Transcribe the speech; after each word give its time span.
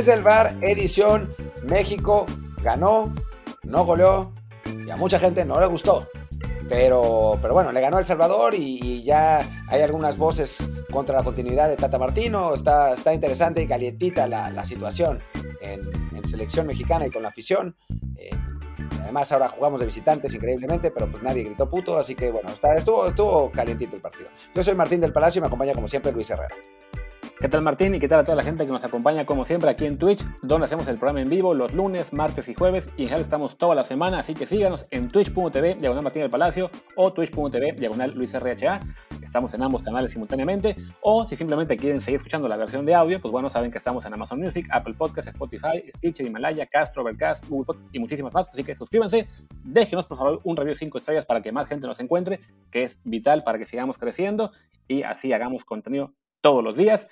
Desde 0.00 0.14
el 0.14 0.22
bar, 0.22 0.56
edición 0.62 1.30
México 1.64 2.24
ganó, 2.62 3.14
no 3.64 3.84
goleó 3.84 4.32
y 4.64 4.88
a 4.88 4.96
mucha 4.96 5.18
gente 5.18 5.44
no 5.44 5.60
le 5.60 5.66
gustó. 5.66 6.08
Pero, 6.70 7.38
pero 7.42 7.52
bueno, 7.52 7.70
le 7.70 7.82
ganó 7.82 7.98
El 7.98 8.06
Salvador 8.06 8.54
y, 8.54 9.02
ya 9.02 9.42
hay 9.68 9.82
algunas 9.82 10.16
voces 10.16 10.66
contra 10.90 11.16
la 11.16 11.22
continuidad 11.22 11.68
de 11.68 11.76
Tata 11.76 11.98
Martino. 11.98 12.54
Está, 12.54 12.94
está 12.94 13.12
interesante 13.12 13.62
y 13.62 13.66
calientita 13.66 14.26
la, 14.26 14.64
situación 14.64 15.18
en, 15.60 15.82
selección 16.24 16.66
mexicana 16.66 17.06
y 17.06 17.10
con 17.10 17.22
la 17.22 17.28
afición. 17.28 17.76
Eh, 18.16 18.30
además, 19.02 19.30
ahora 19.32 19.50
jugamos 19.50 19.80
de 19.80 19.86
visitantes 19.86 20.32
increíblemente, 20.32 20.90
pero 20.92 21.10
pues 21.10 21.22
nadie 21.22 21.42
gritó 21.42 21.68
puto, 21.68 21.98
así 21.98 22.14
que 22.14 22.30
bueno, 22.30 22.48
está, 22.48 22.72
estuvo, 22.72 23.06
estuvo 23.06 23.50
calientito 23.50 23.96
el 23.96 24.00
partido. 24.00 24.30
Yo 24.54 24.64
soy 24.64 24.74
Martín 24.74 25.02
del 25.02 25.12
Palacio 25.12 25.40
y 25.40 25.42
me 25.42 25.48
acompaña 25.48 25.74
como 25.74 25.88
siempre 25.88 26.10
Luis 26.10 26.30
Herrera. 26.30 26.56
¿Qué 27.40 27.48
tal 27.48 27.62
Martín 27.62 27.94
y 27.94 27.98
qué 27.98 28.06
tal 28.06 28.20
a 28.20 28.24
toda 28.24 28.36
la 28.36 28.42
gente 28.42 28.66
que 28.66 28.70
nos 28.70 28.84
acompaña 28.84 29.24
como 29.24 29.46
siempre 29.46 29.70
aquí 29.70 29.86
en 29.86 29.96
Twitch, 29.96 30.22
donde 30.42 30.66
hacemos 30.66 30.86
el 30.88 30.96
programa 30.96 31.22
en 31.22 31.30
vivo 31.30 31.54
los 31.54 31.72
lunes, 31.72 32.12
martes 32.12 32.46
y 32.50 32.54
jueves 32.54 32.86
y 32.98 33.04
en 33.04 33.08
general 33.08 33.22
estamos 33.22 33.56
toda 33.56 33.74
la 33.74 33.84
semana, 33.84 34.18
así 34.18 34.34
que 34.34 34.44
síganos 34.44 34.84
en 34.90 35.08
twitch.tv 35.08 35.76
diagonal 35.76 36.04
Martín 36.04 36.20
del 36.20 36.30
Palacio 36.30 36.70
o 36.96 37.14
twitch.tv 37.14 37.72
diagonal 37.78 38.12
Luis 38.14 38.38
RHA. 38.38 38.80
Estamos 39.22 39.54
en 39.54 39.62
ambos 39.62 39.82
canales 39.82 40.12
simultáneamente. 40.12 40.76
O 41.00 41.26
si 41.26 41.34
simplemente 41.34 41.78
quieren 41.78 42.02
seguir 42.02 42.16
escuchando 42.16 42.46
la 42.46 42.58
versión 42.58 42.84
de 42.84 42.94
audio, 42.94 43.18
pues 43.22 43.32
bueno, 43.32 43.48
saben 43.48 43.70
que 43.70 43.78
estamos 43.78 44.04
en 44.04 44.12
Amazon 44.12 44.38
Music, 44.38 44.66
Apple 44.70 44.92
Podcasts, 44.92 45.30
Spotify, 45.30 45.82
Stitcher, 45.96 46.26
Himalaya, 46.26 46.66
Castro, 46.66 47.00
Overcast, 47.02 47.48
Google 47.48 47.64
Podcast 47.64 47.94
y 47.94 48.00
muchísimas 48.00 48.34
más, 48.34 48.50
así 48.50 48.64
que 48.64 48.76
suscríbanse, 48.76 49.28
déjenos 49.64 50.06
por 50.06 50.18
favor 50.18 50.40
un 50.44 50.58
review 50.58 50.74
5 50.74 50.98
estrellas 50.98 51.24
para 51.24 51.40
que 51.40 51.52
más 51.52 51.68
gente 51.68 51.86
nos 51.86 52.00
encuentre, 52.00 52.40
que 52.70 52.82
es 52.82 52.98
vital 53.02 53.44
para 53.44 53.58
que 53.58 53.64
sigamos 53.64 53.96
creciendo 53.96 54.50
y 54.86 55.04
así 55.04 55.32
hagamos 55.32 55.64
contenido 55.64 56.12
todos 56.42 56.62
los 56.62 56.76
días 56.76 57.06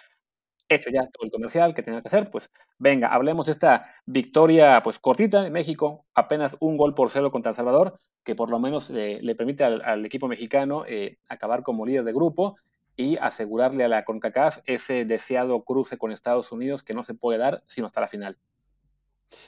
hecho 0.69 0.91
ya 0.91 1.07
todo 1.09 1.25
el 1.25 1.31
comercial 1.31 1.75
que 1.75 1.83
tenía 1.83 2.03
que 2.03 2.09
hacer, 2.09 2.31
pues 2.31 2.49
venga, 2.79 3.09
hablemos 3.09 3.47
de 3.47 3.53
esta 3.53 3.93
victoria 4.07 4.83
pues 4.83 4.99
cortita 4.99 5.43
de 5.43 5.51
México, 5.51 6.07
apenas 6.15 6.57
un 6.61 6.77
gol 6.77 6.95
por 6.95 7.11
cero 7.11 7.31
contra 7.31 7.51
El 7.51 7.57
Salvador, 7.57 8.01
que 8.25 8.35
por 8.35 8.51
lo 8.51 8.59
menos 8.59 8.91
eh, 8.91 9.19
le 9.23 9.35
permite 9.35 9.65
al, 9.65 10.05
equipo 10.05 10.29
mexicano 10.29 10.85
eh, 10.87 11.19
acabar 11.29 11.63
como 11.63 11.87
líder 11.87 12.05
de 12.05 12.13
grupo 12.13 12.57
y 12.97 13.17
asegurarle 13.17 13.85
a 13.85 13.89
la 13.89 14.05
CONCACAF 14.05 14.59
ese 14.67 15.05
deseado 15.05 15.63
cruce 15.63 15.97
con 15.97 16.13
Estados 16.13 16.53
Unidos 16.53 16.83
que 16.83 16.95
no 16.95 17.05
se 17.05 17.15
puede 17.15 17.39
dar 17.39 17.63
sino 17.67 17.87
hasta 17.87 18.01
la 18.01 18.09
final. 18.09 18.37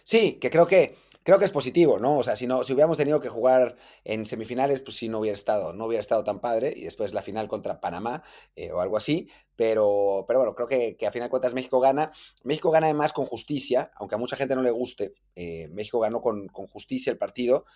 Sí, 0.03 0.39
que 0.41 0.51
creo 0.51 0.67
que 0.67 0.97
creo 1.23 1.39
que 1.39 1.45
es 1.45 1.51
positivo, 1.51 1.99
¿no? 1.99 2.19
O 2.19 2.23
sea, 2.23 2.37
si 2.37 2.47
no, 2.47 2.65
si 2.65 2.73
hubiéramos 2.73 2.97
tenido 2.97 3.21
que 3.21 3.29
jugar 3.29 3.77
en 4.05 4.25
semifinales, 4.27 4.83
pues 4.83 4.97
sí 4.97 5.09
no 5.09 5.19
hubiera 5.19 5.35
estado, 5.35 5.73
no 5.73 5.87
hubiera 5.87 6.01
estado 6.01 6.25
tan 6.25 6.41
padre, 6.41 6.73
y 6.77 6.85
después 6.85 7.13
la 7.13 7.23
final 7.23 7.49
contra 7.49 7.81
Panamá 7.81 8.23
eh, 8.57 8.73
o 8.73 8.81
algo 8.81 8.97
así. 8.97 9.29
Pero, 9.57 10.25
pero 10.27 10.41
bueno, 10.41 10.55
creo 10.55 10.69
que, 10.69 10.97
que, 10.97 11.07
a 11.07 11.13
final 11.13 11.27
de 11.27 11.31
cuentas 11.31 11.53
México 11.53 11.81
gana. 11.81 12.13
México 12.45 12.71
gana 12.71 12.87
además 12.87 13.13
con 13.13 13.27
justicia, 13.27 13.91
aunque 13.97 14.15
a 14.15 14.19
mucha 14.19 14.37
gente 14.37 14.55
no 14.55 14.63
le 14.63 14.71
guste. 14.71 15.15
Eh, 15.37 15.69
México 15.69 16.01
ganó 16.01 16.23
con, 16.23 16.49
con 16.49 16.67
justicia 16.67 17.11
el 17.11 17.19
partido 17.19 17.67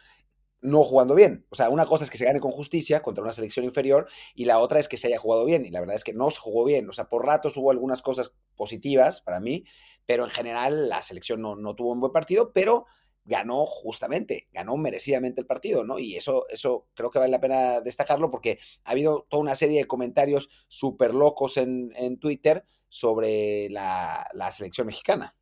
no 0.64 0.82
jugando 0.82 1.14
bien. 1.14 1.46
O 1.50 1.56
sea, 1.56 1.68
una 1.68 1.84
cosa 1.84 2.04
es 2.04 2.10
que 2.10 2.16
se 2.16 2.24
gane 2.24 2.40
con 2.40 2.50
justicia 2.50 3.02
contra 3.02 3.22
una 3.22 3.34
selección 3.34 3.66
inferior 3.66 4.08
y 4.34 4.46
la 4.46 4.58
otra 4.58 4.78
es 4.78 4.88
que 4.88 4.96
se 4.96 5.08
haya 5.08 5.18
jugado 5.18 5.44
bien. 5.44 5.66
Y 5.66 5.70
la 5.70 5.80
verdad 5.80 5.94
es 5.94 6.04
que 6.04 6.14
no 6.14 6.30
se 6.30 6.40
jugó 6.40 6.64
bien. 6.64 6.88
O 6.88 6.92
sea, 6.94 7.10
por 7.10 7.26
ratos 7.26 7.54
hubo 7.58 7.70
algunas 7.70 8.00
cosas 8.00 8.34
positivas 8.56 9.20
para 9.20 9.40
mí, 9.40 9.64
pero 10.06 10.24
en 10.24 10.30
general 10.30 10.88
la 10.88 11.02
selección 11.02 11.42
no, 11.42 11.54
no 11.54 11.74
tuvo 11.74 11.92
un 11.92 12.00
buen 12.00 12.12
partido, 12.12 12.50
pero 12.54 12.86
ganó 13.24 13.64
justamente, 13.66 14.48
ganó 14.52 14.76
merecidamente 14.76 15.40
el 15.40 15.46
partido, 15.46 15.84
¿no? 15.84 15.98
Y 15.98 16.16
eso, 16.16 16.46
eso 16.48 16.86
creo 16.94 17.10
que 17.10 17.18
vale 17.18 17.30
la 17.30 17.40
pena 17.40 17.80
destacarlo 17.80 18.30
porque 18.30 18.58
ha 18.84 18.90
habido 18.90 19.26
toda 19.28 19.42
una 19.42 19.54
serie 19.54 19.78
de 19.78 19.86
comentarios 19.86 20.50
súper 20.68 21.14
locos 21.14 21.56
en, 21.56 21.92
Twitter 22.18 22.64
sobre 22.88 23.68
la, 23.70 24.26
selección 24.50 24.86
mexicana. 24.86 25.34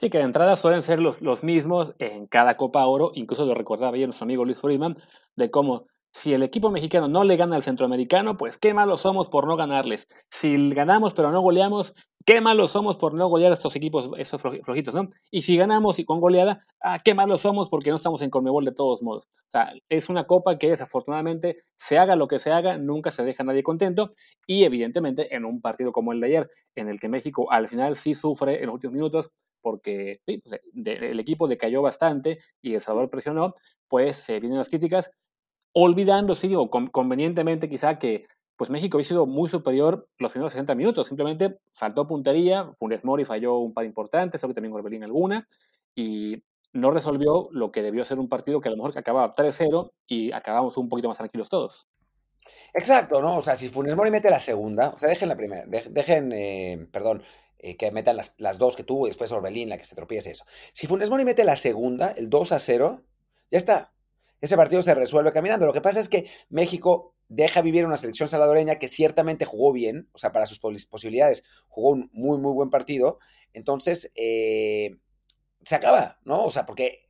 Sí, 0.00 0.10
que 0.10 0.18
de 0.18 0.24
entrada 0.24 0.56
suelen 0.56 0.82
ser 0.82 1.00
los, 1.00 1.22
los 1.22 1.44
mismos 1.44 1.94
en 1.98 2.26
cada 2.26 2.56
Copa 2.56 2.84
Oro, 2.86 3.12
incluso 3.14 3.46
lo 3.46 3.54
recordaba 3.54 3.96
ya 3.96 4.06
nuestro 4.06 4.24
amigo 4.24 4.44
Luis 4.44 4.58
Freeman, 4.58 4.98
de 5.36 5.50
cómo 5.50 5.86
si 6.14 6.32
el 6.32 6.44
equipo 6.44 6.70
mexicano 6.70 7.08
no 7.08 7.24
le 7.24 7.36
gana 7.36 7.56
al 7.56 7.62
centroamericano, 7.64 8.36
pues 8.36 8.56
qué 8.56 8.72
malos 8.72 9.00
somos 9.00 9.28
por 9.28 9.48
no 9.48 9.56
ganarles. 9.56 10.06
Si 10.30 10.70
ganamos 10.70 11.12
pero 11.12 11.32
no 11.32 11.40
goleamos, 11.40 11.92
qué 12.24 12.40
malos 12.40 12.70
somos 12.70 12.96
por 12.96 13.14
no 13.14 13.28
golear 13.28 13.50
a 13.50 13.54
estos 13.54 13.74
equipos, 13.74 14.08
esos 14.16 14.40
flojitos, 14.40 14.94
¿no? 14.94 15.08
Y 15.32 15.42
si 15.42 15.56
ganamos 15.56 15.98
y 15.98 16.04
con 16.04 16.20
goleada, 16.20 16.60
ah, 16.80 16.98
qué 17.04 17.14
malos 17.14 17.40
somos 17.40 17.68
porque 17.68 17.90
no 17.90 17.96
estamos 17.96 18.22
en 18.22 18.30
Conmebol 18.30 18.64
de 18.64 18.72
todos 18.72 19.02
modos. 19.02 19.26
O 19.48 19.50
sea, 19.50 19.72
es 19.88 20.08
una 20.08 20.24
copa 20.24 20.56
que 20.56 20.70
desafortunadamente, 20.70 21.56
se 21.76 21.98
haga 21.98 22.14
lo 22.14 22.28
que 22.28 22.38
se 22.38 22.52
haga, 22.52 22.78
nunca 22.78 23.10
se 23.10 23.24
deja 23.24 23.42
nadie 23.42 23.64
contento. 23.64 24.14
Y 24.46 24.62
evidentemente, 24.62 25.34
en 25.34 25.44
un 25.44 25.60
partido 25.60 25.92
como 25.92 26.12
el 26.12 26.20
de 26.20 26.26
ayer, 26.28 26.50
en 26.76 26.88
el 26.88 27.00
que 27.00 27.08
México 27.08 27.50
al 27.50 27.66
final 27.66 27.96
sí 27.96 28.14
sufre 28.14 28.60
en 28.60 28.66
los 28.66 28.74
últimos 28.74 28.94
minutos, 28.94 29.30
porque 29.60 30.20
pues, 30.24 30.40
el 30.84 31.18
equipo 31.18 31.48
decayó 31.48 31.82
bastante 31.82 32.38
y 32.62 32.74
El 32.74 32.82
Salvador 32.82 33.10
presionó, 33.10 33.54
pues 33.88 34.16
se 34.16 34.38
vienen 34.38 34.58
las 34.58 34.68
críticas 34.68 35.10
olvidando, 35.74 36.34
sí, 36.34 36.54
convenientemente 36.92 37.68
quizá 37.68 37.98
que 37.98 38.26
pues 38.56 38.70
México 38.70 38.96
había 38.96 39.08
sido 39.08 39.26
muy 39.26 39.48
superior 39.48 40.08
los 40.18 40.30
primeros 40.30 40.52
60 40.52 40.74
minutos. 40.74 41.08
Simplemente 41.08 41.58
faltó 41.72 42.06
puntería, 42.06 42.72
Funes 42.78 43.04
Mori 43.04 43.24
falló 43.24 43.58
un 43.58 43.74
par 43.74 43.84
importante, 43.84 44.38
creo 44.38 44.48
que 44.48 44.54
también 44.54 44.72
Orbelín 44.72 45.02
alguna, 45.02 45.46
y 45.94 46.42
no 46.72 46.90
resolvió 46.90 47.48
lo 47.50 47.72
que 47.72 47.82
debió 47.82 48.04
ser 48.04 48.18
un 48.18 48.28
partido 48.28 48.60
que 48.60 48.68
a 48.68 48.70
lo 48.70 48.76
mejor 48.76 48.96
acababa 48.96 49.34
3-0 49.34 49.92
y 50.06 50.32
acabamos 50.32 50.76
un 50.76 50.88
poquito 50.88 51.08
más 51.08 51.18
tranquilos 51.18 51.48
todos. 51.48 51.88
Exacto, 52.74 53.20
¿no? 53.20 53.38
O 53.38 53.42
sea, 53.42 53.56
si 53.56 53.68
Funes 53.68 53.96
Mori 53.96 54.10
mete 54.10 54.30
la 54.30 54.40
segunda, 54.40 54.90
o 54.90 54.98
sea, 54.98 55.08
dejen 55.08 55.28
la 55.28 55.36
primera, 55.36 55.64
dejen, 55.66 56.32
eh, 56.32 56.86
perdón, 56.92 57.22
eh, 57.58 57.76
que 57.76 57.90
metan 57.90 58.16
las, 58.16 58.58
dos 58.58 58.76
que 58.76 58.84
tuvo 58.84 59.06
y 59.06 59.10
después 59.10 59.32
Orbelín, 59.32 59.70
la 59.70 59.78
que 59.78 59.84
se 59.84 59.96
tropiece 59.96 60.30
eso. 60.30 60.44
Si 60.72 60.86
Funes 60.86 61.10
Mori 61.10 61.24
mete 61.24 61.44
la 61.44 61.56
segunda, 61.56 62.10
el 62.10 62.28
2 62.28 62.54
0, 62.58 63.02
ya 63.50 63.58
está 63.58 63.93
ese 64.44 64.56
partido 64.56 64.82
se 64.82 64.94
resuelve 64.94 65.32
caminando. 65.32 65.66
Lo 65.66 65.72
que 65.72 65.80
pasa 65.80 66.00
es 66.00 66.08
que 66.08 66.28
México 66.48 67.14
deja 67.28 67.62
vivir 67.62 67.86
una 67.86 67.96
selección 67.96 68.28
salvadoreña 68.28 68.76
que 68.76 68.88
ciertamente 68.88 69.44
jugó 69.44 69.72
bien, 69.72 70.08
o 70.12 70.18
sea, 70.18 70.32
para 70.32 70.46
sus 70.46 70.60
posibilidades, 70.60 71.44
jugó 71.68 71.90
un 71.90 72.10
muy, 72.12 72.38
muy 72.38 72.52
buen 72.52 72.70
partido. 72.70 73.18
Entonces, 73.52 74.12
eh, 74.16 74.96
se 75.64 75.74
acaba, 75.74 76.20
¿no? 76.24 76.44
O 76.44 76.50
sea, 76.50 76.66
porque 76.66 77.04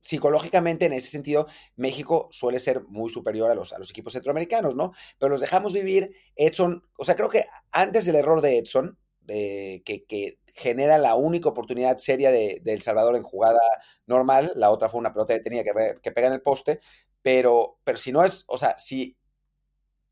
psicológicamente, 0.00 0.86
en 0.86 0.94
ese 0.94 1.08
sentido, 1.08 1.46
México 1.76 2.28
suele 2.32 2.58
ser 2.58 2.82
muy 2.88 3.10
superior 3.10 3.50
a 3.50 3.54
los, 3.54 3.72
a 3.72 3.78
los 3.78 3.90
equipos 3.90 4.14
centroamericanos, 4.14 4.74
¿no? 4.74 4.92
Pero 5.18 5.30
los 5.30 5.40
dejamos 5.40 5.72
vivir. 5.72 6.14
Edson, 6.36 6.82
o 6.96 7.04
sea, 7.04 7.16
creo 7.16 7.28
que 7.28 7.46
antes 7.70 8.06
del 8.06 8.16
error 8.16 8.40
de 8.40 8.58
Edson, 8.58 8.98
que, 9.30 10.38
genera 10.54 10.98
la 10.98 11.14
única 11.14 11.48
oportunidad 11.48 11.98
seria 11.98 12.30
de, 12.30 12.60
El 12.64 12.82
Salvador 12.82 13.16
en 13.16 13.22
jugada 13.22 13.60
normal. 14.06 14.52
La 14.56 14.70
otra 14.70 14.88
fue 14.88 15.00
una 15.00 15.12
pelota 15.12 15.34
que 15.34 15.40
tenía 15.40 15.64
que, 15.64 15.72
que 16.02 16.12
pegar 16.12 16.30
en 16.30 16.36
el 16.36 16.42
poste. 16.42 16.80
Pero, 17.22 17.78
pero 17.84 17.98
si 17.98 18.12
no 18.12 18.24
es, 18.24 18.44
o 18.48 18.58
sea, 18.58 18.76
si 18.78 19.16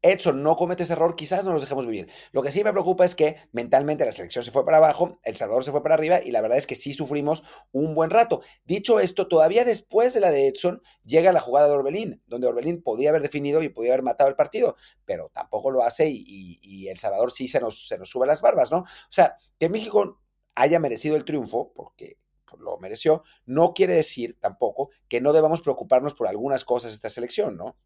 Edson 0.03 0.43
no 0.43 0.57
comete 0.57 0.85
ese 0.85 0.93
error, 0.93 1.17
quizás 1.17 1.45
no 1.45 1.53
los 1.53 1.63
dejemos 1.63 1.87
vivir. 1.87 2.09
Lo 2.33 2.43
que 2.43 2.51
sí 2.51 2.63
me 2.63 2.73
preocupa 2.73 3.05
es 3.05 3.15
que 3.15 3.37
mentalmente 3.53 4.05
la 4.05 4.13
selección 4.13 4.45
se 4.45 4.51
fue 4.51 4.65
para 4.65 4.77
abajo, 4.77 5.19
El 5.25 5.37
Salvador 5.37 5.65
se 5.65 5.73
fue 5.73 5.83
para 5.83 5.95
arriba 5.95 6.21
y 6.23 6.31
la 6.31 6.41
verdad 6.41 6.59
es 6.59 6.67
que 6.67 6.77
sí 6.77 6.93
sufrimos 6.93 7.43
un 7.73 7.95
buen 7.95 8.11
rato. 8.11 8.43
Dicho 8.65 9.01
esto, 9.01 9.27
todavía 9.27 9.65
después 9.65 10.15
de 10.15 10.21
la 10.21 10.31
de 10.31 10.49
Edson 10.49 10.83
llega 11.05 11.33
la 11.33 11.41
jugada 11.41 11.69
de 11.69 11.75
Orbelín, 11.75 12.23
donde 12.27 12.47
Orbelín 12.47 12.83
podía 12.83 13.11
haber 13.11 13.23
definido 13.23 13.63
y 13.63 13.69
podía 13.69 13.93
haber 13.93 14.05
matado 14.05 14.31
el 14.31 14.37
partido, 14.37 14.77
pero 15.05 15.31
tampoco 15.35 15.71
lo 15.71 15.83
hace 15.83 16.09
y, 16.09 16.89
El 16.89 16.99
Salvador 16.99 17.33
sí 17.33 17.49
se 17.49 17.61
nos, 17.61 17.87
se 17.87 17.99
nos 17.99 18.09
sube 18.09 18.27
las 18.27 18.41
barbas, 18.41 18.71
¿no? 18.71 18.79
O 18.79 19.11
sea, 19.11 19.37
que 19.59 19.69
México 19.69 20.21
haya 20.55 20.79
merecido 20.79 21.17
el 21.17 21.25
triunfo, 21.25 21.73
porque 21.75 22.19
lo 22.59 22.79
mereció, 22.79 23.23
no 23.47 23.75
quiere 23.75 23.95
decir 23.95 24.39
tampoco 24.41 24.91
que 25.09 25.21
no 25.21 25.33
debamos 25.33 25.61
preocuparnos 25.61 26.15
por 26.15 26.29
algunas 26.29 26.65
cosas 26.65 26.93
esta 26.93 27.11
selección, 27.11 27.57
¿no? 27.57 27.77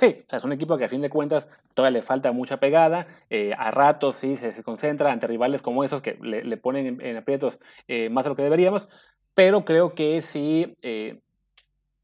Sí, 0.00 0.24
o 0.26 0.30
sea, 0.30 0.38
es 0.38 0.44
un 0.44 0.52
equipo 0.52 0.78
que 0.78 0.86
a 0.86 0.88
fin 0.88 1.02
de 1.02 1.10
cuentas 1.10 1.46
todavía 1.74 1.98
le 1.98 2.02
falta 2.02 2.32
mucha 2.32 2.56
pegada, 2.56 3.06
eh, 3.28 3.52
a 3.52 3.70
ratos 3.70 4.16
sí 4.16 4.38
se, 4.38 4.62
concentra 4.62 5.12
ante 5.12 5.26
rivales 5.26 5.60
como 5.60 5.84
esos 5.84 6.00
que 6.00 6.16
le, 6.22 6.56
ponen 6.56 7.02
en, 7.02 7.16
aprietos 7.18 7.58
eh, 7.86 8.08
más 8.08 8.24
de 8.24 8.30
lo 8.30 8.36
que 8.36 8.42
deberíamos, 8.42 8.88
pero 9.34 9.66
creo 9.66 9.94
que 9.94 10.22
sí 10.22 10.74
eh, 10.80 11.20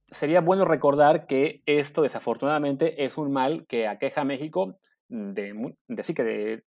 sería 0.09 0.43
bueno 0.43 0.67
recordar 0.67 1.27
que 1.27 1.63
esto 1.65 2.03
desafortunadamente 2.03 3.03
es 3.03 3.17
un 3.17 3.33
mal 3.33 3.65
que 3.67 3.89
aqueja 3.89 4.21
a 4.21 4.25
México 4.25 4.77
de, 5.09 5.75
sí 6.03 6.13
que 6.13 6.23
de, 6.23 6.65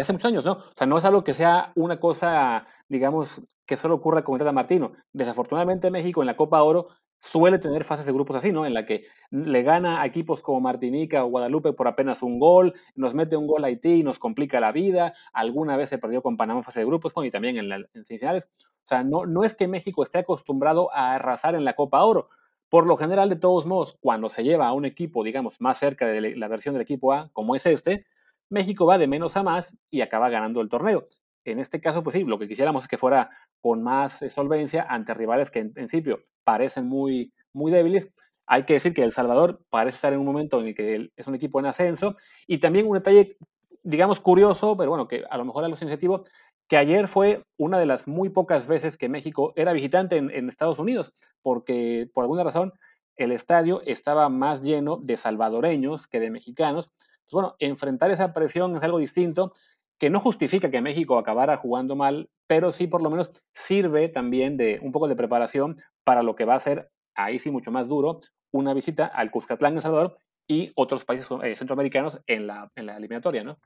hace 0.00 0.12
muchos 0.14 0.24
años, 0.24 0.46
¿no? 0.46 0.52
O 0.52 0.72
sea, 0.74 0.86
no 0.86 0.96
es 0.96 1.04
algo 1.04 1.22
que 1.22 1.34
sea 1.34 1.70
una 1.74 2.00
cosa, 2.00 2.64
digamos, 2.88 3.42
que 3.66 3.76
solo 3.76 3.96
ocurra 3.96 4.24
con 4.24 4.38
Tata 4.38 4.52
Martino. 4.52 4.92
Desafortunadamente 5.12 5.90
México 5.90 6.22
en 6.22 6.26
la 6.28 6.36
Copa 6.36 6.62
Oro 6.62 6.88
suele 7.22 7.58
tener 7.58 7.84
fases 7.84 8.04
de 8.04 8.12
grupos 8.12 8.36
así, 8.36 8.50
¿no? 8.50 8.66
En 8.66 8.74
la 8.74 8.84
que 8.84 9.04
le 9.30 9.62
gana 9.62 10.02
a 10.02 10.06
equipos 10.06 10.42
como 10.42 10.60
Martinica 10.60 11.24
o 11.24 11.28
Guadalupe 11.28 11.72
por 11.72 11.86
apenas 11.86 12.22
un 12.22 12.40
gol, 12.40 12.74
nos 12.96 13.14
mete 13.14 13.36
un 13.36 13.46
gol 13.46 13.62
a 13.64 13.68
Haití 13.68 14.00
y 14.00 14.02
nos 14.02 14.18
complica 14.18 14.58
la 14.58 14.72
vida, 14.72 15.14
alguna 15.32 15.76
vez 15.76 15.88
se 15.88 15.98
perdió 15.98 16.20
con 16.20 16.36
Panamá 16.36 16.60
en 16.60 16.64
fase 16.64 16.80
de 16.80 16.86
grupos 16.86 17.12
y 17.24 17.30
también 17.30 17.56
en, 17.56 17.68
la, 17.68 17.76
en 17.76 18.04
semifinales. 18.04 18.48
O 18.84 18.88
sea, 18.88 19.04
no, 19.04 19.24
no 19.24 19.44
es 19.44 19.54
que 19.54 19.68
México 19.68 20.02
esté 20.02 20.18
acostumbrado 20.18 20.92
a 20.92 21.14
arrasar 21.14 21.54
en 21.54 21.64
la 21.64 21.74
Copa 21.74 22.02
Oro. 22.02 22.28
Por 22.68 22.86
lo 22.86 22.96
general, 22.96 23.28
de 23.28 23.36
todos 23.36 23.66
modos, 23.66 23.96
cuando 24.00 24.28
se 24.28 24.42
lleva 24.42 24.66
a 24.66 24.72
un 24.72 24.84
equipo, 24.84 25.22
digamos, 25.22 25.60
más 25.60 25.78
cerca 25.78 26.06
de 26.06 26.36
la 26.36 26.48
versión 26.48 26.74
del 26.74 26.82
equipo 26.82 27.12
A, 27.12 27.30
como 27.32 27.54
es 27.54 27.66
este, 27.66 28.06
México 28.48 28.84
va 28.84 28.98
de 28.98 29.06
menos 29.06 29.36
a 29.36 29.42
más 29.42 29.76
y 29.90 30.00
acaba 30.00 30.28
ganando 30.28 30.60
el 30.60 30.68
torneo. 30.68 31.06
En 31.44 31.58
este 31.58 31.80
caso, 31.80 32.02
pues 32.02 32.14
sí, 32.14 32.24
lo 32.24 32.38
que 32.38 32.48
quisiéramos 32.48 32.84
es 32.84 32.88
que 32.88 32.98
fuera 32.98 33.30
con 33.62 33.82
más 33.82 34.20
eh, 34.20 34.28
solvencia 34.28 34.84
ante 34.88 35.14
rivales 35.14 35.50
que 35.50 35.60
en 35.60 35.72
principio 35.72 36.18
parecen 36.44 36.86
muy, 36.86 37.32
muy 37.54 37.72
débiles. 37.72 38.08
Hay 38.46 38.64
que 38.64 38.74
decir 38.74 38.92
que 38.92 39.04
El 39.04 39.12
Salvador 39.12 39.60
parece 39.70 39.94
estar 39.94 40.12
en 40.12 40.18
un 40.18 40.26
momento 40.26 40.60
en 40.60 40.66
el 40.66 40.74
que 40.74 41.10
es 41.16 41.26
un 41.26 41.34
equipo 41.34 41.60
en 41.60 41.66
ascenso 41.66 42.16
y 42.46 42.58
también 42.58 42.86
un 42.86 42.94
detalle, 42.94 43.38
digamos, 43.84 44.20
curioso, 44.20 44.76
pero 44.76 44.90
bueno, 44.90 45.08
que 45.08 45.24
a 45.30 45.38
lo 45.38 45.44
mejor 45.44 45.64
algo 45.64 45.76
significativo, 45.76 46.24
que 46.68 46.76
ayer 46.76 47.06
fue 47.06 47.44
una 47.56 47.78
de 47.78 47.86
las 47.86 48.08
muy 48.08 48.30
pocas 48.30 48.66
veces 48.66 48.96
que 48.96 49.08
México 49.08 49.52
era 49.56 49.72
visitante 49.72 50.16
en, 50.16 50.48
Estados 50.48 50.78
Unidos, 50.78 51.12
porque 51.40 52.08
por 52.12 52.24
alguna 52.24 52.44
razón 52.44 52.72
el 53.16 53.30
estadio 53.30 53.80
estaba 53.86 54.28
más 54.28 54.62
lleno 54.62 54.96
de 54.96 55.16
salvadoreños 55.16 56.08
que 56.08 56.18
de 56.18 56.30
mexicanos. 56.30 56.90
Bueno, 57.30 57.54
enfrentar 57.60 58.10
esa 58.10 58.32
presión 58.32 58.76
es 58.76 58.82
algo 58.82 58.98
distinto, 58.98 59.52
que 60.02 60.10
no 60.10 60.18
justifica 60.18 60.68
que 60.68 60.80
México 60.80 61.16
acabara 61.16 61.58
jugando 61.58 61.94
mal, 61.94 62.28
pero 62.48 62.72
sí 62.72 62.88
por 62.88 63.02
lo 63.02 63.08
menos 63.08 63.30
sirve 63.54 64.08
también 64.08 64.56
de 64.56 64.80
un 64.82 64.90
poco 64.90 65.06
de 65.06 65.14
preparación 65.14 65.76
para 66.02 66.24
lo 66.24 66.34
que 66.34 66.44
va 66.44 66.56
a 66.56 66.60
ser, 66.60 66.90
ahí 67.14 67.38
sí 67.38 67.52
mucho 67.52 67.70
más 67.70 67.86
duro, 67.86 68.20
una 68.50 68.74
visita 68.74 69.06
al 69.06 69.30
Cuscatlán, 69.30 69.76
El 69.76 69.82
Salvador, 69.82 70.18
y 70.48 70.72
otros 70.74 71.04
países 71.04 71.28
eh, 71.44 71.54
centroamericanos 71.54 72.18
en 72.26 72.48
la, 72.48 72.68
en 72.74 72.86
la 72.86 72.96
eliminatoria, 72.96 73.44
¿no? 73.44 73.60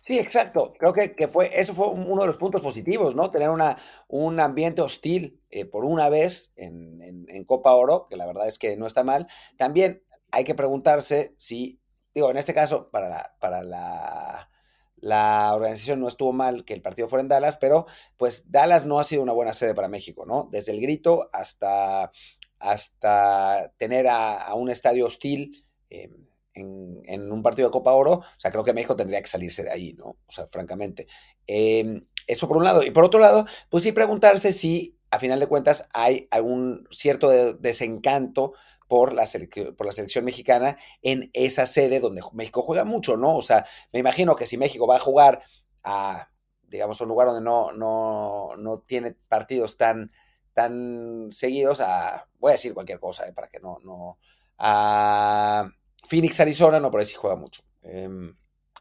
Sí, 0.00 0.18
exacto. 0.18 0.72
Creo 0.78 0.94
que, 0.94 1.14
que, 1.14 1.28
fue, 1.28 1.50
eso 1.52 1.74
fue 1.74 1.88
uno 1.88 2.22
de 2.22 2.28
los 2.28 2.38
puntos 2.38 2.62
positivos, 2.62 3.14
¿no? 3.14 3.30
Tener 3.30 3.50
una, 3.50 3.76
un 4.08 4.40
ambiente 4.40 4.80
hostil 4.80 5.38
eh, 5.50 5.66
por 5.66 5.84
una 5.84 6.08
vez 6.08 6.54
en, 6.56 7.26
en, 7.28 7.44
Copa 7.44 7.74
Oro, 7.74 8.06
que 8.08 8.16
la 8.16 8.26
verdad 8.26 8.48
es 8.48 8.58
que 8.58 8.78
no 8.78 8.86
está 8.86 9.04
mal. 9.04 9.26
También 9.58 10.02
hay 10.30 10.44
que 10.44 10.54
preguntarse 10.54 11.34
si, 11.36 11.78
digo, 12.14 12.30
en 12.30 12.38
este 12.38 12.54
caso, 12.54 12.88
para 12.90 13.10
la, 13.10 13.36
para 13.38 13.62
la, 13.62 14.49
la 15.00 15.54
organización 15.54 16.00
no 16.00 16.08
estuvo 16.08 16.32
mal 16.32 16.64
que 16.64 16.74
el 16.74 16.82
partido 16.82 17.08
fuera 17.08 17.22
en 17.22 17.28
Dallas, 17.28 17.56
pero 17.56 17.86
pues 18.16 18.50
Dallas 18.50 18.86
no 18.86 18.98
ha 18.98 19.04
sido 19.04 19.22
una 19.22 19.32
buena 19.32 19.52
sede 19.52 19.74
para 19.74 19.88
México, 19.88 20.26
¿no? 20.26 20.48
Desde 20.50 20.72
el 20.72 20.80
grito 20.80 21.28
hasta, 21.32 22.10
hasta 22.58 23.72
tener 23.76 24.08
a, 24.08 24.54
un 24.54 24.70
estadio 24.70 25.06
hostil. 25.06 25.64
Eh, 25.90 26.10
en, 26.54 27.32
un 27.32 27.42
partido 27.42 27.68
de 27.68 27.72
Copa 27.72 27.92
Oro, 27.92 28.12
o 28.12 28.24
sea, 28.36 28.50
creo 28.50 28.64
que 28.64 28.72
México 28.72 28.96
tendría 28.96 29.22
que 29.22 29.28
salirse 29.28 29.62
de 29.62 29.70
ahí, 29.70 29.94
¿no? 29.94 30.16
O 30.26 30.32
sea, 30.32 30.46
francamente. 30.46 31.06
Em, 31.46 32.04
eso 32.26 32.48
por 32.48 32.56
un 32.56 32.64
lado. 32.64 32.82
Y 32.82 32.90
por 32.90 33.04
otro 33.04 33.20
lado, 33.20 33.46
pues 33.68 33.84
sí 33.84 33.92
preguntarse 33.92 34.52
si, 34.52 34.98
a 35.10 35.18
final 35.18 35.40
de 35.40 35.46
cuentas, 35.46 35.88
hay 35.92 36.28
algún 36.30 36.86
cierto 36.90 37.54
desencanto 37.54 38.54
por 38.90 39.12
la, 39.12 39.24
por 39.76 39.86
la 39.86 39.92
selección 39.92 40.24
mexicana 40.24 40.76
en 41.00 41.30
esa 41.32 41.68
sede 41.68 42.00
donde 42.00 42.22
México 42.32 42.62
juega 42.62 42.84
mucho, 42.84 43.16
¿no? 43.16 43.36
O 43.36 43.42
sea, 43.42 43.64
me 43.92 44.00
imagino 44.00 44.34
que 44.34 44.46
si 44.46 44.58
México 44.58 44.84
va 44.84 44.96
a 44.96 44.98
jugar 44.98 45.44
a, 45.84 46.28
digamos, 46.62 47.00
un 47.00 47.06
lugar 47.06 47.28
donde 47.28 47.40
no, 47.40 47.70
no, 47.70 48.56
no 48.58 48.80
tiene 48.80 49.12
partidos 49.12 49.76
tan, 49.76 50.10
tan 50.54 51.28
seguidos, 51.30 51.80
a, 51.80 52.26
voy 52.40 52.50
a 52.50 52.52
decir 52.54 52.74
cualquier 52.74 52.98
cosa, 52.98 53.28
¿eh? 53.28 53.32
para 53.32 53.46
que 53.46 53.60
no, 53.60 53.78
no, 53.84 54.18
a 54.58 55.70
Phoenix, 56.04 56.40
Arizona, 56.40 56.80
no, 56.80 56.90
por 56.90 56.98
ahí 56.98 57.06
sí 57.06 57.14
juega 57.14 57.36
mucho. 57.36 57.62
Eh, 57.82 58.08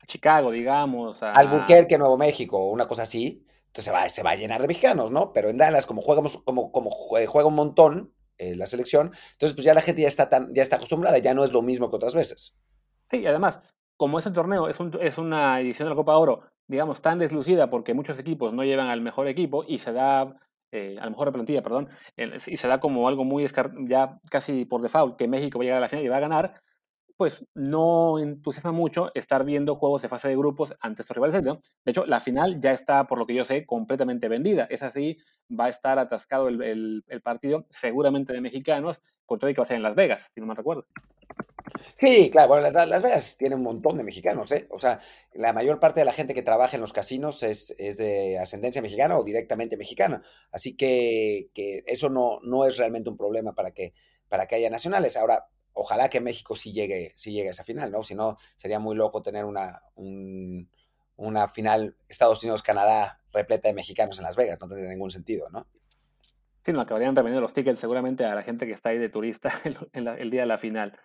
Chicago, 0.08 0.50
digamos. 0.50 1.22
A... 1.22 1.34
Albuquerque, 1.34 2.00
Nuevo 2.00 2.18
México, 2.18 2.72
una 2.72 2.88
cosa 2.88 3.04
así. 3.04 3.46
Entonces 3.68 3.86
se 3.86 3.92
va, 3.92 4.10
se 4.10 4.24
va 4.24 4.32
a 4.32 4.36
llenar 4.36 4.60
de 4.60 4.68
mexicanos, 4.68 5.12
¿no? 5.12 5.34
Pero 5.34 5.50
en 5.50 5.60
Dallas, 5.60 5.86
como, 5.86 6.02
jugamos, 6.02 6.42
como, 6.42 6.72
como 6.72 6.90
juega 6.90 7.48
un 7.48 7.54
montón 7.54 8.12
eh, 8.40 8.56
la 8.56 8.66
selección, 8.66 9.12
entonces 9.34 9.54
pues 9.54 9.66
ya 9.66 9.74
la 9.74 9.82
gente 9.82 10.02
ya 10.02 10.08
está, 10.08 10.30
tan, 10.30 10.54
ya 10.54 10.64
está 10.64 10.78
acostumbrada, 10.78 11.18
ya 11.20 11.34
no 11.34 11.44
es 11.44 11.52
lo 11.52 11.62
mismo 11.62 11.90
que 11.90 11.98
otras 11.98 12.16
veces. 12.16 12.56
Sí, 13.12 13.26
además, 13.26 13.60
como 13.98 14.18
ese 14.18 14.32
torneo 14.32 14.68
es, 14.68 14.80
un, 14.80 14.98
es 15.02 15.18
una 15.18 15.60
edición 15.60 15.88
de 15.88 15.90
la 15.92 15.96
Copa 15.96 16.18
Oro, 16.18 16.44
digamos, 16.68 17.02
tan 17.02 17.20
deslucida 17.20 17.70
porque 17.70 17.94
muchos 17.94 18.18
equipos 18.18 18.54
no 18.54 18.64
llevan 18.64 18.88
al 18.88 19.02
mejor 19.02 19.28
equipo 19.28 19.64
y 19.68 19.80
se 19.80 19.92
da 19.92 20.36
eh, 20.72 20.98
a 21.00 21.06
lo 21.06 21.12
mejor 21.12 21.28
de 21.28 21.32
plantilla, 21.34 21.64
perdón, 21.64 21.90
y 22.16 22.58
se 22.58 22.68
da 22.68 22.80
como 22.80 23.08
algo 23.08 23.24
muy 23.24 23.48
ya 23.88 24.20
casi 24.30 24.66
por 24.66 24.82
default 24.82 25.18
que 25.18 25.28
México 25.28 25.58
va 25.58 25.64
a 25.64 25.66
llegar 25.66 25.78
a 25.80 25.82
la 25.82 25.90
final 25.90 26.06
y 26.06 26.10
va 26.10 26.18
a 26.18 26.22
ganar, 26.22 26.62
pues 27.20 27.46
no 27.54 28.18
entusiasma 28.18 28.72
mucho 28.72 29.12
estar 29.14 29.44
viendo 29.44 29.76
juegos 29.76 30.02
de 30.02 30.08
fase 30.08 30.30
de 30.30 30.38
grupos 30.38 30.74
ante 30.80 31.02
estos 31.02 31.18
rivales. 31.18 31.44
De 31.44 31.60
hecho, 31.92 32.06
la 32.06 32.22
final 32.22 32.62
ya 32.62 32.72
está, 32.72 33.08
por 33.08 33.18
lo 33.18 33.28
que 33.28 33.34
yo 33.34 33.44
sé, 33.44 33.66
completamente 33.66 34.30
vendida. 34.30 34.68
Es 34.70 34.84
así, 34.84 35.18
va 35.52 35.66
a 35.66 35.70
estar 35.70 36.00
atascado 36.00 36.48
el, 36.48 37.04
partido, 37.22 37.66
seguramente 37.72 38.32
de 38.32 38.40
mexicanos, 38.40 39.02
con 39.26 39.38
todo 39.38 39.50
que 39.50 39.58
va 39.58 39.64
a 39.64 39.68
ser 39.68 39.76
en 39.76 39.84
Las 39.84 39.96
Vegas, 39.96 40.32
si 40.34 40.40
no 40.40 40.48
me 40.48 40.56
recuerdo. 40.56 40.86
Sí, 41.94 42.30
claro, 42.32 42.48
bueno, 42.48 42.70
Las, 42.70 43.04
Vegas 43.04 43.36
tiene 43.38 43.56
un 43.56 43.64
montón 43.64 43.98
de 43.98 44.04
mexicanos, 44.04 44.50
¿eh? 44.54 44.68
O 44.72 44.80
sea, 44.80 45.02
la 45.34 45.52
mayor 45.52 45.78
parte 45.78 46.00
de 46.00 46.06
la 46.06 46.14
gente 46.14 46.34
que 46.34 46.42
trabaja 46.42 46.78
en 46.78 46.82
los 46.82 46.94
casinos 46.94 47.44
es, 47.44 47.76
de 47.78 48.40
ascendencia 48.40 48.82
mexicana 48.82 49.18
o 49.18 49.26
directamente 49.26 49.76
mexicana. 49.76 50.24
Así 50.54 50.78
que, 50.78 51.50
eso 51.86 52.08
no, 52.08 52.40
no 52.44 52.64
es 52.64 52.78
realmente 52.78 53.10
un 53.10 53.18
problema 53.18 53.54
para 53.54 53.72
que, 53.72 53.94
para 54.30 54.46
que 54.46 54.56
haya 54.56 54.70
nacionales. 54.70 55.18
Ahora, 55.18 55.50
ojalá 55.74 56.10
que 56.10 56.22
México 56.22 56.56
sí 56.56 56.72
llegue, 56.72 57.14
sí 57.16 57.32
llegue 57.32 57.50
a 57.50 57.52
esa 57.52 57.64
final, 57.64 57.92
¿no? 57.92 58.04
Si 58.04 58.16
no, 58.16 58.38
sería 58.56 58.80
muy 58.80 58.96
loco 58.96 59.22
tener 59.22 59.46
una, 59.46 59.82
una 61.16 61.48
final 61.48 61.96
Estados 62.08 62.44
Unidos-Canadá 62.44 63.22
repleta 63.32 63.68
de 63.68 63.74
mexicanos 63.74 64.18
en 64.20 64.24
Las 64.24 64.36
Vegas, 64.36 64.60
no 64.60 64.68
tendría 64.68 64.90
ningún 64.90 65.12
sentido, 65.12 65.50
¿no? 65.50 65.68
Sí, 66.66 66.74
no 66.74 66.82
acabarían 66.82 67.16
revendiendo 67.16 67.42
los 67.42 67.54
tickets 67.54 67.80
seguramente 67.80 68.26
a 68.26 68.36
la 68.36 68.42
gente 68.42 68.66
que 68.68 68.74
está 68.74 68.90
ahí 68.90 68.98
de 68.98 69.10
turista 69.10 69.52
el 69.94 70.30
día 70.30 70.42
de 70.42 70.48
la 70.48 70.58
final. 70.58 71.00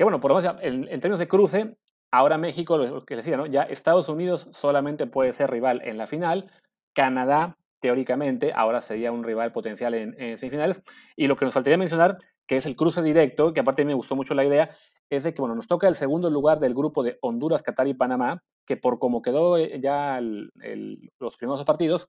Que 0.00 0.04
bueno, 0.04 0.20
por 0.20 0.30
lo 0.30 0.40
menos 0.40 0.56
en, 0.62 0.86
términos 1.00 1.18
de 1.18 1.28
cruce, 1.28 1.76
ahora 2.10 2.38
México, 2.38 2.78
lo 2.78 3.04
que 3.04 3.16
decía, 3.16 3.36
¿no? 3.36 3.44
Ya 3.44 3.64
Estados 3.64 4.08
Unidos 4.08 4.48
solamente 4.52 5.06
puede 5.06 5.34
ser 5.34 5.50
rival 5.50 5.82
en 5.84 5.98
la 5.98 6.06
final, 6.06 6.50
Canadá 6.94 7.58
teóricamente 7.80 8.52
ahora 8.54 8.80
sería 8.80 9.12
un 9.12 9.24
rival 9.24 9.52
potencial 9.52 9.92
en, 9.92 10.14
en 10.18 10.38
semifinales, 10.38 10.82
y 11.16 11.26
lo 11.26 11.36
que 11.36 11.44
nos 11.44 11.52
faltaría 11.52 11.76
mencionar 11.76 12.16
que 12.50 12.56
es 12.56 12.66
el 12.66 12.74
cruce 12.74 13.00
directo, 13.00 13.54
que 13.54 13.60
aparte 13.60 13.84
me 13.84 13.94
gustó 13.94 14.16
mucho 14.16 14.34
la 14.34 14.44
idea, 14.44 14.70
es 15.08 15.22
de 15.22 15.32
que 15.32 15.40
bueno, 15.40 15.54
nos 15.54 15.68
toca 15.68 15.86
el 15.86 15.94
segundo 15.94 16.30
lugar 16.30 16.58
del 16.58 16.74
grupo 16.74 17.04
de 17.04 17.16
Honduras, 17.20 17.62
Qatar 17.62 17.86
y 17.86 17.94
Panamá, 17.94 18.42
que 18.66 18.76
por 18.76 18.98
como 18.98 19.22
quedó 19.22 19.56
eh, 19.56 19.78
ya 19.80 20.20
los 20.20 21.36
primeros 21.36 21.64
partidos, 21.64 22.08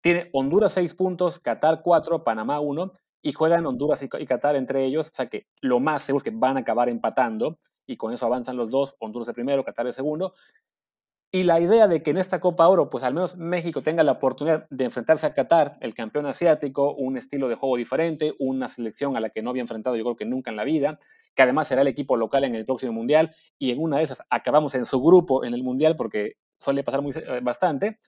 tiene 0.00 0.30
Honduras 0.32 0.72
6 0.72 0.94
puntos, 0.94 1.40
Qatar 1.40 1.82
4, 1.82 2.24
Panamá 2.24 2.58
1, 2.60 2.90
y 3.20 3.34
juegan 3.34 3.66
Honduras 3.66 4.02
y, 4.02 4.08
y 4.18 4.24
Qatar 4.24 4.56
entre 4.56 4.82
ellos, 4.82 5.08
o 5.08 5.14
sea 5.14 5.26
que 5.28 5.46
lo 5.60 5.78
más 5.78 6.00
seguro 6.00 6.24
es 6.24 6.32
que 6.32 6.38
van 6.38 6.56
a 6.56 6.60
acabar 6.60 6.88
empatando, 6.88 7.58
y 7.86 7.98
con 7.98 8.14
eso 8.14 8.24
avanzan 8.24 8.56
los 8.56 8.70
dos, 8.70 8.94
Honduras 8.98 9.28
el 9.28 9.34
primero, 9.34 9.62
Qatar 9.62 9.86
el 9.86 9.92
segundo, 9.92 10.32
y 11.34 11.44
la 11.44 11.60
idea 11.60 11.88
de 11.88 12.02
que 12.02 12.10
en 12.10 12.18
esta 12.18 12.40
Copa 12.40 12.68
Oro, 12.68 12.90
pues 12.90 13.02
al 13.02 13.14
menos 13.14 13.36
México 13.38 13.82
tenga 13.82 14.02
la 14.02 14.12
oportunidad 14.12 14.66
de 14.68 14.84
enfrentarse 14.84 15.24
a 15.24 15.32
Qatar, 15.32 15.72
el 15.80 15.94
campeón 15.94 16.26
asiático, 16.26 16.92
un 16.94 17.16
estilo 17.16 17.48
de 17.48 17.54
juego 17.54 17.78
diferente, 17.78 18.34
una 18.38 18.68
selección 18.68 19.16
a 19.16 19.20
la 19.20 19.30
que 19.30 19.40
no 19.40 19.48
había 19.48 19.62
enfrentado 19.62 19.96
yo 19.96 20.04
creo 20.04 20.16
que 20.16 20.26
nunca 20.26 20.50
en 20.50 20.58
la 20.58 20.64
vida, 20.64 20.98
que 21.34 21.42
además 21.42 21.68
será 21.68 21.80
el 21.80 21.88
equipo 21.88 22.18
local 22.18 22.44
en 22.44 22.54
el 22.54 22.66
próximo 22.66 22.92
Mundial, 22.92 23.34
y 23.58 23.70
en 23.70 23.80
una 23.82 23.96
de 23.96 24.04
esas 24.04 24.22
acabamos 24.28 24.74
en 24.74 24.84
su 24.84 25.02
grupo 25.02 25.42
en 25.42 25.54
el 25.54 25.62
Mundial 25.62 25.96
porque 25.96 26.34
suele 26.60 26.84
pasar 26.84 27.00
muy, 27.00 27.12
eh, 27.12 27.40
bastante, 27.42 27.98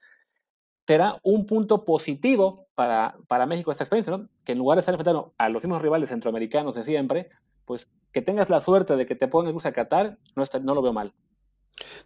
será 0.87 1.19
un 1.23 1.47
punto 1.47 1.87
positivo 1.87 2.67
para, 2.75 3.17
para 3.27 3.47
México 3.47 3.73
esta 3.73 3.85
experiencia, 3.85 4.19
¿no? 4.19 4.29
que 4.45 4.53
en 4.53 4.59
lugar 4.59 4.77
de 4.77 4.81
estar 4.81 4.93
enfrentando 4.93 5.33
a 5.39 5.49
los 5.49 5.63
mismos 5.63 5.81
rivales 5.81 6.11
centroamericanos 6.11 6.75
de 6.75 6.83
siempre, 6.83 7.31
pues 7.65 7.89
que 8.13 8.21
tengas 8.21 8.51
la 8.51 8.61
suerte 8.61 8.97
de 8.97 9.07
que 9.07 9.15
te 9.15 9.29
pongas 9.29 9.65
a 9.65 9.73
Qatar, 9.73 10.19
no, 10.37 10.45
no 10.61 10.75
lo 10.75 10.83
veo 10.83 10.93
mal. 10.93 11.15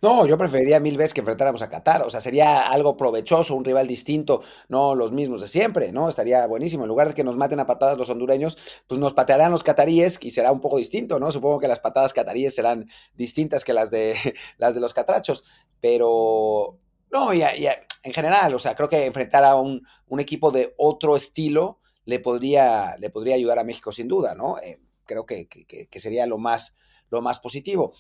No, 0.01 0.27
yo 0.27 0.39
preferiría 0.39 0.81
mil 0.81 0.97
veces 0.97 1.13
que 1.13 1.21
enfrentáramos 1.21 1.63
a 1.63 1.69
Qatar. 1.69 2.03
O 2.03 2.11
sea, 2.11 2.21
sería 2.21 2.69
algo 2.69 2.97
provechoso, 2.97 3.55
un 3.55 3.65
rival 3.65 3.87
distinto, 3.87 4.43
no 4.69 4.95
los 4.95 5.13
mismos 5.13 5.41
de 5.41 5.49
siempre, 5.49 5.93
¿no? 5.93 6.09
Estaría 6.09 6.47
buenísimo. 6.47 6.85
En 6.85 6.89
lugar 6.89 7.09
de 7.09 7.15
que 7.15 7.25
nos 7.25 7.37
maten 7.37 7.61
a 7.61 7.67
patadas 7.67 7.99
los 7.99 8.09
hondureños, 8.11 8.57
pues 8.87 8.99
nos 9.01 9.13
patearán 9.13 9.53
los 9.53 9.63
cataríes 9.63 10.19
y 10.23 10.31
será 10.31 10.53
un 10.53 10.61
poco 10.61 10.79
distinto, 10.79 11.19
¿no? 11.21 11.31
Supongo 11.33 11.61
que 11.61 11.69
las 11.69 11.81
patadas 11.81 12.13
cataríes 12.13 12.55
serán 12.55 12.89
distintas 13.15 13.65
que 13.65 13.73
las 13.73 13.91
de, 13.91 14.17
las 14.59 14.75
de 14.75 14.81
los 14.81 14.95
catrachos. 14.95 15.45
Pero, 15.81 16.79
no, 17.11 17.35
y, 17.35 17.43
en 17.43 18.13
general, 18.13 18.55
o 18.55 18.59
sea, 18.59 18.75
creo 18.75 18.89
que 18.89 19.05
enfrentar 19.05 19.45
a 19.45 19.57
un, 19.57 19.83
equipo 20.19 20.51
de 20.51 20.75
otro 20.79 21.17
estilo 21.17 21.81
le 22.05 22.21
podría, 22.21 22.97
le 22.99 23.11
podría 23.11 23.35
ayudar 23.35 23.59
a 23.59 23.65
México 23.65 23.93
sin 23.93 24.09
duda, 24.09 24.35
¿no? 24.35 24.59
Eh, 24.61 24.81
creo 25.05 25.27
que, 25.27 25.47
que 25.47 26.01
sería 26.01 26.27
lo 26.27 26.39
más, 26.39 26.77
lo 27.11 27.21
más 27.21 27.41
positivo. 27.41 27.93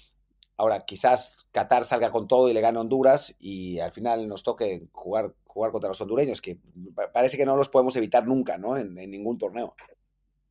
Ahora, 0.58 0.80
quizás 0.80 1.48
Qatar 1.52 1.84
salga 1.84 2.10
con 2.10 2.26
todo 2.26 2.48
y 2.48 2.52
le 2.52 2.60
gane 2.60 2.80
Honduras 2.80 3.36
y 3.38 3.78
al 3.78 3.92
final 3.92 4.26
nos 4.26 4.42
toque 4.42 4.88
jugar, 4.90 5.32
jugar 5.46 5.70
contra 5.70 5.86
los 5.86 6.00
hondureños, 6.00 6.42
que 6.42 6.58
parece 7.12 7.36
que 7.36 7.46
no 7.46 7.56
los 7.56 7.68
podemos 7.68 7.94
evitar 7.94 8.26
nunca, 8.26 8.58
¿no? 8.58 8.76
En, 8.76 8.92
ningún 8.94 9.38
torneo. 9.38 9.76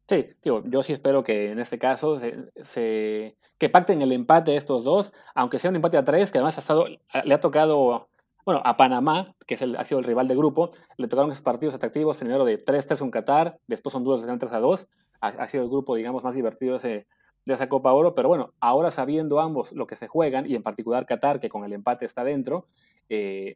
Sí, 0.08 0.30
tío, 0.40 0.64
yo 0.66 0.82
sí 0.82 0.94
espero 0.94 1.26
que 1.26 1.52
en 1.52 1.60
este 1.60 1.78
caso 1.78 2.22
se, 2.22 3.36
que 3.58 3.70
pacten 3.70 4.02
el 4.02 4.14
empate 4.14 4.56
estos 4.56 4.86
dos, 4.86 5.12
aunque 5.36 5.60
sea 5.60 5.72
un 5.72 5.76
empate 5.76 5.98
a 5.98 6.06
tres, 6.06 6.32
que 6.32 6.38
además 6.38 6.58
ha 6.58 6.62
estado, 6.62 6.86
le 6.88 7.34
ha 7.34 7.42
tocado, 7.42 8.08
bueno, 8.46 8.62
a 8.64 8.78
Panamá, 8.78 9.36
que 9.46 9.56
es 9.56 9.62
el, 9.62 9.76
ha 9.76 9.84
sido 9.84 10.00
el 10.00 10.06
rival 10.06 10.30
de 10.30 10.38
grupo, 10.38 10.72
le 10.96 11.10
tocaron 11.10 11.32
esos 11.32 11.44
partidos 11.44 11.76
atractivos, 11.76 12.16
primero 12.16 12.46
de 12.46 12.64
3-3 12.64 13.00
con 13.00 13.12
Qatar, 13.12 13.60
después 13.68 13.94
Honduras 13.94 14.24
le 14.24 14.38
3 14.38 14.54
a 14.54 14.60
2, 14.62 14.88
ha, 15.20 15.28
ha, 15.28 15.50
sido 15.50 15.64
el 15.64 15.70
grupo, 15.70 15.96
digamos, 15.96 16.24
más 16.24 16.34
divertido 16.34 16.78
ese, 16.78 17.08
de 17.48 17.54
esa 17.54 17.70
Copa 17.70 17.94
Oro, 17.94 18.14
pero 18.14 18.28
bueno, 18.28 18.54
ahora 18.60 18.92
sabiendo 18.92 19.40
ambos 19.40 19.72
lo 19.72 19.88
que 19.88 19.96
se 19.96 20.08
juegan, 20.08 20.52
y 20.52 20.56
en 20.56 20.64
particular 20.64 21.06
Qatar, 21.06 21.40
que 21.40 21.48
con 21.48 21.64
el 21.64 21.72
empate 21.72 22.06
está 22.06 22.26
dentro, 22.26 22.68
eh, 23.08 23.56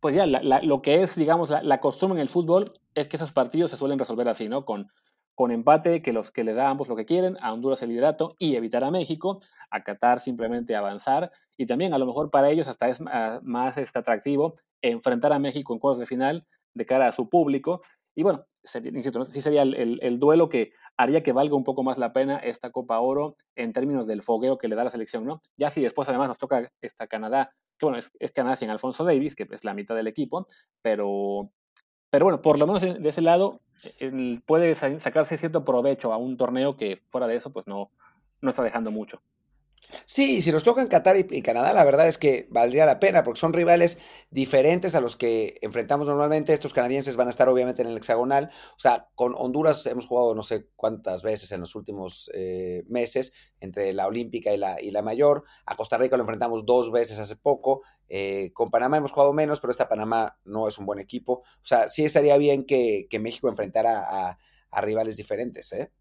pues 0.00 0.16
ya 0.16 0.26
lo 0.26 0.82
que 0.82 1.02
es, 1.02 1.14
digamos, 1.14 1.50
la, 1.50 1.80
costumbre 1.80 2.18
en 2.18 2.22
el 2.22 2.28
fútbol 2.28 2.72
es 2.96 3.06
que 3.06 3.16
esos 3.16 3.30
partidos 3.30 3.70
se 3.70 3.76
suelen 3.76 3.98
resolver 3.98 4.28
así, 4.28 4.48
¿no? 4.48 4.64
Con, 4.64 4.88
con 5.36 5.52
empate, 5.52 6.02
que 6.02 6.12
los 6.12 6.32
que 6.32 6.42
le 6.42 6.52
da 6.52 6.68
ambos 6.68 6.88
lo 6.88 6.96
que 6.96 7.06
quieren, 7.06 7.38
a 7.40 7.52
Honduras 7.52 7.80
el 7.80 7.90
liderato 7.90 8.34
y 8.40 8.56
evitar 8.56 8.82
a 8.82 8.90
México, 8.90 9.40
a 9.70 9.84
Qatar 9.84 10.18
simplemente 10.18 10.74
avanzar, 10.74 11.30
y 11.56 11.66
también 11.66 11.94
a 11.94 11.98
lo 11.98 12.06
mejor 12.06 12.30
para 12.30 12.50
ellos 12.50 12.66
hasta 12.66 12.88
es 12.88 13.00
más, 13.00 13.78
este, 13.78 14.00
atractivo 14.00 14.54
enfrentar 14.82 15.32
a 15.32 15.38
México 15.38 15.72
en 15.72 15.78
cuartos 15.78 16.00
de 16.00 16.06
final 16.06 16.44
de 16.74 16.86
cara 16.86 17.06
a 17.06 17.12
su 17.12 17.28
público, 17.28 17.82
y 18.16 18.24
bueno, 18.24 18.44
insisto, 18.84 19.24
sí 19.26 19.40
sería 19.40 19.62
el, 19.62 20.00
el, 20.02 20.18
duelo 20.18 20.48
que 20.48 20.72
haría 20.96 21.22
que 21.22 21.32
valga 21.32 21.56
un 21.56 21.64
poco 21.64 21.82
más 21.82 21.98
la 21.98 22.12
pena 22.12 22.38
esta 22.38 22.70
Copa 22.70 23.00
Oro 23.00 23.36
en 23.56 23.72
términos 23.72 24.06
del 24.06 24.22
fogueo 24.22 24.58
que 24.58 24.68
le 24.68 24.76
da 24.76 24.84
la 24.84 24.90
selección, 24.90 25.24
¿no? 25.24 25.42
Ya 25.56 25.70
si 25.70 25.82
después 25.82 26.08
además 26.08 26.28
nos 26.28 26.38
toca 26.38 26.70
esta 26.80 27.06
Canadá, 27.06 27.52
que 27.78 27.86
bueno, 27.86 27.98
es, 27.98 28.12
es 28.20 28.32
Canadá 28.32 28.56
sin 28.56 28.70
Alfonso 28.70 29.04
Davis, 29.04 29.34
que 29.34 29.46
es 29.50 29.64
la 29.64 29.74
mitad 29.74 29.94
del 29.94 30.06
equipo, 30.06 30.46
pero, 30.82 31.50
pero 32.10 32.24
bueno, 32.26 32.42
por 32.42 32.58
lo 32.58 32.66
menos 32.66 32.82
de 32.82 33.08
ese 33.08 33.22
lado 33.22 33.60
puede 34.46 34.74
sacarse 34.74 35.36
cierto 35.36 35.64
provecho 35.64 36.12
a 36.12 36.16
un 36.16 36.36
torneo 36.36 36.76
que 36.76 37.02
fuera 37.10 37.26
de 37.26 37.36
eso 37.36 37.52
pues 37.52 37.66
no, 37.66 37.90
no 38.40 38.50
está 38.50 38.62
dejando 38.62 38.90
mucho. 38.90 39.20
Sí, 40.06 40.40
si 40.40 40.52
nos 40.52 40.64
tocan 40.64 40.88
Qatar 40.88 41.16
y, 41.16 41.42
Canadá, 41.42 41.72
la 41.72 41.84
verdad 41.84 42.08
es 42.08 42.18
que 42.18 42.46
valdría 42.50 42.86
la 42.86 43.00
pena, 43.00 43.22
porque 43.22 43.40
son 43.40 43.52
rivales 43.52 43.98
diferentes 44.30 44.94
a 44.94 45.00
los 45.00 45.16
que 45.16 45.58
enfrentamos 45.62 46.08
normalmente. 46.08 46.52
Estos 46.52 46.74
canadienses 46.74 47.16
van 47.16 47.28
a 47.28 47.30
estar 47.30 47.48
obviamente 47.48 47.82
en 47.82 47.88
el 47.88 47.96
hexagonal. 47.96 48.50
O 48.76 48.78
sea, 48.78 49.08
con 49.14 49.34
Honduras 49.36 49.86
hemos 49.86 50.06
jugado 50.06 50.34
no 50.34 50.42
sé 50.42 50.68
cuántas 50.76 51.22
veces 51.22 51.52
en 51.52 51.60
los 51.60 51.74
últimos 51.74 52.30
eh, 52.34 52.84
meses, 52.88 53.32
entre 53.60 53.92
la 53.92 54.06
olímpica 54.06 54.52
y 54.52 54.58
la, 54.58 54.80
y 54.80 54.90
la 54.90 55.02
mayor. 55.02 55.44
A 55.66 55.76
Costa 55.76 55.98
Rica 55.98 56.16
lo 56.16 56.22
enfrentamos 56.22 56.66
dos 56.66 56.90
veces 56.90 57.18
hace 57.18 57.36
poco. 57.36 57.82
Eh, 58.08 58.50
con 58.52 58.70
Panamá 58.70 58.98
hemos 58.98 59.12
jugado 59.12 59.32
menos, 59.32 59.60
pero 59.60 59.70
esta 59.70 59.88
Panamá 59.88 60.38
no 60.44 60.68
es 60.68 60.78
un 60.78 60.86
buen 60.86 60.98
equipo. 60.98 61.42
O 61.62 61.64
sea, 61.64 61.88
sí 61.88 62.04
estaría 62.04 62.36
bien 62.36 62.64
que, 62.64 63.06
México 63.20 63.48
enfrentara 63.48 64.36
a 64.70 64.80
rivales 64.82 65.16
diferentes, 65.16 65.72
¿eh? 65.72 65.92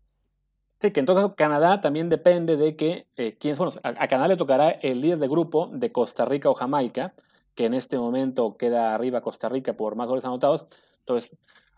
Sí, 0.84 0.92
que 0.92 1.00
entonces 1.00 1.32
Canadá 1.38 1.80
también 1.80 2.10
depende 2.10 2.58
de 2.58 2.75
que, 2.75 3.08
eh, 3.16 3.38
¿quién 3.40 3.56
son? 3.56 3.70
A, 3.84 3.90
a, 4.04 4.08
Canadá 4.10 4.28
le 4.28 4.36
tocará 4.36 4.70
el 4.70 5.00
líder 5.00 5.18
de 5.18 5.30
grupo 5.30 5.70
de 5.72 5.94
Costa 5.94 6.25
Rica 6.25 6.50
o 6.50 6.56
Jamaica, 6.56 7.13
que 7.56 7.66
en 7.66 7.74
este 7.74 7.98
momento 7.98 8.58
queda 8.58 8.94
arriba 8.94 9.22
Costa 9.22 9.48
Rica 9.48 9.78
por 9.78 9.96
más 9.96 10.10
goles 10.10 10.25
anotados. 10.25 10.66
Entonces, 11.00 11.32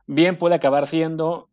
bien 0.07 0.39
puede 0.39 0.55
acabar 0.55 0.87
siendo 0.87 1.49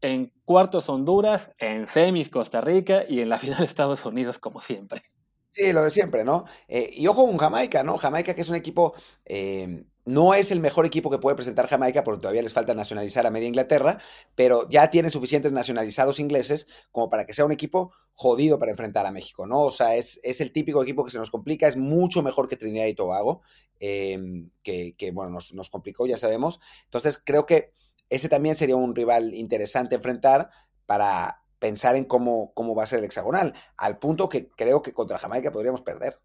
en 0.00 0.32
cuartos 0.44 0.88
Honduras, 0.88 1.50
en 1.58 1.88
semis 1.88 2.30
Costa 2.30 2.60
Rica 2.60 3.02
y 3.08 3.20
en 3.20 3.30
la 3.30 3.38
final 3.40 3.64
Estados 3.64 4.06
Unidos, 4.06 4.38
como 4.38 4.60
siempre. 4.60 5.02
Sí, 5.48 5.72
lo 5.72 5.82
de 5.82 5.90
siempre, 5.90 6.22
¿no? 6.22 6.44
Eh, 6.68 6.88
y 6.92 7.08
ojo 7.08 7.26
con 7.26 7.36
Jamaica, 7.36 7.82
¿no? 7.82 7.98
Jamaica 7.98 8.32
que 8.32 8.42
es 8.42 8.48
un 8.48 8.54
equipo 8.54 8.94
eh, 9.24 9.86
no 10.04 10.34
es 10.34 10.50
el 10.50 10.60
mejor 10.60 10.84
equipo 10.86 11.10
que 11.10 11.18
puede 11.18 11.36
presentar 11.36 11.68
Jamaica 11.68 12.02
porque 12.02 12.22
todavía 12.22 12.42
les 12.42 12.52
falta 12.52 12.74
nacionalizar 12.74 13.26
a 13.26 13.30
media 13.30 13.48
Inglaterra, 13.48 13.98
pero 14.34 14.68
ya 14.68 14.90
tiene 14.90 15.10
suficientes 15.10 15.52
nacionalizados 15.52 16.18
ingleses 16.18 16.66
como 16.90 17.08
para 17.08 17.24
que 17.24 17.34
sea 17.34 17.44
un 17.44 17.52
equipo 17.52 17.92
jodido 18.14 18.58
para 18.58 18.72
enfrentar 18.72 19.06
a 19.06 19.12
México, 19.12 19.46
¿no? 19.46 19.60
O 19.60 19.72
sea, 19.72 19.94
es, 19.94 20.20
es 20.22 20.40
el 20.40 20.52
típico 20.52 20.82
equipo 20.82 21.04
que 21.04 21.10
se 21.10 21.18
nos 21.18 21.30
complica, 21.30 21.68
es 21.68 21.76
mucho 21.76 22.22
mejor 22.22 22.48
que 22.48 22.56
Trinidad 22.56 22.86
y 22.86 22.94
Tobago, 22.94 23.42
em, 23.80 24.50
que, 24.62 25.10
bueno, 25.12 25.30
nos, 25.30 25.54
nos 25.54 25.70
complicó, 25.70 26.06
ya 26.06 26.16
sabemos. 26.16 26.60
Entonces, 26.84 27.20
creo 27.24 27.46
que 27.46 27.72
ese 28.10 28.28
también 28.28 28.56
sería 28.56 28.76
un 28.76 28.94
rival 28.94 29.34
interesante 29.34 29.94
enfrentar 29.96 30.50
para 30.86 31.42
pensar 31.58 31.96
en 31.96 32.04
cómo, 32.04 32.52
cómo 32.54 32.74
va 32.74 32.82
a 32.82 32.86
ser 32.86 32.98
el 32.98 33.04
hexagonal, 33.04 33.54
al 33.76 33.98
punto 33.98 34.28
que 34.28 34.50
creo 34.50 34.82
que 34.82 34.92
contra 34.92 35.18
Jamaica 35.18 35.52
podríamos 35.52 35.82
perder. 35.82 36.18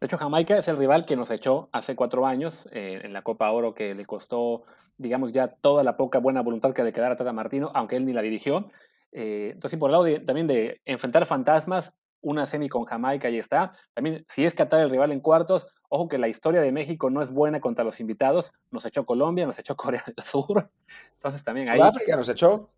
De 0.00 0.06
hecho, 0.06 0.18
Jamaica 0.18 0.56
es 0.56 0.68
el 0.68 0.76
rival 0.76 1.04
que 1.04 1.16
nos 1.16 1.30
echó 1.30 1.68
hace 1.72 1.96
cuatro 1.96 2.24
años 2.26 2.68
eh, 2.72 3.00
en 3.02 3.12
la 3.12 3.22
Copa 3.22 3.50
Oro, 3.50 3.74
que 3.74 3.94
le 3.94 4.04
costó, 4.06 4.62
digamos, 4.96 5.32
ya 5.32 5.48
toda 5.48 5.82
la 5.82 5.96
poca 5.96 6.18
buena 6.18 6.40
voluntad 6.40 6.72
que 6.72 6.84
le 6.84 6.92
quedara 6.92 7.14
a 7.14 7.16
Tata 7.16 7.32
Martino, 7.32 7.72
aunque 7.74 7.96
él 7.96 8.06
ni 8.06 8.12
la 8.12 8.22
dirigió. 8.22 8.68
Eh, 9.10 9.50
entonces, 9.54 9.78
por 9.78 9.90
el 9.90 9.92
lado 9.92 10.24
también 10.24 10.46
de 10.46 10.80
enfrentar 10.84 11.26
fantasmas, 11.26 11.92
una 12.20 12.46
semi 12.46 12.68
con 12.68 12.84
Jamaica, 12.84 13.26
ahí 13.26 13.38
está. 13.38 13.72
También, 13.94 14.24
si 14.28 14.44
es 14.44 14.54
Qatar 14.54 14.80
el 14.80 14.90
rival 14.90 15.10
en 15.10 15.20
cuartos, 15.20 15.66
ojo 15.88 16.08
que 16.08 16.18
la 16.18 16.28
historia 16.28 16.60
de 16.60 16.70
México 16.70 17.10
no 17.10 17.20
es 17.20 17.30
buena 17.30 17.60
contra 17.60 17.84
los 17.84 17.98
invitados. 17.98 18.52
Nos 18.70 18.84
echó 18.84 19.04
Colombia, 19.04 19.46
nos 19.46 19.58
echó 19.58 19.76
Corea 19.76 20.04
del 20.06 20.24
Sur. 20.24 20.70
Entonces, 21.14 21.42
también 21.42 21.70
ahí. 21.70 21.80
África 21.80 22.16
nos 22.16 22.28
echó. 22.28 22.70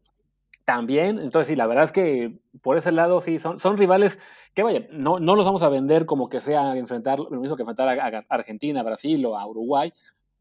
También, 0.65 1.19
entonces 1.19 1.49
sí, 1.49 1.57
la 1.57 1.67
verdad 1.67 1.85
es 1.85 1.93
que 1.93 2.39
por 2.63 2.77
ese 2.79 2.93
lado 2.93 3.21
sí, 3.21 3.41
son, 3.41 3.59
son 3.59 3.77
rivales 3.77 4.17
que 4.55 4.63
vaya, 4.63 4.87
no, 4.93 5.21
no 5.21 5.37
los 5.37 5.47
vamos 5.47 5.63
a 5.63 5.69
vender 5.69 6.07
como 6.07 6.29
que 6.29 6.41
sea 6.41 6.77
enfrentar 6.77 7.19
lo 7.19 7.41
mismo 7.41 7.57
que 7.57 7.63
enfrentar 7.63 7.89
a, 7.99 8.25
Argentina, 8.29 8.83
Brasil 8.83 9.25
o 9.27 9.39
a 9.39 9.47
Uruguay, 9.47 9.93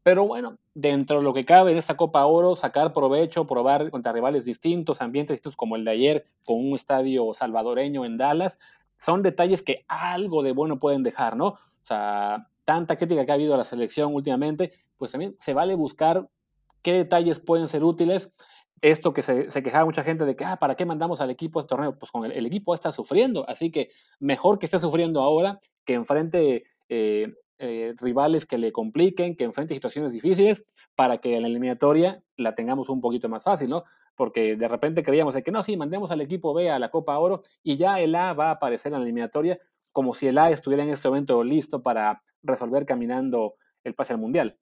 pero 0.02 0.26
bueno, 0.26 0.58
dentro 0.74 1.18
de 1.18 1.22
lo 1.22 1.34
que 1.34 1.44
cabe 1.44 1.72
en 1.72 1.78
esta 1.78 1.96
Copa 1.96 2.24
Oro, 2.24 2.56
sacar 2.56 2.92
provecho, 2.92 3.46
probar 3.46 3.90
contra 3.90 4.12
rivales 4.12 4.44
distintos, 4.44 5.02
ambientes 5.02 5.34
distintos 5.34 5.56
como 5.56 5.76
el 5.76 5.84
de 5.84 5.90
ayer 5.90 6.26
con 6.46 6.56
un 6.58 6.74
estadio 6.74 7.32
salvadoreño 7.34 8.04
en 8.04 8.16
Dallas, 8.16 8.58
son 8.98 9.22
detalles 9.22 9.62
que 9.62 9.84
algo 9.88 10.42
de 10.42 10.52
bueno 10.52 10.78
pueden 10.78 11.02
dejar, 11.02 11.36
¿no? 11.36 11.46
O 11.48 11.86
sea, 11.86 12.48
tanta 12.64 12.96
crítica 12.96 13.24
que 13.24 13.32
ha 13.32 13.34
habido 13.34 13.54
a 13.54 13.58
la 13.58 13.64
selección 13.64 14.14
últimamente, 14.14 14.72
pues 14.96 15.12
también 15.12 15.36
se 15.38 15.54
vale 15.54 15.74
buscar 15.74 16.28
qué 16.82 16.92
detalles 16.92 17.40
pueden 17.40 17.68
ser 17.68 17.84
útiles 17.84 18.30
esto 18.82 19.12
que 19.12 19.22
se, 19.22 19.46
quejaba 19.62 19.84
mucha 19.84 20.02
gente 20.02 20.24
de 20.24 20.36
que, 20.36 20.44
ah, 20.44 20.56
¿para 20.56 20.74
qué 20.74 20.84
mandamos 20.86 21.20
al 21.20 21.30
equipo 21.30 21.58
a 21.58 21.62
este 21.62 21.68
torneo? 21.68 21.98
Pues 21.98 22.10
con 22.10 22.24
el, 22.24 22.46
equipo 22.46 22.74
está 22.74 22.92
sufriendo, 22.92 23.48
así 23.48 23.70
que 23.70 23.90
mejor 24.18 24.58
que 24.58 24.66
esté 24.66 24.78
sufriendo 24.78 25.20
ahora, 25.20 25.60
que 25.84 25.94
enfrente 25.94 26.64
eh, 26.88 27.34
eh, 27.58 27.94
rivales 27.98 28.46
que 28.46 28.56
le 28.56 28.72
compliquen, 28.72 29.36
que 29.36 29.44
enfrente 29.44 29.74
situaciones 29.74 30.12
difíciles, 30.12 30.62
para 30.94 31.18
que 31.18 31.36
en 31.36 31.42
la 31.42 31.48
eliminatoria 31.48 32.22
la 32.36 32.54
tengamos 32.54 32.88
un 32.88 33.00
poquito 33.00 33.28
más 33.28 33.42
fácil, 33.42 33.68
¿no? 33.68 33.84
Porque 34.16 34.56
de 34.56 34.68
repente 34.68 35.02
creíamos 35.02 35.34
de 35.34 35.42
que 35.42 35.50
no, 35.50 35.62
sí, 35.62 35.76
mandemos 35.76 36.10
al 36.10 36.22
equipo 36.22 36.54
B 36.54 36.70
a 36.70 36.78
la 36.78 36.90
Copa 36.90 37.18
Oro 37.18 37.42
y 37.62 37.76
ya 37.76 38.00
el 38.00 38.14
A 38.14 38.32
va 38.32 38.48
a 38.48 38.52
aparecer 38.52 38.92
en 38.92 38.98
la 38.98 39.04
eliminatoria 39.04 39.58
como 39.92 40.14
si 40.14 40.26
el 40.26 40.38
A 40.38 40.50
estuviera 40.50 40.84
en 40.84 40.90
este 40.90 41.08
momento 41.08 41.42
listo 41.44 41.82
para 41.82 42.22
resolver 42.42 42.86
caminando 42.86 43.54
el 43.84 43.94
pase 43.94 44.14
al 44.14 44.20
Mundial. 44.20 44.56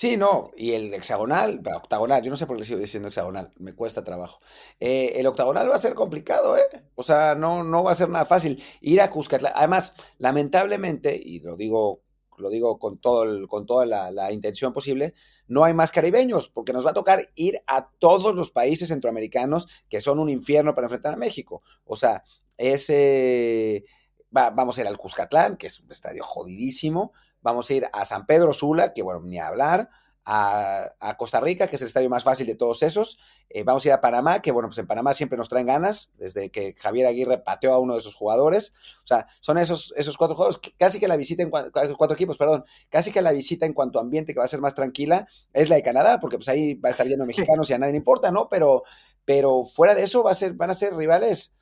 Sí, 0.00 0.16
no, 0.16 0.50
y 0.56 0.72
el 0.72 0.94
hexagonal, 0.94 1.60
octagonal, 1.76 2.22
yo 2.22 2.30
no 2.30 2.36
sé 2.36 2.46
por 2.46 2.56
qué 2.56 2.64
sigo 2.64 2.78
diciendo 2.78 3.08
hexagonal, 3.08 3.52
me 3.58 3.74
cuesta 3.74 4.02
trabajo. 4.02 4.40
Eh, 4.80 5.12
el 5.16 5.26
octagonal 5.26 5.68
va 5.68 5.74
a 5.74 5.78
ser 5.78 5.94
complicado, 5.94 6.56
¿eh? 6.56 6.62
O 6.94 7.02
sea, 7.02 7.34
no, 7.34 7.64
no 7.64 7.84
va 7.84 7.92
a 7.92 7.94
ser 7.94 8.08
nada 8.08 8.24
fácil. 8.24 8.62
Ir 8.80 9.02
a 9.02 9.10
Cuscatlán, 9.10 9.52
además, 9.54 9.94
lamentablemente, 10.16 11.20
y 11.22 11.40
lo 11.40 11.54
digo, 11.58 12.00
lo 12.38 12.48
digo 12.48 12.78
con, 12.78 12.98
todo 12.98 13.24
el, 13.24 13.46
con 13.46 13.66
toda 13.66 13.84
la, 13.84 14.32
intención 14.32 14.72
posible, 14.72 15.12
no 15.48 15.64
hay 15.64 15.74
más 15.74 15.92
caribeños, 15.92 16.48
porque 16.48 16.72
nos 16.72 16.86
va 16.86 16.92
a 16.92 16.94
tocar 16.94 17.28
ir 17.34 17.60
a 17.66 17.90
todos 17.98 18.34
los 18.34 18.50
países 18.50 18.88
centroamericanos 18.88 19.68
que 19.90 20.00
son 20.00 20.18
un 20.18 20.30
infierno 20.30 20.74
para 20.74 20.86
enfrentar 20.86 21.12
a 21.12 21.18
México. 21.18 21.60
O 21.84 21.94
sea, 21.94 22.24
ese... 22.56 23.84
vamos 24.30 24.78
a 24.78 24.80
ir 24.80 24.86
al 24.86 24.96
Cuscatlán, 24.96 25.58
que 25.58 25.66
es 25.66 25.78
un 25.78 25.90
estadio 25.90 26.24
jodidísimo, 26.24 27.12
Vamos 27.42 27.70
a 27.70 27.74
ir 27.74 27.86
a 27.92 28.04
San 28.04 28.26
Pedro 28.26 28.52
Sula, 28.52 28.92
que 28.92 29.02
bueno, 29.02 29.20
ni 29.20 29.38
a 29.38 29.48
hablar. 29.48 29.88
A, 30.32 31.16
Costa 31.18 31.40
Rica, 31.40 31.66
que 31.66 31.74
es 31.74 31.82
el 31.82 31.88
estadio 31.88 32.08
más 32.08 32.22
fácil 32.22 32.46
de 32.46 32.54
todos 32.54 32.84
esos. 32.84 33.18
Eh, 33.48 33.64
vamos 33.64 33.84
a 33.84 33.88
ir 33.88 33.92
a 33.92 34.00
Panamá, 34.00 34.40
que 34.40 34.52
bueno, 34.52 34.68
pues 34.68 34.78
en 34.78 34.86
Panamá 34.86 35.12
siempre 35.12 35.36
nos 35.36 35.48
traen 35.48 35.66
ganas, 35.66 36.12
desde 36.18 36.50
que 36.50 36.74
Javier 36.74 37.06
Aguirre 37.06 37.38
pateó 37.38 37.72
a 37.72 37.80
uno 37.80 37.94
de 37.94 37.98
esos 37.98 38.14
jugadores. 38.14 38.74
O 39.02 39.06
sea, 39.06 39.26
son 39.40 39.58
esos, 39.58 39.92
esos 39.96 40.16
cuatro 40.16 40.36
juegos, 40.36 40.60
casi 40.78 41.00
que 41.00 41.08
la 41.08 41.16
visita 41.16 41.42
en 41.42 41.50
cuatro 41.50 42.12
equipos, 42.12 42.38
perdón, 42.38 42.64
casi 42.90 43.10
que 43.10 43.22
la 43.22 43.32
visita 43.32 43.66
en 43.66 43.72
cuanto 43.72 43.98
a 43.98 44.02
ambiente 44.02 44.32
que 44.32 44.38
va 44.38 44.44
a 44.44 44.48
ser 44.48 44.60
más 44.60 44.76
tranquila 44.76 45.26
es 45.52 45.68
la 45.68 45.76
de 45.76 45.82
Canadá, 45.82 46.20
porque 46.20 46.36
pues 46.36 46.48
ahí 46.48 46.74
va 46.74 46.90
a 46.90 46.92
estar 46.92 47.06
lleno 47.06 47.26
mexicanos 47.26 47.68
y 47.70 47.72
a 47.72 47.78
nadie 47.78 47.92
le 47.92 47.98
importa, 47.98 48.30
¿no? 48.30 48.48
Pero, 48.48 48.84
pero 49.24 49.64
fuera 49.64 49.96
de 49.96 50.04
eso 50.04 50.22
va 50.22 50.30
a 50.30 50.34
ser, 50.34 50.52
van 50.52 50.70
a 50.70 50.74
ser 50.74 50.94
rivales 50.94 51.54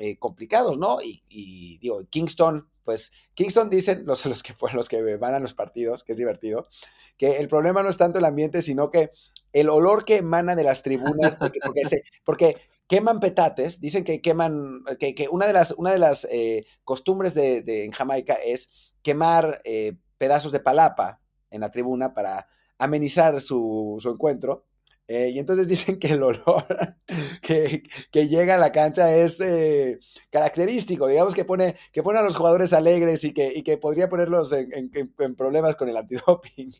eh, 0.00 0.18
complicados, 0.18 0.78
¿no? 0.78 0.98
Y, 1.02 1.78
digo, 1.78 2.00
Kingston, 2.08 2.66
pues 2.84 3.12
Kingston 3.34 3.68
dicen 3.68 4.02
los, 4.06 4.24
los 4.24 4.42
que 4.42 4.54
fueron 4.54 4.78
los 4.78 4.88
que 4.88 5.16
van 5.16 5.34
a 5.34 5.40
los 5.40 5.52
partidos, 5.52 6.04
que 6.04 6.12
es 6.12 6.18
divertido, 6.18 6.68
que 7.18 7.36
el 7.36 7.48
problema 7.48 7.82
no 7.82 7.90
es 7.90 7.98
tanto 7.98 8.18
el 8.18 8.24
ambiente, 8.24 8.62
sino 8.62 8.90
que 8.90 9.10
el 9.52 9.68
olor 9.68 10.06
que 10.06 10.16
emana 10.16 10.56
de 10.56 10.64
las 10.64 10.82
tribunas, 10.82 11.38
porque, 12.24 12.56
queman 12.86 13.20
petates, 13.20 13.80
dicen 13.82 14.04
que 14.04 14.22
queman, 14.22 14.84
que, 14.98 15.28
una 15.30 15.46
de 15.46 15.52
las, 15.52 15.72
una 15.72 15.92
de 15.92 15.98
las 15.98 16.26
eh, 16.30 16.64
costumbres 16.82 17.34
de, 17.34 17.84
en 17.84 17.92
Jamaica 17.92 18.34
es 18.34 18.70
quemar 19.02 19.60
eh, 19.64 19.96
pedazos 20.16 20.50
de 20.50 20.60
palapa 20.60 21.20
en 21.50 21.60
la 21.60 21.70
tribuna 21.70 22.14
para 22.14 22.48
amenizar 22.78 23.40
su, 23.42 23.98
su 24.00 24.08
encuentro. 24.08 24.64
Eh, 25.10 25.32
y 25.34 25.40
entonces 25.40 25.66
dicen 25.68 25.98
que 25.98 26.12
el 26.12 26.22
olor 26.22 26.64
que, 27.42 27.82
llega 28.12 28.54
a 28.54 28.58
la 28.58 28.70
cancha 28.70 29.12
es 29.12 29.40
eh, 29.40 29.98
característico, 30.30 31.08
digamos 31.08 31.34
que 31.34 31.44
pone, 31.44 31.74
que 31.92 32.04
pone 32.04 32.20
a 32.20 32.22
los 32.22 32.36
jugadores 32.36 32.72
alegres 32.72 33.24
y 33.24 33.32
que, 33.32 33.60
que 33.64 33.76
podría 33.76 34.08
ponerlos 34.08 34.52
en, 34.52 34.88
problemas 35.36 35.74
con 35.74 35.88
el 35.88 35.96
antidoping. 35.96 36.72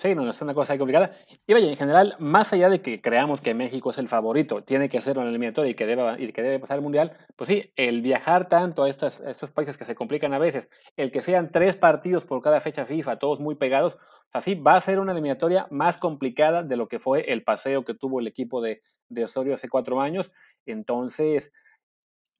Sí, 0.00 0.14
no, 0.14 0.30
es 0.30 0.40
una 0.40 0.54
cosa 0.54 0.78
complicada. 0.78 1.10
Y 1.44 1.52
vaya, 1.54 1.68
en 1.68 1.76
general, 1.76 2.14
más 2.20 2.52
allá 2.52 2.68
de 2.68 2.80
que 2.80 3.00
creamos 3.00 3.40
que 3.40 3.52
México 3.52 3.90
es 3.90 3.98
el 3.98 4.06
favorito, 4.06 4.62
tiene 4.62 4.88
que 4.88 5.00
ser 5.00 5.18
el 5.18 5.26
eliminatorio 5.26 5.72
y 5.72 5.74
que 5.74 5.86
debe, 5.86 6.22
y 6.22 6.32
que 6.32 6.40
debe 6.40 6.60
pasar 6.60 6.76
el 6.76 6.82
Mundial, 6.82 7.16
pues 7.34 7.48
sí, 7.48 7.72
el 7.74 8.00
viajar 8.00 8.48
tanto 8.48 8.84
a, 8.84 8.88
estos, 8.88 9.18
estos 9.20 9.50
países 9.50 9.76
que 9.76 9.84
se 9.84 9.96
complican 9.96 10.32
a 10.34 10.38
veces, 10.38 10.68
el 10.96 11.10
que 11.10 11.20
sean 11.20 11.50
tres 11.50 11.74
partidos 11.74 12.24
por 12.24 12.40
cada 12.42 12.60
fecha 12.60 12.86
FIFA, 12.86 13.18
todos 13.18 13.40
muy 13.40 13.56
pegados, 13.56 13.96
así 14.32 14.54
va 14.54 14.76
a 14.76 14.80
ser 14.80 15.00
una 15.00 15.10
eliminatoria 15.10 15.66
más 15.70 15.96
complicada 15.96 16.62
de 16.62 16.76
lo 16.76 16.86
que 16.86 17.00
fue 17.00 17.32
el 17.32 17.42
paseo 17.42 17.84
que 17.84 17.94
tuvo 17.94 18.20
el 18.20 18.28
equipo 18.28 18.60
de, 18.60 18.82
de 19.08 19.24
Osorio 19.24 19.54
hace 19.54 19.68
cuatro 19.68 20.00
años. 20.00 20.30
Entonces, 20.64 21.52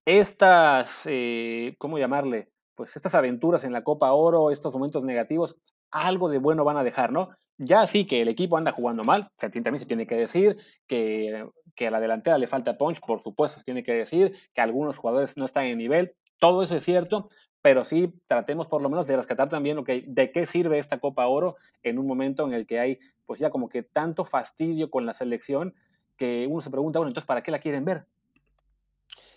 estas, 0.04 0.90
eh, 1.06 1.74
¿cómo 1.78 1.98
llamarle? 1.98 2.50
Pues 2.76 2.94
estas 2.94 3.16
aventuras 3.16 3.64
en 3.64 3.72
la 3.72 3.82
Copa 3.82 4.12
Oro, 4.12 4.52
estos 4.52 4.72
momentos 4.72 5.02
negativos, 5.04 5.56
algo 5.90 6.28
de 6.28 6.38
bueno 6.38 6.64
van 6.64 6.76
a 6.76 6.84
dejar, 6.84 7.12
¿no? 7.12 7.30
Ya 7.56 7.86
sí 7.86 8.06
que 8.06 8.22
el 8.22 8.28
equipo 8.28 8.56
anda 8.56 8.72
jugando 8.72 9.02
mal, 9.02 9.30
también 9.36 9.78
se 9.78 9.86
tiene 9.86 10.06
que 10.06 10.14
decir 10.14 10.56
que, 10.86 11.44
que 11.74 11.88
a 11.88 11.90
la 11.90 12.00
delantera 12.00 12.38
le 12.38 12.46
falta 12.46 12.78
punch, 12.78 13.00
por 13.00 13.22
supuesto, 13.22 13.58
se 13.58 13.64
tiene 13.64 13.82
que 13.82 13.94
decir 13.94 14.36
que 14.54 14.60
algunos 14.60 14.96
jugadores 14.96 15.36
no 15.36 15.46
están 15.46 15.64
en 15.64 15.78
nivel, 15.78 16.14
todo 16.38 16.62
eso 16.62 16.76
es 16.76 16.84
cierto, 16.84 17.28
pero 17.60 17.84
sí 17.84 18.14
tratemos 18.28 18.68
por 18.68 18.80
lo 18.80 18.88
menos 18.88 19.06
de 19.06 19.16
rescatar 19.16 19.48
también 19.48 19.76
lo 19.76 19.82
de 19.84 20.30
qué 20.32 20.46
sirve 20.46 20.78
esta 20.78 21.00
Copa 21.00 21.26
Oro 21.26 21.56
en 21.82 21.98
un 21.98 22.06
momento 22.06 22.46
en 22.46 22.52
el 22.52 22.66
que 22.66 22.78
hay, 22.78 22.98
pues 23.26 23.40
ya 23.40 23.50
como 23.50 23.68
que 23.68 23.82
tanto 23.82 24.24
fastidio 24.24 24.88
con 24.88 25.04
la 25.04 25.14
selección 25.14 25.74
que 26.16 26.46
uno 26.48 26.60
se 26.60 26.70
pregunta, 26.70 27.00
bueno, 27.00 27.10
entonces, 27.10 27.26
¿para 27.26 27.42
qué 27.42 27.50
la 27.50 27.58
quieren 27.58 27.84
ver? 27.84 28.06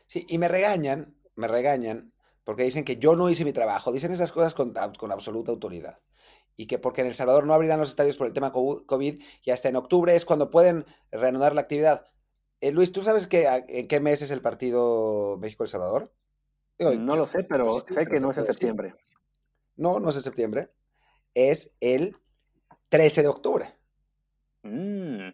Sí, 0.05 0.25
y 0.29 0.37
me 0.37 0.47
regañan, 0.47 1.15
me 1.35 1.47
regañan, 1.47 2.11
porque 2.43 2.63
dicen 2.63 2.83
que 2.83 2.97
yo 2.97 3.15
no 3.15 3.29
hice 3.29 3.45
mi 3.45 3.53
trabajo, 3.53 3.91
dicen 3.91 4.11
esas 4.11 4.31
cosas 4.31 4.53
con, 4.53 4.73
con 4.97 5.11
absoluta 5.11 5.51
autoridad 5.51 5.99
y 6.55 6.67
que 6.67 6.79
porque 6.79 7.01
en 7.01 7.07
El 7.07 7.13
Salvador 7.13 7.45
no 7.45 7.53
abrirán 7.53 7.79
los 7.79 7.89
estadios 7.89 8.17
por 8.17 8.27
el 8.27 8.33
tema 8.33 8.51
COVID 8.51 9.21
y 9.43 9.51
hasta 9.51 9.69
en 9.69 9.75
octubre 9.75 10.15
es 10.15 10.25
cuando 10.25 10.51
pueden 10.51 10.85
reanudar 11.11 11.55
la 11.55 11.61
actividad. 11.61 12.05
Eh, 12.59 12.71
Luis, 12.71 12.91
¿tú 12.91 13.03
sabes 13.03 13.27
que, 13.27 13.47
en 13.67 13.87
qué 13.87 13.99
mes 13.99 14.21
es 14.21 14.31
el 14.31 14.41
partido 14.41 15.37
México-El 15.39 15.69
Salvador? 15.69 16.13
no 16.79 17.15
lo 17.15 17.27
sé, 17.27 17.43
pero 17.43 17.79
sé 17.79 18.05
que 18.05 18.19
no 18.19 18.31
es 18.31 18.37
en 18.37 18.45
septiembre. 18.45 18.95
No, 19.75 19.99
no 19.99 20.09
es 20.09 20.15
en 20.15 20.23
septiembre. 20.23 20.71
Es 21.33 21.73
el 21.79 22.17
13 22.89 23.21
de 23.23 23.27
octubre. 23.27 23.75
Mm. 24.63 25.29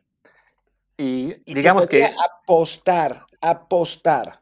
Y, 0.98 1.54
digamos 1.54 1.88
que... 1.88 2.06
Apostar, 2.06 3.26
apostar 3.42 4.42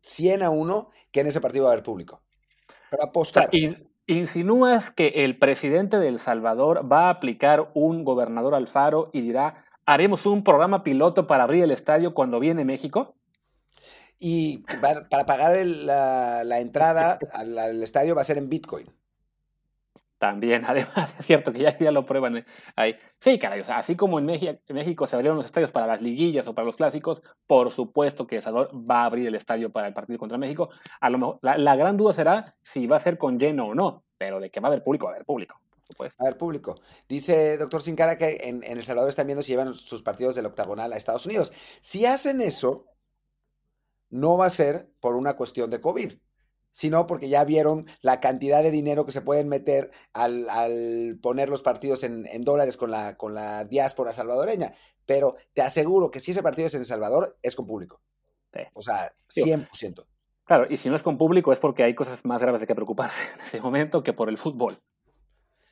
100 0.00 0.42
a 0.42 0.50
1 0.50 0.90
que 1.10 1.20
en 1.20 1.26
ese 1.26 1.40
partido 1.40 1.64
va 1.64 1.70
a 1.70 1.72
haber 1.74 1.84
público. 1.84 2.22
Pero 2.90 3.02
apostar. 3.02 3.50
¿Insinúas 4.06 4.90
que 4.90 5.24
el 5.24 5.38
presidente 5.38 5.98
de 5.98 6.08
El 6.08 6.18
Salvador 6.18 6.90
va 6.90 7.06
a 7.06 7.10
aplicar 7.10 7.70
un 7.74 8.04
gobernador 8.04 8.54
Alfaro 8.54 9.08
y 9.14 9.22
dirá, 9.22 9.64
haremos 9.86 10.26
un 10.26 10.44
programa 10.44 10.84
piloto 10.84 11.26
para 11.26 11.44
abrir 11.44 11.64
el 11.64 11.70
estadio 11.70 12.12
cuando 12.12 12.38
viene 12.38 12.66
México? 12.66 13.14
Y 14.18 14.58
para, 14.80 15.26
pagar 15.26 15.56
la, 15.64 16.60
entrada 16.60 17.18
al, 17.32 17.82
estadio 17.82 18.14
va 18.14 18.20
a 18.20 18.24
ser 18.24 18.36
en 18.36 18.50
Bitcoin. 18.50 18.86
También, 20.18 20.64
además, 20.66 21.14
es 21.18 21.26
cierto 21.26 21.52
que 21.52 21.60
ya, 21.60 21.76
ya 21.78 21.90
lo 21.90 22.06
prueban 22.06 22.44
ahí. 22.76 22.96
Sí, 23.20 23.38
caray, 23.38 23.64
así 23.68 23.96
como 23.96 24.18
en 24.18 24.26
México, 24.26 24.58
México, 24.68 25.06
se 25.06 25.16
abrieron 25.16 25.36
los 25.36 25.46
estadios 25.46 25.70
para 25.70 25.86
las 25.86 26.02
liguillas 26.02 26.46
o 26.46 26.54
para 26.54 26.66
los 26.66 26.76
clásicos, 26.76 27.22
por 27.46 27.70
supuesto 27.72 28.26
que 28.26 28.36
El 28.36 28.42
Salvador 28.42 28.70
va 28.74 29.02
a 29.02 29.06
abrir 29.06 29.26
el 29.26 29.34
estadio 29.34 29.70
para 29.70 29.88
el 29.88 29.94
partido 29.94 30.18
contra 30.18 30.38
México. 30.38 30.70
A 31.00 31.10
lo 31.10 31.18
mejor, 31.18 31.38
la, 31.42 31.76
gran 31.76 31.96
duda 31.96 32.12
será 32.12 32.56
si 32.62 32.86
va 32.86 32.96
a 32.96 33.00
ser 33.00 33.18
con 33.18 33.38
lleno 33.38 33.68
o 33.68 33.74
no, 33.74 34.04
pero 34.16 34.40
de 34.40 34.50
que 34.50 34.60
va 34.60 34.68
a 34.68 34.72
haber 34.72 34.82
público, 34.82 35.06
va 35.06 35.12
a 35.12 35.14
haber 35.16 35.26
público. 35.26 35.60
Va 36.00 36.06
a 36.06 36.22
haber 36.24 36.38
público. 36.38 36.80
Dice 37.06 37.58
doctor 37.58 37.82
Sincara 37.82 38.16
que 38.16 38.38
en, 38.44 38.64
en 38.64 38.78
El 38.78 38.82
Salvador 38.82 39.10
están 39.10 39.26
viendo 39.26 39.42
si 39.42 39.52
llevan 39.52 39.74
sus 39.74 40.02
partidos 40.02 40.34
del 40.34 40.46
octagonal 40.46 40.92
a 40.92 40.96
Estados 40.96 41.26
Unidos. 41.26 41.52
Si 41.80 42.06
hacen 42.06 42.40
eso, 42.40 42.86
no 44.08 44.38
va 44.38 44.46
a 44.46 44.50
ser 44.50 44.88
por 45.00 45.14
una 45.16 45.36
cuestión 45.36 45.70
de 45.70 45.80
COVID 45.80 46.12
sino 46.74 47.06
porque 47.06 47.28
ya 47.28 47.44
vieron 47.44 47.86
la 48.00 48.18
cantidad 48.18 48.60
de 48.60 48.72
dinero 48.72 49.06
que 49.06 49.12
se 49.12 49.22
pueden 49.22 49.48
meter 49.48 49.92
al, 50.12 51.18
poner 51.22 51.48
los 51.48 51.62
partidos 51.62 52.02
en, 52.02 52.42
dólares 52.42 52.76
con 52.76 52.90
la, 52.90 53.16
con 53.16 53.32
la 53.32 53.64
diáspora 53.64 54.12
salvadoreña. 54.12 54.74
Pero 55.06 55.36
te 55.52 55.62
aseguro 55.62 56.10
que 56.10 56.18
si 56.18 56.32
ese 56.32 56.42
partido 56.42 56.66
es 56.66 56.74
en 56.74 56.80
El 56.80 56.86
Salvador, 56.86 57.38
es 57.42 57.54
con 57.54 57.68
público. 57.68 58.02
O 58.74 58.82
sea, 58.82 59.14
100%. 59.32 60.04
Claro, 60.44 60.66
y 60.68 60.76
si 60.76 60.90
no 60.90 60.96
es 60.96 61.02
con 61.04 61.16
público 61.16 61.52
es 61.52 61.60
porque 61.60 61.84
hay 61.84 61.94
cosas 61.94 62.24
más 62.24 62.40
graves 62.40 62.60
de 62.60 62.66
que 62.66 62.74
preocuparse 62.74 63.22
en 63.34 63.40
ese 63.40 63.60
momento 63.60 64.02
que 64.02 64.12
por 64.12 64.28
el 64.28 64.36
fútbol. 64.36 64.76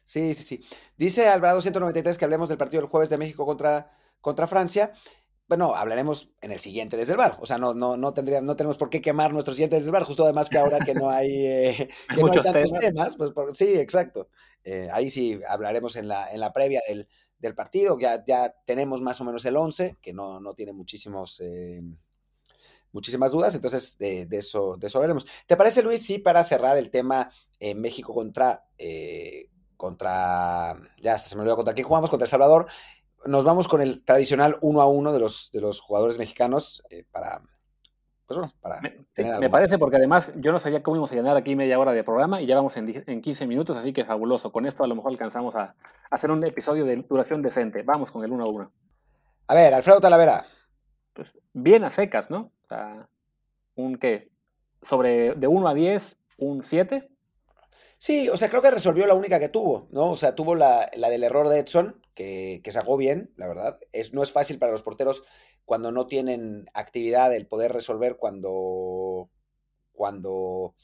Sí, 0.05 0.35
sí, 0.35 0.45
sí. 0.45 0.65
Dice 0.97 1.29
Alvarado 1.29 1.61
193 1.61 2.17
que 2.17 2.25
hablemos 2.25 2.49
del 2.49 2.59
partido 2.59 2.81
del 2.81 2.91
jueves 2.91 3.11
de 3.11 3.19
México 3.19 3.45
contra, 3.45 3.91
contra 4.21 4.47
Francia 4.47 4.93
bueno, 5.49 5.75
hablaremos 5.75 6.31
en 6.41 6.53
el 6.53 6.61
siguiente 6.61 6.97
desde 6.97 7.13
el 7.13 7.19
bar. 7.19 7.37
O 7.41 7.47
sea, 7.47 7.59
no, 7.59 7.75
no, 7.75 7.97
no, 7.97 8.15
tendría, 8.15 8.41
no 8.41 8.57
tenemos 8.57 8.79
por 8.79 8.89
qué 8.89 9.03
quemar 9.03 9.33
nuestro 9.33 9.55
siguiente 9.55 9.77
desde 9.77 9.89
el 9.89 9.93
bar, 9.93 10.05
justo 10.05 10.25
además 10.25 10.49
que 10.49 10.59
ahora 10.59 10.79
que 10.79 10.95
no 10.95 11.11
hay, 11.11 11.47
eh, 11.47 11.89
que 12.15 12.23
no 12.23 12.33
hay 12.33 12.43
tantos 12.43 12.73
temas. 12.73 13.17
pues 13.17 13.33
sí, 13.55 13.75
exacto. 13.75 14.29
Eh, 14.65 14.89
ahí 14.93 15.11
sí 15.11 15.41
hablaremos 15.47 15.97
en 15.97 16.09
la, 16.09 16.33
en 16.33 16.41
la 16.41 16.53
previa 16.53 16.81
del, 16.89 17.09
del, 17.39 17.55
partido. 17.55 17.99
Ya, 17.99 18.25
ya 18.25 18.55
tenemos 18.65 19.03
más 19.03 19.21
o 19.21 19.25
menos 19.25 19.45
el 19.45 19.57
11, 19.57 19.99
que 20.01 20.13
no, 20.15 20.41
no 20.41 20.55
tiene 20.55 20.73
muchísimos, 20.73 21.41
eh, 21.41 21.83
muchísimas 22.93 23.33
dudas, 23.33 23.55
entonces 23.55 23.99
de, 23.99 24.27
de, 24.27 24.39
eso, 24.39 24.77
de 24.79 24.87
eso 24.87 24.99
hablaremos. 24.99 25.27
¿Te 25.47 25.57
parece, 25.57 25.83
Luis, 25.83 26.05
sí, 26.05 26.19
para 26.19 26.43
cerrar 26.45 26.79
el 26.79 26.91
tema 26.91 27.31
México 27.77 28.15
contra, 28.15 28.65
contra, 29.77 30.77
ya 31.01 31.19
se 31.19 31.37
me 31.37 31.43
olvidó 31.43 31.57
contra 31.57 31.75
quién 31.75 31.87
jugamos, 31.87 32.09
contra 32.09 32.25
El 32.25 32.31
Salvador? 32.31 32.67
Nos 33.27 33.45
vamos 33.45 33.69
con 33.69 33.81
el 33.81 34.05
tradicional 34.05 34.57
uno 34.61 34.81
a 34.81 34.89
uno 34.89 35.13
de 35.13 35.21
los, 35.21 35.51
de 35.53 35.61
los 35.61 35.81
jugadores 35.81 36.19
mexicanos 36.19 36.83
eh, 36.91 37.05
para, 37.11 37.43
pues 38.27 38.39
bueno, 38.39 38.53
para 38.61 38.81
me, 38.81 39.07
tener 39.15 39.39
Me 39.41 39.51
parece 39.51 39.79
porque 39.79 39.97
además 39.97 40.33
yo 40.37 40.53
no 40.53 40.59
sabía 40.59 40.83
cómo 40.83 40.97
íbamos 40.97 41.13
a 41.13 41.15
llenar 41.15 41.37
aquí 41.37 41.55
media 41.55 41.79
hora 41.79 41.93
de 41.93 42.05
programa 42.05 42.41
y 42.41 42.47
ya 42.47 42.57
vamos 42.57 42.77
en, 42.77 43.05
en 43.07 43.21
15 43.21 43.47
minutos, 43.47 43.77
así 43.77 43.93
que 43.93 44.05
fabuloso. 44.05 44.53
Con 44.53 44.67
esto 44.67 44.85
a 44.85 44.87
lo 44.87 44.95
mejor 44.95 45.13
alcanzamos 45.13 45.55
a, 45.55 45.75
hacer 46.13 46.31
un 46.31 46.45
episodio 46.45 46.85
de 46.85 46.97
duración 46.97 47.43
decente. 47.43 47.83
Vamos 47.83 48.11
con 48.11 48.23
el 48.23 48.33
uno 48.33 48.45
a 48.45 48.49
uno. 48.49 48.73
A 49.49 49.55
ver, 49.55 49.73
Alfredo 49.73 50.01
Talavera. 50.01 50.45
Pues 51.15 51.33
bien 51.53 51.85
a 51.85 51.91
secas, 51.91 52.31
¿no? 52.31 52.53
O 52.65 52.69
sea, 52.69 53.09
un 53.77 53.97
qué, 53.97 54.31
sobre 54.83 55.35
de 55.35 55.47
1 55.47 55.69
a 55.69 55.75
10, 55.75 56.17
un 56.39 56.63
7. 56.65 57.09
Sí, 57.97 58.29
o 58.29 58.37
sea, 58.37 58.51
creo 58.51 58.61
que 58.61 58.71
resolvió 58.71 59.07
la 59.07 59.15
única 59.15 59.41
que 59.41 59.49
tuvo, 59.49 59.89
¿no? 59.91 60.11
O 60.11 60.17
sea, 60.17 60.35
tuvo 60.35 60.55
la, 60.55 60.91
la 60.97 61.09
del 61.09 61.25
error 61.25 61.49
de 61.49 61.61
Edson, 61.61 62.02
que, 62.15 62.61
sacó 62.71 62.97
bien, 62.97 63.33
la 63.37 63.49
verdad. 63.49 63.79
Es, 63.93 64.13
no 64.13 64.23
es 64.23 64.33
fácil 64.33 64.59
para 64.59 64.73
los 64.73 64.83
porteros 64.83 65.25
cuando 65.65 65.93
no 65.93 66.07
tienen 66.07 66.67
actividad 66.75 67.35
el 67.35 67.47
poder 67.47 67.73
resolver 67.73 68.17
cuando, 68.17 69.31
cuando 69.93 70.75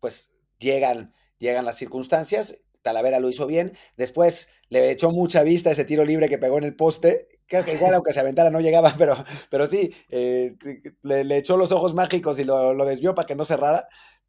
pues 0.00 0.32
llegan, 0.58 1.14
llegan 1.38 1.64
las 1.64 1.76
circunstancias. 1.76 2.62
Talavera 2.82 3.20
lo 3.20 3.28
hizo 3.28 3.46
bien. 3.46 3.76
Después 3.96 4.50
le 4.68 4.90
echó 4.90 5.10
mucha 5.10 5.42
vista 5.42 5.70
ese 5.70 5.84
tiro 5.84 6.04
libre 6.04 6.28
que 6.28 6.38
pegó 6.38 6.58
en 6.58 6.64
el 6.64 6.76
poste. 6.76 7.28
Creo 7.46 7.64
que 7.64 7.74
igual 7.74 7.94
aunque 7.94 8.12
se 8.12 8.20
aventara 8.20 8.50
no 8.50 8.60
llegaba, 8.60 8.94
pero, 8.98 9.24
pero 9.50 9.66
sí, 9.66 9.92
eh, 10.10 10.56
le, 11.02 11.36
echó 11.36 11.56
los 11.56 11.72
ojos 11.72 11.94
mágicos 11.94 12.38
y 12.38 12.44
lo 12.44 12.84
desvió 12.84 13.14
para 13.14 13.26
que 13.26 13.34
no 13.34 13.44
cerrara. 13.44 13.88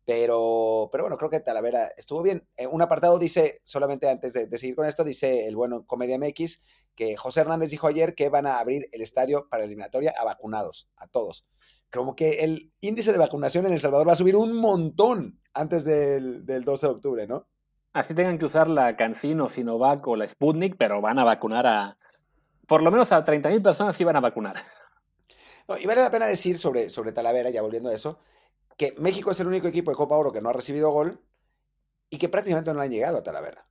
Pero, 0.09 0.89
pero 0.91 1.03
bueno, 1.03 1.19
creo 1.19 1.29
que 1.29 1.39
Talavera 1.39 1.89
estuvo 1.95 2.23
bien. 2.23 2.43
Eh, 2.57 2.65
un 2.65 2.81
apartado 2.81 3.19
dice, 3.19 3.59
solamente 3.63 4.09
antes 4.09 4.33
de, 4.33 4.57
seguir 4.57 4.75
con 4.75 4.87
esto, 4.87 5.03
dice 5.03 5.47
el 5.47 5.55
bueno 5.55 5.85
Comedia 5.85 6.17
MX, 6.17 6.59
que 6.95 7.15
José 7.15 7.41
Hernández 7.41 7.69
dijo 7.69 7.85
ayer 7.85 8.15
que 8.15 8.27
van 8.29 8.47
a 8.47 8.57
abrir 8.57 8.89
el 8.91 9.03
estadio 9.03 9.47
para 9.51 9.65
eliminatoria 9.65 10.15
a 10.19 10.25
vacunados, 10.25 10.89
a 10.97 11.05
todos. 11.05 11.45
Como 11.91 12.15
que 12.15 12.39
el 12.39 12.71
índice 12.81 13.11
de 13.11 13.19
vacunación 13.19 13.67
en 13.67 13.73
El 13.73 13.79
Salvador 13.79 14.07
va 14.07 14.13
a 14.13 14.15
subir 14.15 14.35
un 14.35 14.55
montón 14.55 15.39
antes 15.53 15.85
del, 15.85 16.43
12 16.43 16.87
de 16.87 16.91
octubre, 16.91 17.27
¿no? 17.27 17.45
Así 17.93 18.15
tengan 18.15 18.39
que 18.39 18.45
usar 18.45 18.67
la 18.67 18.97
Cancino, 18.97 19.47
Sinovac 19.47 20.07
o 20.07 20.15
la 20.15 20.27
Sputnik, 20.27 20.75
pero 20.75 21.01
van 21.01 21.19
a 21.19 21.23
vacunar 21.23 21.67
a, 21.67 21.99
por 22.67 22.81
lo 22.81 22.89
menos 22.89 23.11
a 23.11 23.23
30.000 23.23 23.61
personas 23.61 23.95
sí 23.95 24.03
van 24.03 24.15
a 24.15 24.21
vacunar. 24.21 24.55
y 25.79 25.85
vale 25.85 26.01
la 26.01 26.09
pena 26.09 26.25
decir 26.25 26.57
sobre, 26.57 26.89
sobre 26.89 27.11
Talavera, 27.11 27.51
ya 27.51 27.61
volviendo 27.61 27.89
a 27.89 27.93
eso, 27.93 28.17
que 28.79 28.95
México 28.97 29.29
es 29.29 29.39
el 29.41 29.47
único 29.47 29.67
equipo 29.67 29.91
de 29.91 29.97
Copa 29.97 30.15
Oro 30.15 30.31
que 30.31 30.41
no 30.41 30.47
ha 30.47 30.53
recibido 30.53 30.89
gol 30.89 31.19
y 32.09 32.17
que 32.17 32.29
prácticamente 32.29 32.73
no 32.73 32.79
han 32.79 32.89
llegado 32.89 33.17
a 33.17 33.23
Talavera. 33.23 33.67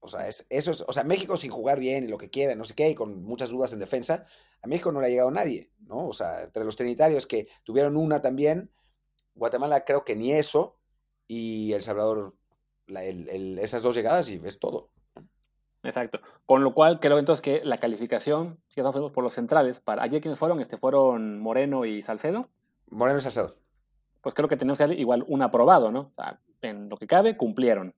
O 0.00 0.08
sea, 0.08 0.26
es, 0.26 0.46
eso 0.50 0.72
es, 0.72 0.84
o 0.84 0.92
sea, 0.92 1.04
México 1.04 1.36
sin 1.36 1.52
jugar 1.52 1.78
bien 1.78 2.04
y 2.04 2.08
lo 2.08 2.18
que 2.18 2.28
quiera, 2.28 2.56
no 2.56 2.64
sé 2.64 2.74
qué, 2.74 2.90
y 2.90 2.94
con 2.96 3.22
muchas 3.22 3.50
dudas 3.50 3.72
en 3.72 3.78
defensa, 3.78 4.26
a 4.60 4.66
México 4.66 4.90
no 4.90 5.00
le 5.00 5.06
ha 5.06 5.10
llegado 5.10 5.30
nadie, 5.30 5.70
¿no? 5.86 6.08
O 6.08 6.12
sea, 6.12 6.42
entre 6.42 6.64
los 6.64 6.74
trinitarios 6.74 7.26
que 7.28 7.46
tuvieron 7.62 7.96
una 7.96 8.20
también, 8.20 8.72
Guatemala 9.36 9.84
creo 9.84 10.04
que 10.04 10.16
ni 10.16 10.32
eso, 10.32 10.76
y 11.28 11.72
El 11.72 11.82
Salvador, 11.82 12.34
esas 12.88 13.82
dos 13.82 13.94
llegadas 13.94 14.28
y 14.28 14.40
es 14.44 14.58
todo. 14.58 14.90
Exacto. 15.84 16.18
Con 16.46 16.64
lo 16.64 16.74
cual 16.74 16.98
creo 16.98 17.20
entonces 17.20 17.42
que 17.42 17.64
la 17.64 17.78
calificación, 17.78 18.60
si 18.66 18.80
estamos 18.80 19.12
por 19.12 19.22
los 19.22 19.34
centrales, 19.34 19.78
para 19.78 20.02
ayer 20.02 20.20
quienes 20.20 20.38
fueron, 20.40 20.60
este 20.60 20.78
fueron 20.78 21.38
Moreno 21.38 21.84
y 21.84 22.02
Salcedo. 22.02 22.48
Moreno 22.88 23.20
y 23.20 23.22
Salcedo 23.22 23.54
pues 24.28 24.34
creo 24.34 24.46
que 24.46 24.58
tenemos 24.58 24.76
que 24.76 24.92
igual 24.92 25.24
un 25.26 25.40
aprobado, 25.40 25.90
¿no? 25.90 26.12
en 26.60 26.90
lo 26.90 26.98
que 26.98 27.06
cabe, 27.06 27.38
cumplieron. 27.38 27.94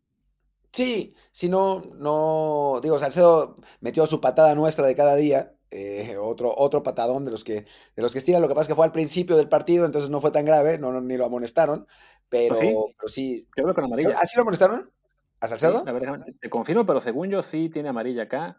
Sí, 0.72 1.12
si 1.32 1.48
no, 1.48 1.82
no, 1.96 2.78
digo, 2.80 3.00
Salcedo 3.00 3.56
metió 3.80 4.06
su 4.06 4.20
patada 4.20 4.54
nuestra 4.54 4.86
de 4.86 4.94
cada 4.94 5.16
día, 5.16 5.54
eh, 5.72 6.16
otro, 6.20 6.54
otro 6.56 6.84
patadón 6.84 7.24
de 7.24 7.32
los 7.32 7.42
que, 7.42 7.66
de 7.96 8.02
los 8.02 8.12
que 8.12 8.18
estira, 8.18 8.38
lo 8.38 8.46
que 8.46 8.54
pasa 8.54 8.62
es 8.62 8.68
que 8.68 8.74
fue 8.76 8.84
al 8.86 8.92
principio 8.92 9.36
del 9.36 9.48
partido, 9.48 9.86
entonces 9.86 10.08
no 10.08 10.20
fue 10.20 10.30
tan 10.30 10.44
grave, 10.44 10.78
no, 10.78 10.92
no 10.92 11.00
ni 11.00 11.16
lo 11.16 11.24
amonestaron, 11.24 11.88
pero 12.28 12.54
Pues 12.54 12.60
sí, 12.60 12.94
pero 12.96 13.08
sí. 13.08 13.48
creo 13.50 13.66
que 13.66 13.74
con 13.74 13.84
amarilla. 13.86 14.16
¿Así 14.16 14.36
lo 14.36 14.42
amonestaron? 14.42 14.92
¿A 15.40 15.48
Sí, 15.48 15.50
Salcedo? 15.50 15.82
a 15.84 15.90
ver, 15.90 16.12
te 16.40 16.48
confirmo, 16.48 16.86
pero 16.86 17.00
según 17.00 17.28
yo 17.30 17.42
sí 17.42 17.70
tiene 17.70 17.88
amarilla 17.88 18.22
acá. 18.22 18.56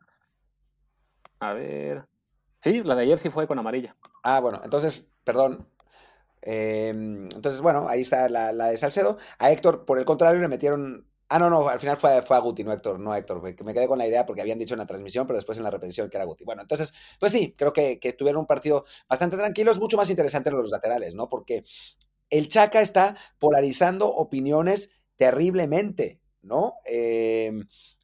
A 1.40 1.54
ver. 1.54 2.04
Sí, 2.62 2.84
la 2.84 2.96
de 2.96 3.04
ayer 3.04 3.18
sí 3.18 3.30
fue 3.30 3.48
con 3.48 3.58
amarilla. 3.60 3.96
Ah, 4.24 4.42
bueno, 4.42 4.60
entonces, 4.62 5.10
perdón. 5.24 5.68
Eh, 6.42 6.90
entonces, 6.90 7.62
bueno, 7.62 7.88
ahí 7.88 8.02
está 8.02 8.30
la, 8.30 8.52
de 8.52 8.78
Salcedo. 8.78 9.18
A 9.40 9.52
Héctor, 9.52 9.86
por 9.86 10.00
el 10.00 10.06
contrario, 10.06 10.42
le 10.42 10.48
metieron. 10.48 11.08
Ah, 11.30 11.40
no, 11.40 11.50
no, 11.50 11.70
al 11.70 11.80
final 11.80 11.96
fue, 11.96 12.22
fue 12.24 12.36
a 12.36 12.40
Guti, 12.40 12.64
no 12.64 12.74
Héctor, 12.74 13.00
no 13.00 13.16
Héctor. 13.16 13.42
Me 13.42 13.56
me 13.64 13.74
quedé 13.74 13.88
con 13.88 13.98
la 13.98 14.08
idea 14.08 14.26
porque 14.26 14.42
habían 14.42 14.60
dicho 14.60 14.74
en 14.74 14.80
la 14.80 14.86
transmisión, 14.86 15.26
pero 15.28 15.38
después 15.38 15.58
en 15.58 15.64
la 15.64 15.72
repetición 15.72 16.10
que 16.10 16.18
era 16.18 16.26
Guti. 16.26 16.44
Bueno, 16.44 16.62
entonces, 16.62 16.94
pues 17.20 17.32
sí, 17.32 17.56
creo 17.58 17.72
que, 17.72 18.00
que 18.00 18.14
tuvieron 18.14 18.42
un 18.42 18.48
partido 18.48 18.86
bastante 19.08 19.38
tranquilo. 19.38 19.72
Es 19.72 19.80
mucho 19.80 19.98
más 19.98 20.10
interesante 20.10 20.52
los 20.52 20.70
laterales, 20.70 21.16
¿no? 21.16 21.30
Porque 21.30 21.64
el 22.30 22.48
Chaca 22.48 22.82
está 22.82 23.16
polarizando 23.40 24.10
opiniones 24.10 24.92
terriblemente, 25.16 26.20
¿no? 26.42 26.76
Eh, 26.86 27.52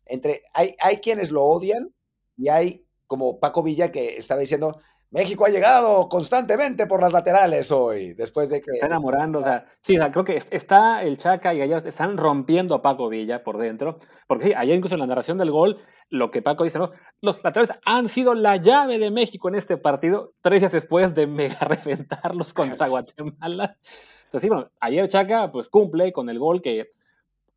entre, 0.06 0.43
hay, 0.54 0.76
hay 0.80 0.97
quienes 0.97 1.32
lo 1.32 1.43
odian 1.43 1.93
y 2.38 2.50
hay 2.50 2.86
como 3.08 3.39
Paco 3.39 3.63
Villa 3.63 3.91
que 3.91 4.17
estaba 4.17 4.41
diciendo, 4.41 4.80
México 5.10 5.46
ha 5.46 5.50
llegado 5.50 6.10
constantemente 6.10 6.86
por 6.86 7.02
las 7.02 7.13
laterales 7.13 7.72
hoy, 7.72 8.13
después 8.13 8.50
de 8.50 8.62
que... 8.62 8.72
Está 8.72 8.88
enamorando, 8.88 9.39
o 9.39 9.43
sea, 9.43 9.65
sí, 9.82 9.98
o 9.98 10.02
sea, 10.02 10.12
creo 10.12 10.26
que 10.26 10.36
es- 10.36 10.48
está 10.52 11.02
el 11.04 11.17
Chaca 11.17 11.54
y 11.54 11.60
Gallardo 11.60 11.88
están 11.88 12.17
rompiendo 12.17 12.76
a 12.76 12.82
Paco 12.82 13.08
Villa 13.08 13.43
por 13.43 13.58
dentro, 13.58 14.00
porque 14.28 14.46
sí, 14.46 14.54
ayer 14.56 14.76
incluso 14.76 14.96
en 14.96 15.00
la 15.02 15.08
narración 15.08 15.38
del 15.38 15.52
gol, 15.52 15.78
lo 16.10 16.30
que 16.32 16.41
Paco 16.41 16.63
dice, 16.65 16.80
¿no? 16.80 16.91
Los 17.22 17.43
laterales 17.43 17.76
han 17.86 18.10
sido 18.10 18.34
la 18.34 18.58
llave 18.58 19.00
de 19.00 19.12
México 19.12 19.50
en 19.50 19.56
este 19.56 19.78
partido, 19.78 20.34
tres 20.41 20.62
días 20.62 20.72
después 20.72 21.15
de 21.15 21.28
mega 21.28 21.60
reventarlos 21.62 22.54
contra 22.54 22.88
Guatemala. 22.88 23.78
Entonces, 24.26 24.41
sí, 24.41 24.50
bueno, 24.50 24.70
ayer 24.82 25.08
Chaca 25.10 25.52
pues 25.52 25.70
cumple 25.70 26.12
con 26.12 26.30
el 26.30 26.38
gol 26.39 26.62
que 26.62 26.91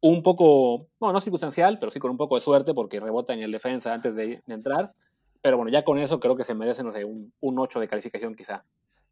un 0.02 0.22
poco, 0.22 0.86
bueno, 0.98 1.12
no 1.12 1.20
circunstancial, 1.20 1.78
pero 1.78 1.92
sí 1.92 1.98
con 1.98 2.10
un 2.10 2.16
poco 2.16 2.36
de 2.36 2.40
suerte 2.40 2.74
porque 2.74 3.00
rebota 3.00 3.34
en 3.34 3.40
el 3.42 3.52
defensa 3.52 3.92
antes 3.92 4.14
de, 4.14 4.40
de 4.46 4.54
entrar. 4.54 4.92
Pero 5.42 5.56
bueno, 5.56 5.70
ya 5.70 5.84
con 5.84 5.98
eso 5.98 6.20
creo 6.20 6.36
que 6.36 6.44
se 6.44 6.54
merece, 6.54 6.82
no 6.82 6.92
sé, 6.92 7.04
un, 7.04 7.32
un 7.40 7.58
8 7.58 7.80
de 7.80 7.88
calificación 7.88 8.34
quizá. 8.34 8.64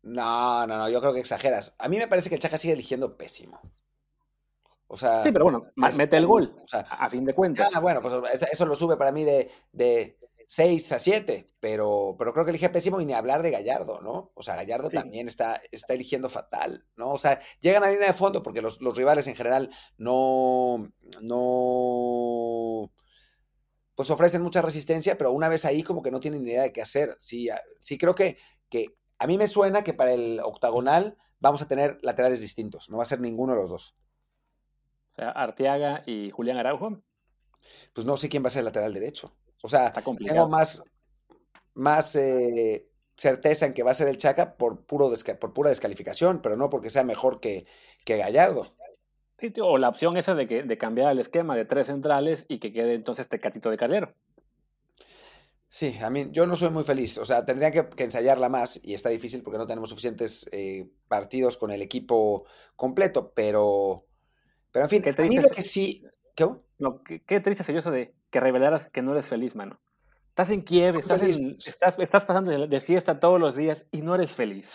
No, 0.03 0.67
no, 0.67 0.77
no, 0.79 0.89
yo 0.89 1.01
creo 1.01 1.13
que 1.13 1.21
exageras. 1.21 1.75
A 1.79 1.89
mí 1.89 1.97
me 1.99 2.07
parece 2.09 2.29
que 2.29 2.35
el 2.37 2.41
Chaca 2.41 2.59
sigue 2.59 2.75
eligiendo 2.75 3.17
pésimo. 3.17 3.61
O 4.87 4.97
sea, 4.97 5.23
Sí, 5.23 5.33
pero 5.33 5.45
bueno, 5.45 5.67
es 5.87 5.97
mete 5.99 6.17
el 6.17 6.27
gol, 6.27 6.55
o 6.65 6.67
sea, 6.69 6.81
a, 6.81 7.11
fin 7.11 7.25
de 7.25 7.35
cuentas. 7.35 7.69
Ah, 7.75 7.81
bueno, 7.81 8.01
pues 8.01 8.15
eso, 8.33 8.47
eso 8.51 8.65
lo 8.67 8.75
sube 8.75 8.97
para 8.97 9.13
mí 9.13 9.23
de, 9.23 9.51
de 9.73 10.17
6 10.47 10.93
a 10.93 10.99
7, 10.99 11.47
pero, 11.61 12.15
pero 12.19 12.33
creo 12.33 12.45
que 12.47 12.53
elige 12.53 12.71
pésimo 12.71 12.99
y 12.99 13.05
ni 13.05 13.13
hablar 13.13 13.43
de 13.43 13.51
Gallardo, 13.51 14.01
¿no? 14.01 14.31
O 14.35 14.43
sea, 14.43 14.57
Gallardo 14.57 14.89
Sí. 14.89 14.97
también 14.97 15.29
está, 15.29 15.61
está 15.71 15.93
eligiendo 15.93 16.31
fatal, 16.31 16.87
¿no? 16.97 17.11
O 17.11 17.19
sea, 17.19 17.39
llegan 17.61 17.83
a 17.83 17.87
la 17.87 17.93
línea 17.93 18.09
de 18.09 18.15
fondo 18.15 18.43
porque 18.43 18.63
los, 18.63 18.81
los 18.81 18.97
rivales 18.97 19.27
en 19.27 19.37
general 19.37 19.69
no, 19.99 20.89
no, 21.21 22.91
pues 23.99 24.11
ofrecen 24.13 24.43
mucha 24.43 24.63
resistencia, 24.63 25.19
pero 25.19 25.33
una 25.33 25.51
vez 25.51 25.67
ahí 25.67 25.85
como 25.85 26.03
que 26.03 26.13
no 26.13 26.21
tienen 26.21 26.45
ni 26.45 26.51
idea 26.53 26.63
de 26.65 26.73
qué 26.73 26.83
hacer. 26.83 27.17
Sí, 27.21 27.51
a- 27.51 27.63
sí 27.81 27.99
creo 27.99 28.17
que, 28.17 28.39
que 28.71 28.97
a 29.19 29.29
mí 29.29 29.39
me 29.39 29.49
suena 29.49 29.85
que 29.85 29.95
para 29.95 30.15
el 30.15 30.41
octagonal 30.45 31.19
vamos 31.41 31.63
a 31.63 31.69
tener 31.69 31.99
laterales 32.03 32.41
distintos, 32.43 32.91
no 32.91 32.99
va 32.99 33.05
a 33.05 33.07
ser 33.07 33.21
ninguno 33.21 33.55
de 33.55 33.61
los 33.61 33.71
dos. 33.71 33.97
O 35.13 35.17
sea, 35.17 35.31
Arteaga 35.33 36.03
y 36.07 36.31
Julián 36.31 36.57
Araujo, 36.57 37.03
Pues 37.93 38.07
no 38.07 38.17
sé 38.17 38.29
quién 38.29 38.43
va 38.43 38.49
a 38.49 38.51
ser 38.51 38.61
el 38.61 38.67
lateral 38.67 38.93
derecho. 38.95 39.33
O 39.63 39.69
sea, 39.69 39.93
tengo 40.25 40.49
más, 40.49 40.83
más 41.75 42.17
eh, 42.17 42.91
certeza 43.17 43.67
en 43.67 43.75
que 43.75 43.83
va 43.83 43.93
a 43.93 43.95
ser 43.95 44.09
el 44.09 44.19
Chaca 44.19 44.57
por, 44.57 44.87
puro 44.87 45.11
por 45.41 45.55
pura 45.55 45.71
descalificación, 45.71 46.43
pero 46.43 46.57
no 46.57 46.71
porque 46.71 46.91
sea 46.91 47.05
mejor 47.05 47.41
que, 47.41 47.67
que 48.05 48.19
Gallardo. 48.19 48.77
Sí, 49.39 49.51
tío, 49.51 49.67
o 49.67 49.79
la 49.79 49.89
opción 49.89 50.17
esa 50.17 50.35
de, 50.35 50.49
que, 50.49 50.65
de 50.65 50.79
cambiar 50.79 51.13
el 51.13 51.21
esquema 51.21 51.55
de 51.55 51.65
tres 51.65 51.87
centrales 51.87 52.45
y 52.49 52.59
que 52.59 52.73
quede 52.73 52.95
entonces 52.95 53.29
Tecatito 53.29 53.71
de 53.71 53.77
Calero. 53.77 54.13
Sí, 55.69 55.97
a 56.03 56.11
mí 56.11 56.29
yo 56.33 56.47
no 56.47 56.57
soy 56.57 56.71
muy 56.71 56.83
feliz. 56.83 57.19
O 57.19 57.25
sea, 57.25 57.45
tendrían 57.45 57.73
que, 57.73 57.89
que 57.91 58.05
ensayarla 58.05 58.49
más 58.49 58.81
y 58.83 58.95
está 58.95 59.11
difícil 59.11 59.43
porque 59.43 59.59
no 59.59 59.67
tenemos 59.67 59.91
suficientes 59.91 60.49
eh, 60.51 60.89
partidos 61.07 61.57
con 61.57 61.71
el 61.71 61.83
equipo 61.83 62.47
completo, 62.75 63.33
pero, 63.35 64.07
pero 64.73 64.87
en 64.87 64.91
fin, 64.91 65.03
Qué 65.03 65.11
a 65.11 65.23
mí 65.25 65.39
lo 65.39 65.51
que 65.51 65.63
sí... 65.63 66.03
¿Qué? 66.35 66.47
No, 66.79 67.03
qué, 67.03 67.23
qué 67.23 67.41
triste 67.41 67.65
sería 67.65 67.81
eso 67.81 67.91
de 67.91 68.15
que 68.31 68.41
revelaras 68.41 68.89
que 68.91 69.03
no 69.03 69.13
eres 69.13 69.27
feliz, 69.27 69.55
mano. 69.55 69.79
Estás 70.39 70.51
en 70.51 70.63
Kiev, 70.63 70.99
estás, 70.99 71.21
feliz. 71.21 71.37
en- 71.37 71.57
estás, 71.67 71.99
estás 71.99 72.25
pasando 72.25 72.53
de, 72.53 72.69
de 72.69 72.81
fiesta 72.81 73.19
todos 73.19 73.41
los 73.41 73.57
días 73.57 73.85
y 73.91 74.03
no 74.03 74.15
eres 74.15 74.31
feliz. 74.31 74.69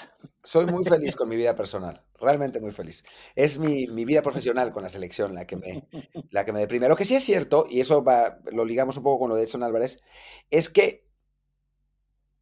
Soy 0.44 0.66
muy 0.66 0.84
feliz 0.84 1.16
con 1.16 1.30
mi 1.30 1.38
vida 1.38 1.56
personal, 1.56 2.04
realmente 2.20 2.60
muy 2.60 2.72
feliz. 2.74 3.06
Es 3.34 3.58
mi, 3.58 3.88
mi 3.88 4.04
vida 4.04 4.22
profesional 4.22 4.74
con 4.74 4.84
la 4.84 4.90
selección 4.90 5.34
la 5.34 5.48
que 5.48 5.56
me, 5.56 5.88
la 6.32 6.44
que 6.44 6.52
me 6.52 6.60
deprime. 6.60 6.90
Lo 6.90 6.98
que 6.98 7.06
sí 7.06 7.16
es 7.16 7.24
cierto, 7.24 7.66
y 7.70 7.80
eso 7.80 8.04
va, 8.04 8.40
lo 8.52 8.66
ligamos 8.66 8.98
un 8.98 9.04
poco 9.04 9.20
con 9.20 9.30
lo 9.30 9.38
de 9.38 9.44
Edson 9.44 9.64
Álvarez, 9.64 10.02
es 10.50 10.70
que 10.70 11.08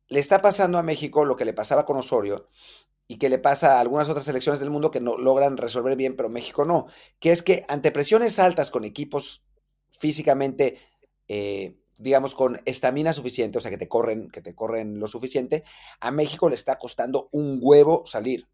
le 0.07 0.19
está 0.19 0.41
pasando 0.41 0.79
a 0.79 0.83
México 0.83 1.23
lo 1.23 1.35
que 1.35 1.45
le 1.45 1.53
pasaba 1.53 1.85
con 1.85 1.97
Osorio 1.97 2.49
y 3.07 3.17
que 3.17 3.29
le 3.29 3.37
pasa 3.37 3.77
a 3.77 3.81
algunas 3.81 4.09
otras 4.09 4.25
selecciones 4.25 4.59
del 4.59 4.71
mundo 4.71 4.89
que 4.89 4.99
no 4.99 5.15
logran 5.17 5.57
resolver 5.57 5.95
bien, 5.95 6.15
pero 6.15 6.29
México 6.29 6.65
no, 6.65 6.87
que 7.19 7.31
es 7.31 7.43
que 7.43 7.65
ante 7.67 7.91
presiones 7.91 8.39
altas 8.39 8.71
con 8.71 8.83
equipos 8.83 9.45
físicamente, 9.91 10.79
eh, 11.27 11.77
digamos, 12.01 12.35
con 12.35 12.59
estamina 12.65 13.13
suficiente, 13.13 13.57
o 13.57 13.61
sea, 13.61 13.71
que 13.71 13.77
te 13.77 13.87
corren, 13.87 14.29
que 14.29 14.41
te 14.41 14.55
corren 14.55 14.99
lo 14.99 15.07
suficiente, 15.07 15.63
a 15.99 16.11
México 16.11 16.49
le 16.49 16.55
está 16.55 16.79
costando 16.79 17.29
un 17.31 17.59
huevo 17.61 18.03
salir. 18.05 18.47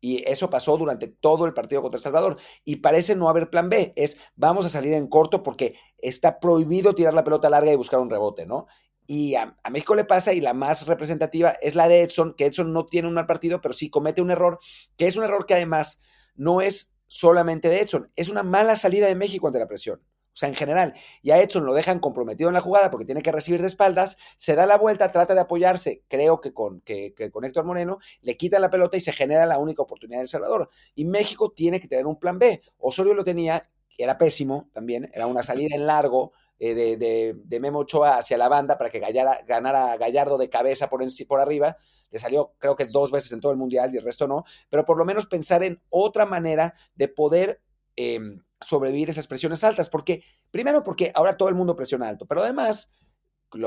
Y 0.00 0.28
eso 0.28 0.50
pasó 0.50 0.76
durante 0.76 1.06
todo 1.06 1.46
el 1.46 1.54
partido 1.54 1.80
contra 1.80 1.98
El 1.98 2.02
Salvador. 2.02 2.36
Y 2.64 2.76
parece 2.76 3.14
no 3.14 3.28
haber 3.28 3.50
plan 3.50 3.68
B. 3.68 3.92
Es 3.94 4.18
vamos 4.34 4.66
a 4.66 4.68
salir 4.68 4.94
en 4.94 5.06
corto 5.06 5.44
porque 5.44 5.76
está 5.98 6.40
prohibido 6.40 6.92
tirar 6.92 7.14
la 7.14 7.22
pelota 7.22 7.48
larga 7.48 7.72
y 7.72 7.76
buscar 7.76 8.00
un 8.00 8.10
rebote, 8.10 8.44
¿no? 8.44 8.66
Y 9.06 9.36
a, 9.36 9.56
a 9.62 9.70
México 9.70 9.94
le 9.94 10.04
pasa, 10.04 10.32
y 10.32 10.40
la 10.40 10.54
más 10.54 10.86
representativa 10.86 11.50
es 11.62 11.74
la 11.74 11.88
de 11.88 12.02
Edson, 12.02 12.34
que 12.36 12.46
Edson 12.46 12.72
no 12.72 12.86
tiene 12.86 13.08
un 13.08 13.14
mal 13.14 13.26
partido, 13.26 13.60
pero 13.60 13.74
sí 13.74 13.90
comete 13.90 14.22
un 14.22 14.30
error, 14.30 14.58
que 14.96 15.06
es 15.06 15.16
un 15.16 15.24
error 15.24 15.46
que 15.46 15.54
además 15.54 16.00
no 16.34 16.60
es 16.60 16.96
solamente 17.06 17.68
de 17.68 17.80
Edson, 17.80 18.10
es 18.16 18.28
una 18.28 18.42
mala 18.42 18.74
salida 18.74 19.06
de 19.06 19.14
México 19.14 19.46
ante 19.46 19.58
la 19.58 19.68
presión. 19.68 20.02
O 20.32 20.36
sea, 20.36 20.48
en 20.48 20.54
general, 20.54 20.94
y 21.20 21.30
a 21.30 21.42
Edson 21.42 21.66
lo 21.66 21.74
dejan 21.74 21.98
comprometido 21.98 22.48
en 22.48 22.54
la 22.54 22.62
jugada 22.62 22.90
porque 22.90 23.04
tiene 23.04 23.20
que 23.20 23.32
recibir 23.32 23.60
de 23.60 23.66
espaldas, 23.66 24.16
se 24.36 24.54
da 24.56 24.64
la 24.64 24.78
vuelta, 24.78 25.12
trata 25.12 25.34
de 25.34 25.40
apoyarse, 25.40 26.04
creo 26.08 26.40
que 26.40 26.54
con, 26.54 26.80
que, 26.80 27.12
con 27.30 27.44
Héctor 27.44 27.66
Moreno, 27.66 27.98
le 28.22 28.38
quita 28.38 28.58
la 28.58 28.70
pelota 28.70 28.96
y 28.96 29.00
se 29.00 29.12
genera 29.12 29.44
la 29.44 29.58
única 29.58 29.82
oportunidad 29.82 30.20
de 30.20 30.22
El 30.22 30.28
Salvador. 30.28 30.70
Y 30.94 31.04
México 31.04 31.52
tiene 31.54 31.80
que 31.80 31.88
tener 31.88 32.06
un 32.06 32.18
plan 32.18 32.38
B. 32.38 32.62
Osorio 32.78 33.12
lo 33.12 33.24
tenía, 33.24 33.62
era 33.98 34.16
pésimo 34.16 34.70
también, 34.72 35.10
era 35.12 35.26
una 35.26 35.42
salida 35.42 35.76
en 35.76 35.86
largo 35.86 36.32
eh, 36.58 36.74
de, 36.74 36.96
de, 36.96 37.34
de, 37.36 37.60
Memo 37.60 37.80
Ochoa 37.80 38.16
hacia 38.16 38.38
la 38.38 38.48
banda 38.48 38.78
para 38.78 38.88
que 38.88 39.00
ganara 39.00 39.96
Gallardo 39.98 40.38
de 40.38 40.48
cabeza 40.48 40.88
por, 40.88 41.02
en, 41.02 41.10
por 41.28 41.40
arriba. 41.40 41.76
Le 42.10 42.18
salió 42.18 42.54
creo 42.58 42.74
que 42.74 42.86
dos 42.86 43.10
veces 43.10 43.32
en 43.32 43.40
todo 43.40 43.52
el 43.52 43.58
Mundial 43.58 43.92
y 43.92 43.98
el 43.98 44.04
resto 44.04 44.26
no, 44.26 44.44
pero 44.70 44.86
por 44.86 44.96
lo 44.96 45.04
menos 45.04 45.26
pensar 45.26 45.62
en 45.62 45.82
otra 45.90 46.24
manera 46.24 46.74
de 46.94 47.08
poder... 47.08 47.60
Eh, 47.96 48.18
sobrevivir 48.62 49.10
esas 49.10 49.26
presiones 49.26 49.64
altas, 49.64 49.88
porque 49.88 50.24
primero 50.50 50.82
porque 50.82 51.12
ahora 51.14 51.36
todo 51.36 51.48
el 51.48 51.54
mundo 51.54 51.76
presiona 51.76 52.08
alto, 52.08 52.26
pero 52.26 52.42
además 52.42 52.92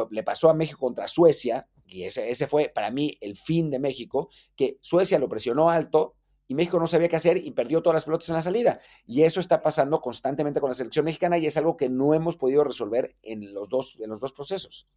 le 0.09 0.23
pasó 0.23 0.49
a 0.49 0.53
México 0.53 0.79
contra 0.79 1.07
Suecia, 1.07 1.67
y 1.85 2.03
ese, 2.03 2.31
ese, 2.31 2.47
fue 2.47 2.71
para 2.73 2.89
mí 2.89 3.17
el 3.21 3.35
fin 3.35 3.69
de 3.69 3.79
México, 3.79 4.29
que 4.55 4.77
Suecia 4.81 5.19
lo 5.19 5.29
presionó 5.29 5.69
alto 5.69 6.15
y 6.47 6.55
México 6.55 6.79
no 6.79 6.87
sabía 6.87 7.09
qué 7.09 7.15
hacer 7.15 7.37
y 7.37 7.51
perdió 7.51 7.81
todas 7.81 7.95
las 7.95 8.05
pelotas 8.05 8.29
en 8.29 8.35
la 8.35 8.41
salida. 8.41 8.79
Y 9.05 9.23
eso 9.23 9.39
está 9.39 9.61
pasando 9.61 10.01
constantemente 10.01 10.59
con 10.59 10.69
la 10.69 10.75
selección 10.75 11.05
mexicana 11.05 11.37
y 11.37 11.47
es 11.47 11.57
algo 11.57 11.77
que 11.77 11.89
no 11.89 12.13
hemos 12.13 12.37
podido 12.37 12.63
resolver 12.63 13.15
en 13.21 13.53
los 13.53 13.69
dos, 13.69 13.97
en 13.99 14.09
los 14.09 14.19
dos 14.19 14.33
procesos. 14.33 14.87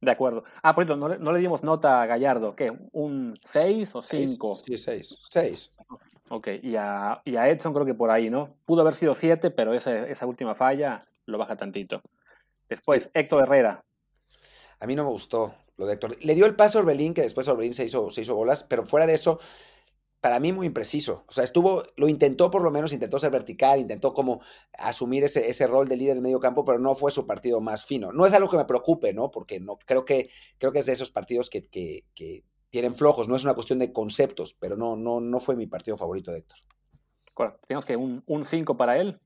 De 0.00 0.10
acuerdo. 0.10 0.44
Ah, 0.62 0.74
por 0.74 0.84
cierto, 0.84 0.96
no 0.96 1.08
le, 1.08 1.18
no 1.18 1.32
le 1.32 1.38
dimos 1.38 1.62
nota 1.62 2.02
a 2.02 2.06
Gallardo. 2.06 2.54
¿Qué? 2.54 2.72
¿Un 2.92 3.34
6 3.50 3.94
o 3.94 4.02
5? 4.02 4.56
Sí, 4.56 4.76
6. 4.76 5.18
6. 5.30 5.70
Ok, 6.30 6.48
y 6.62 6.76
a, 6.76 7.22
y 7.24 7.36
a, 7.36 7.48
Edson 7.48 7.72
creo 7.72 7.86
que 7.86 7.94
por 7.94 8.10
ahí, 8.10 8.28
¿no? 8.28 8.56
Pudo 8.64 8.82
haber 8.82 8.94
sido 8.94 9.14
7, 9.14 9.50
pero 9.52 9.72
esa, 9.72 10.06
esa, 10.06 10.26
última 10.26 10.54
falla 10.54 11.00
lo 11.24 11.38
baja 11.38 11.56
tantito. 11.56 12.02
Después, 12.68 13.04
sí. 13.04 13.10
Héctor 13.14 13.44
Herrera. 13.44 13.84
A 14.80 14.86
mí 14.86 14.94
no 14.94 15.04
me 15.04 15.10
gustó 15.10 15.54
lo 15.76 15.86
de 15.86 15.94
Héctor. 15.94 16.16
Le 16.22 16.34
dio 16.34 16.46
el 16.46 16.56
paso 16.56 16.78
a 16.78 16.82
Orbelín, 16.82 17.14
que 17.14 17.22
después 17.22 17.48
Orbelín 17.48 17.74
se 17.74 17.84
hizo, 17.84 18.10
se 18.10 18.22
hizo 18.22 18.34
bolas, 18.34 18.64
pero 18.64 18.84
fuera 18.84 19.06
de 19.06 19.14
eso, 19.14 19.38
para 20.26 20.40
mí 20.40 20.52
muy 20.52 20.66
impreciso. 20.66 21.22
O 21.28 21.32
sea, 21.32 21.44
estuvo, 21.44 21.84
lo 21.94 22.08
intentó 22.08 22.50
por 22.50 22.60
lo 22.60 22.72
menos, 22.72 22.92
intentó 22.92 23.20
ser 23.20 23.30
vertical, 23.30 23.78
intentó 23.78 24.12
como 24.12 24.40
asumir 24.76 25.22
ese, 25.22 25.48
ese 25.48 25.68
rol 25.68 25.86
de 25.86 25.96
líder 25.96 26.16
en 26.16 26.22
medio 26.24 26.40
campo, 26.40 26.64
pero 26.64 26.80
no 26.80 26.96
fue 26.96 27.12
su 27.12 27.28
partido 27.28 27.60
más 27.60 27.84
fino. 27.86 28.10
No 28.10 28.26
es 28.26 28.32
algo 28.32 28.50
que 28.50 28.56
me 28.56 28.64
preocupe, 28.64 29.14
¿no? 29.14 29.30
Porque 29.30 29.60
no, 29.60 29.78
creo 29.86 30.04
que, 30.04 30.28
creo 30.58 30.72
que 30.72 30.80
es 30.80 30.86
de 30.86 30.94
esos 30.94 31.12
partidos 31.12 31.48
que, 31.48 31.62
que, 31.68 32.06
que 32.16 32.42
tienen 32.70 32.96
flojos, 32.96 33.28
no 33.28 33.36
es 33.36 33.44
una 33.44 33.54
cuestión 33.54 33.78
de 33.78 33.92
conceptos, 33.92 34.52
pero 34.58 34.76
no, 34.76 34.96
no, 34.96 35.20
no 35.20 35.38
fue 35.38 35.54
mi 35.54 35.68
partido 35.68 35.96
favorito 35.96 36.32
de 36.32 36.38
Héctor. 36.38 36.58
Tenemos 37.68 37.84
que 37.84 37.96
un 37.96 38.44
5 38.44 38.76
para 38.76 38.98
él. 38.98 39.20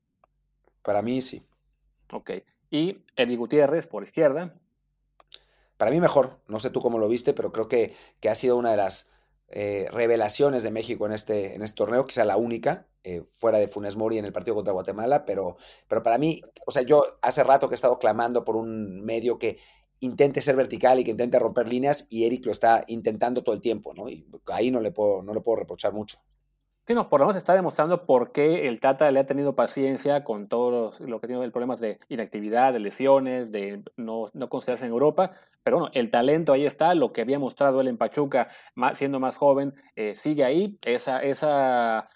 Para 0.83 1.01
mí 1.01 1.23
sí. 1.23 1.43
Ok. 2.13 2.31
Y 2.69 2.99
Eddie 3.17 3.39
Gutiérrez 3.39 3.87
por 3.87 4.03
izquierda. 4.03 4.55
Para 5.79 5.93
mí 5.93 5.99
mejor, 5.99 6.43
no 6.47 6.61
sé 6.61 6.69
tú 6.69 6.83
cómo 6.83 6.99
lo 6.99 7.09
viste, 7.09 7.33
pero 7.33 7.53
creo 7.53 7.69
que, 7.69 7.97
que 8.21 8.29
ha 8.29 8.35
sido 8.35 8.59
una 8.59 8.73
de 8.73 8.77
las 8.77 9.11
eh, 9.51 9.89
revelaciones 9.91 10.63
de 10.63 10.71
México 10.71 11.07
en 11.07 11.13
este, 11.13 11.55
en 11.55 11.63
este 11.63 11.77
torneo, 11.77 12.07
quizá 12.07 12.25
la 12.25 12.37
única, 12.37 12.87
eh, 13.03 13.25
fuera 13.37 13.59
de 13.59 13.69
Funes 13.69 13.97
Mori 13.97 14.19
en 14.19 14.25
el 14.25 14.33
partido 14.33 14.55
contra 14.55 14.73
Guatemala, 14.73 15.25
pero, 15.25 15.57
pero 15.89 16.03
para 16.03 16.19
mí, 16.19 16.41
o 16.67 16.71
sea, 16.71 16.83
yo 16.83 17.19
hace 17.23 17.43
rato 17.43 17.69
que 17.69 17.75
he 17.75 17.77
estado 17.77 17.99
clamando 17.99 18.45
por 18.45 18.57
un 18.57 19.03
medio 19.03 19.39
que 19.39 19.59
intente 20.01 20.43
ser 20.43 20.57
vertical 20.57 20.99
y 20.99 21.05
que 21.05 21.11
intente 21.11 21.39
romper 21.39 21.69
líneas 21.69 22.07
y 22.11 22.25
Eric 22.25 22.47
lo 22.47 22.53
está 22.53 22.85
intentando 22.89 23.43
todo 23.43 23.55
el 23.55 23.61
tiempo, 23.61 23.93
¿no? 23.95 24.09
Y 24.09 24.27
ahí 24.47 24.71
no 24.71 24.81
le 24.81 24.93
puedo, 24.93 25.23
no 25.23 25.35
le 25.35 25.41
puedo 25.41 25.57
reprochar 25.57 25.93
mucho. 25.93 26.19
Sí, 26.87 26.95
no, 26.95 27.09
por 27.09 27.21
lo 27.21 27.27
menos 27.27 27.37
está 27.37 27.55
demostrando 27.55 28.05
por 28.05 28.33
qué 28.33 28.66
el 28.66 28.81
Tata 28.81 29.11
le 29.11 29.21
ha 29.21 29.27
tenido 29.27 29.55
paciencia 29.55 30.25
con 30.25 30.49
todo 30.49 30.95
lo 30.99 31.21
que 31.21 31.27
tiene 31.29 31.45
el 31.45 31.53
problemas 31.53 31.79
de 31.79 32.01
inactividad, 32.09 32.73
de 32.73 32.81
lesiones, 32.81 33.53
de 33.53 33.85
no, 33.97 34.27
no 34.33 34.49
considerarse 34.49 34.87
en 34.87 34.93
Europa. 34.93 35.33
Pero 35.62 35.79
bueno, 35.79 35.93
el 35.95 36.11
talento 36.11 36.53
ahí 36.53 36.64
está, 36.64 36.95
lo 36.95 37.12
que 37.12 37.21
había 37.21 37.38
mostrado 37.38 37.81
él 37.81 37.88
en 37.88 37.99
Pachuca, 37.99 38.49
siendo 38.95 39.21
más 39.21 39.37
joven, 39.37 39.75
eh, 39.95 40.16
sigue 40.16 40.43
ahí. 40.43 40.79
Esa, 40.87 41.23
esa, 41.23 42.09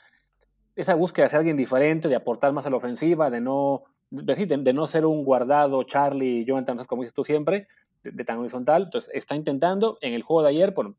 esa 0.75 0.95
búsqueda 0.95 1.27
de 1.27 1.31
ser 1.31 1.39
alguien 1.41 1.57
diferente, 1.57 2.09
de 2.09 2.17
aportar 2.17 2.53
más 2.53 2.67
a 2.67 2.71
la 2.71 2.77
ofensiva, 2.77 3.31
de 3.31 3.41
no, 3.41 3.85
de, 4.11 4.73
no 4.73 4.87
ser 4.87 5.05
un 5.05 5.25
guardado 5.25 5.83
Charlie 5.85 6.45
Jonathan, 6.45 6.85
como 6.87 7.03
dices 7.03 7.15
tú 7.15 7.23
siempre, 7.23 7.69
de, 8.03 8.25
tan 8.25 8.39
horizontal. 8.39 8.85
Entonces, 8.85 9.11
está 9.15 9.37
intentando. 9.37 9.99
En 10.01 10.15
el 10.15 10.23
juego 10.23 10.43
de 10.43 10.49
ayer, 10.49 10.73
bueno, 10.73 10.97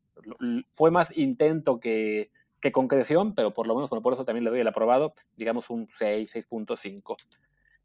fue 0.71 0.91
más 0.91 1.09
intento 1.17 1.79
que, 1.79 2.29
que 2.61 2.71
concreción, 2.71 3.35
pero 3.35 3.53
por 3.53 3.67
lo 3.67 3.75
menos 3.75 3.89
bueno, 3.89 4.01
por 4.01 4.13
eso 4.13 4.25
también 4.25 4.43
le 4.43 4.49
doy 4.49 4.59
el 4.59 4.67
aprobado, 4.67 5.13
digamos 5.35 5.69
un 5.69 5.87
6, 5.91 6.33
6.5. 6.33 7.15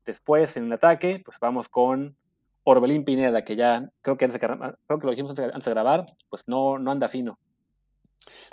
Después, 0.06 0.56
en 0.56 0.66
el 0.66 0.72
ataque, 0.72 1.22
pues 1.24 1.38
vamos 1.40 1.68
con 1.68 2.16
Orbelín 2.64 3.04
Pineda, 3.04 3.44
que 3.44 3.56
ya 3.56 3.90
creo 4.02 4.16
que, 4.16 4.24
antes 4.24 4.40
creo 4.40 4.98
que 4.98 5.06
lo 5.06 5.10
dijimos 5.10 5.30
antes, 5.38 5.64
de 5.64 5.70
grabar, 5.70 6.04
pues 6.28 6.42
no, 6.46 6.78
no 6.78 6.90
anda 6.90 7.08
fino. 7.08 7.38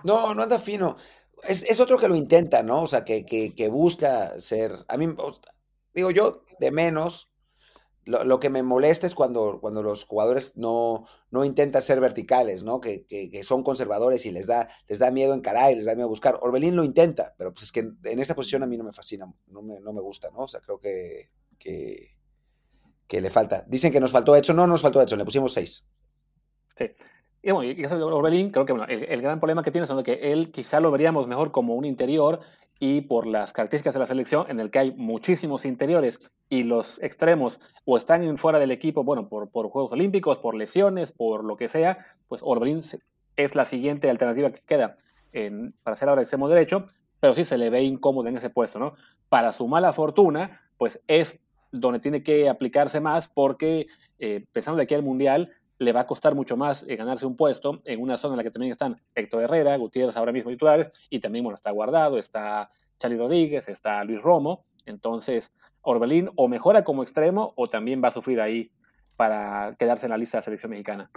No, 0.03 0.33
no 0.33 0.43
anda 0.43 0.59
fino. 0.59 0.97
Es, 1.43 1.79
otro 1.79 1.97
que 1.97 2.07
lo 2.07 2.15
intenta, 2.15 2.63
¿no? 2.63 2.83
O 2.83 2.87
sea, 2.87 3.05
que, 3.05 3.25
que, 3.25 3.69
busca 3.69 4.39
ser. 4.39 4.71
A 4.87 4.97
mí, 4.97 5.07
digo 5.93 6.11
yo, 6.11 6.43
de 6.59 6.71
menos. 6.71 7.29
Lo, 8.07 8.39
que 8.39 8.49
me 8.49 8.63
molesta 8.63 9.05
es 9.05 9.13
cuando, 9.13 9.59
cuando 9.59 9.83
los 9.83 10.05
jugadores 10.05 10.57
no, 10.57 11.05
no 11.29 11.43
intentan 11.43 11.81
ser 11.81 11.99
verticales, 11.99 12.63
¿no? 12.63 12.79
Que, 12.79 13.05
que, 13.05 13.43
son 13.43 13.63
conservadores 13.63 14.25
y 14.25 14.31
les 14.31 14.47
da, 14.47 14.69
les 14.87 14.99
da 14.99 15.11
miedo 15.11 15.33
encarar 15.33 15.71
y 15.71 15.75
les 15.75 15.85
da 15.85 15.93
miedo 15.93 16.07
buscar. 16.07 16.39
Orbelín 16.41 16.75
lo 16.75 16.85
intenta, 16.85 17.35
pero 17.37 17.53
pues 17.53 17.65
es 17.65 17.71
que 17.71 17.79
en 17.81 18.19
esa 18.19 18.33
posición 18.33 18.63
a 18.63 18.65
mí 18.65 18.77
no 18.77 18.85
me 18.85 18.93
fascina, 18.93 19.31
no 19.47 19.61
me, 19.61 19.79
no 19.81 19.91
me 19.91 20.01
gusta, 20.01 20.31
¿no? 20.31 20.39
O 20.39 20.47
sea, 20.47 20.61
creo 20.61 20.79
que, 20.79 21.29
que, 21.59 23.21
le 23.21 23.29
falta. 23.29 23.65
Dicen 23.67 23.91
que 23.91 23.99
nos 23.99 24.11
faltó 24.11 24.35
hecho, 24.35 24.53
no 24.53 24.65
nos 24.65 24.81
faltó 24.81 25.01
hecho, 25.01 25.17
le 25.17 25.25
pusimos 25.25 25.53
seis. 25.53 25.87
Sí. 26.77 26.85
Y 27.43 27.51
bueno, 27.51 27.71
y 27.71 27.83
eso 27.83 27.97
de 27.97 28.03
Orbelín, 28.03 28.51
creo 28.51 28.65
que 28.65 28.73
bueno, 28.73 28.87
el, 28.87 29.21
gran 29.21 29.39
problema 29.39 29.63
que 29.63 29.71
tiene 29.71 29.85
es 29.85 30.03
que 30.03 30.31
él 30.31 30.51
quizá 30.51 30.79
lo 30.79 30.91
veríamos 30.91 31.27
mejor 31.27 31.51
como 31.51 31.75
un 31.75 31.85
interior 31.85 32.39
y 32.79 33.01
por 33.01 33.25
las 33.25 33.53
características 33.53 33.93
de 33.93 33.99
la 33.99 34.07
selección 34.07 34.45
en 34.49 34.59
el 34.59 34.69
que 34.69 34.79
hay 34.79 34.91
muchísimos 34.91 35.65
interiores 35.65 36.19
y 36.49 36.63
los 36.63 37.01
extremos 37.01 37.59
o 37.85 37.97
están 37.97 38.37
fuera 38.37 38.59
del 38.59 38.71
equipo, 38.71 39.03
bueno, 39.03 39.27
por, 39.27 39.49
por 39.49 39.69
Juegos 39.69 39.91
Olímpicos, 39.91 40.37
por 40.37 40.55
lesiones, 40.55 41.11
por 41.11 41.43
lo 41.43 41.57
que 41.57 41.69
sea, 41.69 42.05
pues 42.29 42.41
Orbelín 42.43 42.81
es 43.35 43.55
la 43.55 43.65
siguiente 43.65 44.09
alternativa 44.09 44.51
que 44.51 44.61
queda 44.61 44.97
para 45.83 45.95
ser 45.95 46.09
ahora 46.09 46.21
extremo 46.21 46.49
derecho, 46.49 46.87
pero 47.19 47.35
sí 47.35 47.45
se 47.45 47.57
le 47.57 47.69
ve 47.69 47.83
incómodo 47.83 48.27
en 48.27 48.37
ese 48.37 48.49
puesto, 48.49 48.79
¿no? 48.79 48.95
Para 49.29 49.53
su 49.53 49.67
mala 49.67 49.93
fortuna, 49.93 50.61
pues 50.77 50.99
es 51.07 51.39
donde 51.71 51.99
tiene 51.99 52.23
que 52.23 52.49
aplicarse 52.49 52.99
más 52.99 53.27
porque 53.27 53.87
eh, 54.19 54.45
pensando 54.51 54.77
de 54.77 54.83
aquí 54.83 54.95
al 54.95 55.03
Mundial 55.03 55.51
le 55.79 55.91
va 55.91 56.01
a 56.01 56.07
costar 56.07 56.35
mucho 56.35 56.57
más 56.57 56.83
eh, 56.87 56.95
ganarse 56.95 57.25
un 57.25 57.35
puesto 57.35 57.81
en 57.85 58.01
una 58.01 58.17
zona 58.17 58.33
en 58.33 58.37
la 58.37 58.43
que 58.43 58.51
también 58.51 58.71
están 58.71 58.99
Héctor 59.13 59.43
Herrera, 59.43 59.77
Gutiérrez 59.77 60.17
ahora 60.17 60.31
mismo 60.31 60.49
titulares 60.49 60.91
y 61.09 61.19
también 61.19 61.43
bueno, 61.43 61.55
está 61.55 61.71
Guardado, 61.71 62.17
está 62.17 62.69
Charlie 62.99 63.17
Rodríguez, 63.17 63.67
está 63.69 64.03
Luis 64.03 64.21
Romo, 64.21 64.65
entonces 64.85 65.51
Orbelín 65.81 66.29
o 66.35 66.47
mejora 66.47 66.83
como 66.83 67.03
extremo 67.03 67.53
o 67.55 67.67
también 67.67 68.01
va 68.03 68.09
a 68.09 68.13
sufrir 68.13 68.41
ahí 68.41 68.71
para 69.15 69.75
quedarse 69.77 70.05
en 70.05 70.11
la 70.11 70.17
lista 70.17 70.37
de 70.37 70.41
la 70.41 70.45
selección 70.45 70.71
mexicana. 70.71 71.09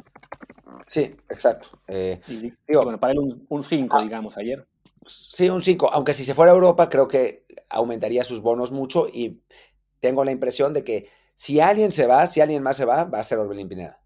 Sí, 0.87 1.14
exacto. 1.29 1.81
Eh, 1.88 2.20
bueno, 2.68 2.99
para 2.99 3.12
él 3.12 3.44
un 3.49 3.64
5, 3.64 3.96
ah. 3.96 4.03
digamos, 4.03 4.37
ayer. 4.37 4.66
Sí, 5.07 5.49
un 5.49 5.62
5, 5.62 5.90
aunque 5.92 6.14
si 6.14 6.25
se 6.25 6.35
fuera 6.35 6.53
a 6.53 6.55
Europa 6.55 6.88
creo 6.88 7.09
que 7.09 7.44
aumentaría 7.68 8.25
sus 8.25 8.42
bonos 8.42 8.73
mucho 8.73 9.09
y 9.12 9.40
tengo 10.01 10.25
la 10.25 10.33
impresión 10.33 10.73
de 10.73 10.85
que 10.85 11.09
si 11.35 11.61
alguien 11.61 11.92
se 11.92 12.07
va, 12.07 12.27
si 12.27 12.40
alguien 12.40 12.62
más 12.62 12.77
se 12.77 12.85
va, 12.85 13.05
va 13.05 13.20
a 13.20 13.25
ser 13.25 13.38
Orbelín 13.38 13.68
Pineda. 13.68 14.01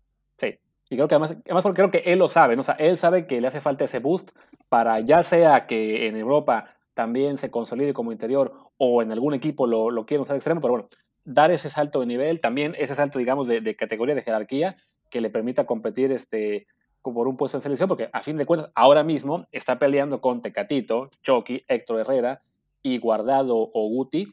Y 0.91 0.97
creo 0.97 1.09
que 1.09 1.15
además, 1.15 1.37
además 1.45 1.63
porque 1.63 1.77
creo 1.77 1.91
que 1.91 2.13
él 2.13 2.19
lo 2.19 2.29
sabe, 2.29 2.57
¿no? 2.57 2.63
O 2.63 2.65
sea, 2.65 2.75
él 2.75 2.99
sabe 2.99 3.27
que 3.27 3.41
le 3.41 3.49
hace 3.49 3.61
falta 3.61 3.85
ese 3.85 3.99
boost 3.99 4.31
para 4.69 5.01
ya 5.01 5.23
sea 5.23 5.67
que 5.67 6.07
en 6.07 6.17
Europa 6.17 6.75
también 6.95 7.39
se 7.39 7.51
consolide 7.51 7.95
como 7.95 8.13
interior 8.13 8.53
o 8.77 9.03
en 9.03 9.11
algún 9.13 9.35
equipo 9.35 9.67
lo, 9.67 9.91
lo 9.91 10.07
quiera 10.07 10.23
usar 10.23 10.37
extremo, 10.37 10.61
pero 10.61 10.73
bueno, 10.73 10.89
dar 11.25 11.51
ese 11.51 11.71
salto 11.71 12.01
de 12.01 12.07
nivel, 12.07 12.41
también 12.41 12.75
ese 12.79 12.95
salto, 12.95 13.19
digamos, 13.19 13.49
de, 13.49 13.77
categoría, 13.77 14.15
de 14.15 14.23
jerarquía, 14.23 14.77
que 15.11 15.21
le 15.21 15.31
permita 15.31 15.67
competir 15.67 16.13
este, 16.13 16.67
por 17.03 17.29
un 17.29 17.37
puesto 17.37 17.59
en 17.59 17.63
selección, 17.63 17.89
porque 17.89 18.11
a 18.13 18.23
fin 18.23 18.37
de 18.37 18.47
cuentas, 18.47 18.71
ahora 18.75 19.03
mismo 19.03 19.47
está 19.53 19.79
peleando 19.79 20.21
con 20.21 20.43
Tecatito, 20.43 21.09
Chucky, 21.23 21.65
Héctor 21.69 22.01
Herrera 22.01 22.43
y 22.83 22.99
Guardado 22.99 23.57
o 23.57 23.89
Guti, 23.89 24.33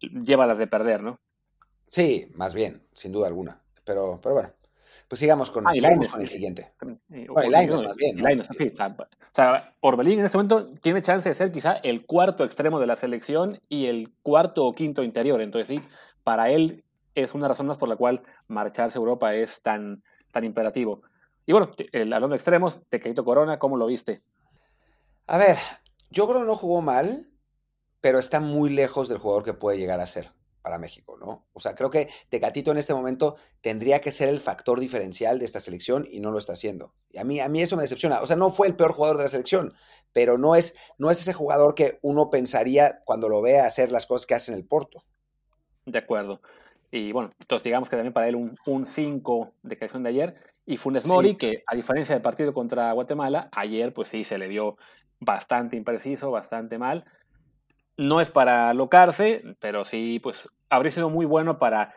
lleva 0.00 0.46
las 0.46 0.58
de 0.58 0.66
perder, 0.66 1.02
¿no? 1.02 1.18
Sí, 1.88 2.30
más 2.34 2.54
bien, 2.54 2.82
sin 2.92 3.12
duda 3.12 3.28
alguna. 3.28 3.60
Pero, 3.84 4.18
pero 4.22 4.34
bueno, 4.34 4.50
pues 5.08 5.18
sigamos 5.18 5.50
con, 5.50 5.66
ah, 5.66 5.72
con 6.10 6.20
el 6.20 6.28
siguiente. 6.28 6.72
Bueno, 6.80 7.50
Lainez 7.50 7.82
más 7.82 7.96
bien. 7.96 8.16
¿no? 8.16 8.44
sí. 8.58 8.72
O 8.78 9.34
sea, 9.34 9.74
Orbelín 9.80 10.18
en 10.18 10.26
este 10.26 10.36
momento 10.38 10.74
tiene 10.80 11.02
chance 11.02 11.28
de 11.28 11.34
ser 11.34 11.52
quizá 11.52 11.74
el 11.74 12.06
cuarto 12.06 12.44
extremo 12.44 12.80
de 12.80 12.86
la 12.86 12.96
selección 12.96 13.60
y 13.68 13.86
el 13.86 14.12
cuarto 14.22 14.64
o 14.64 14.72
quinto 14.72 15.02
interior. 15.02 15.40
Entonces, 15.40 15.68
sí, 15.68 15.88
para 16.24 16.50
él 16.50 16.84
es 17.14 17.34
una 17.34 17.48
razón 17.48 17.66
más 17.66 17.78
por 17.78 17.88
la 17.88 17.96
cual 17.96 18.22
marcharse 18.48 18.98
a 18.98 19.00
Europa 19.00 19.34
es 19.34 19.60
tan, 19.62 20.02
tan 20.32 20.44
imperativo. 20.44 21.02
Y 21.46 21.52
bueno, 21.52 21.70
el 21.92 22.12
hablando 22.12 22.34
de 22.34 22.36
extremos, 22.36 22.78
Tecatito 22.88 23.24
Corona, 23.24 23.58
¿cómo 23.58 23.76
lo 23.76 23.86
viste? 23.86 24.22
A 25.26 25.38
ver, 25.38 25.56
yo 26.10 26.26
creo 26.26 26.40
que 26.40 26.46
no 26.46 26.56
jugó 26.56 26.82
mal 26.82 27.28
pero 28.00 28.18
está 28.18 28.40
muy 28.40 28.70
lejos 28.70 29.08
del 29.08 29.18
jugador 29.18 29.44
que 29.44 29.54
puede 29.54 29.78
llegar 29.78 30.00
a 30.00 30.06
ser 30.06 30.30
para 30.68 30.78
México, 30.78 31.16
¿no? 31.18 31.46
O 31.54 31.60
sea, 31.60 31.74
creo 31.74 31.90
que 31.90 32.10
Tecatito 32.28 32.70
en 32.70 32.76
este 32.76 32.92
momento 32.92 33.36
tendría 33.62 34.02
que 34.02 34.10
ser 34.10 34.28
el 34.28 34.38
factor 34.38 34.78
diferencial 34.78 35.38
de 35.38 35.46
esta 35.46 35.60
selección 35.60 36.06
y 36.10 36.20
no 36.20 36.30
lo 36.30 36.36
está 36.36 36.52
haciendo. 36.52 36.92
Y 37.10 37.16
a 37.16 37.24
mí, 37.24 37.40
a 37.40 37.48
mí 37.48 37.62
eso 37.62 37.74
me 37.74 37.84
decepciona. 37.84 38.20
O 38.20 38.26
sea, 38.26 38.36
no 38.36 38.50
fue 38.50 38.66
el 38.66 38.76
peor 38.76 38.92
jugador 38.92 39.16
de 39.16 39.22
la 39.22 39.30
selección, 39.30 39.72
pero 40.12 40.36
no 40.36 40.56
es, 40.56 40.76
no 40.98 41.10
es 41.10 41.22
ese 41.22 41.32
jugador 41.32 41.74
que 41.74 41.98
uno 42.02 42.28
pensaría 42.28 43.00
cuando 43.06 43.30
lo 43.30 43.40
ve 43.40 43.60
hacer 43.60 43.90
las 43.90 44.04
cosas 44.04 44.26
que 44.26 44.34
hace 44.34 44.52
en 44.52 44.58
el 44.58 44.66
Porto. 44.66 45.04
De 45.86 46.00
acuerdo. 46.00 46.42
Y 46.90 47.12
bueno, 47.12 47.30
entonces 47.40 47.64
digamos 47.64 47.88
que 47.88 47.96
también 47.96 48.12
para 48.12 48.28
él 48.28 48.36
un 48.36 48.86
5 48.86 49.54
de 49.62 49.78
creación 49.78 50.02
de 50.02 50.10
ayer. 50.10 50.34
Y 50.66 50.76
Funes 50.76 51.06
Mori, 51.06 51.38
que 51.38 51.62
a 51.66 51.74
diferencia 51.74 52.14
del 52.14 52.20
partido 52.20 52.52
contra 52.52 52.92
Guatemala, 52.92 53.48
ayer 53.52 53.94
pues 53.94 54.08
sí 54.08 54.24
se 54.24 54.36
le 54.36 54.48
vio 54.48 54.76
bastante 55.18 55.76
impreciso, 55.76 56.30
bastante 56.30 56.76
mal 56.76 57.06
no 57.98 58.20
es 58.20 58.30
para 58.30 58.70
alocarse, 58.70 59.42
pero 59.60 59.84
sí, 59.84 60.20
pues 60.20 60.48
habría 60.70 60.92
sido 60.92 61.10
muy 61.10 61.26
bueno 61.26 61.58
para, 61.58 61.94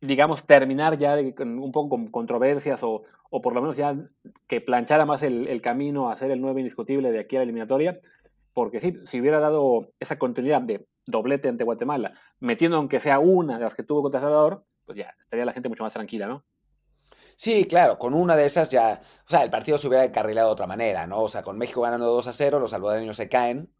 digamos, 0.00 0.44
terminar 0.44 0.98
ya 0.98 1.16
un 1.38 1.72
poco 1.72 1.88
con 1.90 2.06
controversias 2.08 2.82
o, 2.82 3.02
o, 3.30 3.42
por 3.42 3.54
lo 3.54 3.60
menos 3.60 3.76
ya 3.76 3.96
que 4.48 4.60
planchara 4.60 5.06
más 5.06 5.22
el, 5.22 5.60
camino 5.62 6.10
a 6.10 6.16
ser 6.16 6.30
el 6.30 6.40
nuevo 6.40 6.58
indiscutible 6.58 7.12
de 7.12 7.20
aquí 7.20 7.36
a 7.36 7.40
la 7.40 7.44
eliminatoria, 7.44 8.00
porque 8.52 8.80
sí, 8.80 8.94
si 9.04 9.20
hubiera 9.20 9.40
dado 9.40 9.92
esa 10.00 10.18
continuidad 10.18 10.62
de 10.62 10.86
doblete 11.06 11.48
ante 11.48 11.64
Guatemala, 11.64 12.14
metiendo 12.40 12.76
aunque 12.76 12.98
sea 12.98 13.18
una 13.18 13.58
de 13.58 13.64
las 13.64 13.74
que 13.74 13.82
tuvo 13.82 14.02
contra 14.02 14.20
Salvador, 14.20 14.64
pues 14.84 14.98
ya 14.98 15.14
estaría 15.22 15.44
la 15.44 15.52
gente 15.52 15.68
mucho 15.68 15.82
más 15.82 15.92
tranquila, 15.92 16.26
¿no? 16.26 16.44
Sí, 17.36 17.66
claro, 17.66 17.98
con 17.98 18.14
una 18.14 18.34
de 18.34 18.46
esas 18.46 18.70
ya, 18.70 19.02
o 19.02 19.28
sea, 19.28 19.42
el 19.44 19.50
partido 19.50 19.76
se 19.76 19.86
hubiera 19.88 20.04
encarrilado 20.04 20.48
de 20.48 20.52
otra 20.52 20.66
manera, 20.66 21.06
¿no? 21.06 21.22
O 21.22 21.28
sea, 21.28 21.42
con 21.42 21.58
México 21.58 21.82
ganando 21.82 22.06
2 22.06 22.28
a 22.28 22.32
0, 22.32 22.58
los 22.58 22.70
salvadoreños 22.70 23.16
se 23.16 23.28
caen, 23.28 23.70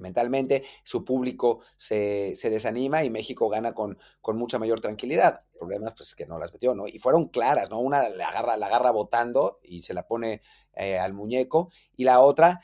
mentalmente, 0.00 0.64
su 0.82 1.04
público 1.04 1.60
se, 1.76 2.34
desanima 2.42 3.04
y 3.04 3.10
México 3.10 3.48
gana 3.48 3.72
con, 3.72 3.98
con 4.20 4.36
mucha 4.36 4.58
mayor 4.58 4.80
tranquilidad. 4.80 5.42
El 5.52 5.58
problema 5.58 5.88
es 5.88 5.94
pues, 5.94 6.14
que 6.14 6.26
no 6.26 6.38
las 6.38 6.52
metió, 6.52 6.74
¿no? 6.74 6.88
Y 6.88 6.98
fueron 6.98 7.28
claras, 7.28 7.70
¿no? 7.70 7.78
Una 7.80 8.08
la 8.08 8.28
agarra, 8.28 8.56
la 8.56 8.66
agarra 8.66 8.90
botando 8.90 9.60
y 9.62 9.82
se 9.82 9.94
la 9.94 10.06
pone 10.06 10.42
eh, 10.74 10.98
al 10.98 11.12
muñeco, 11.12 11.70
y 11.96 12.04
la 12.04 12.20
otra 12.20 12.60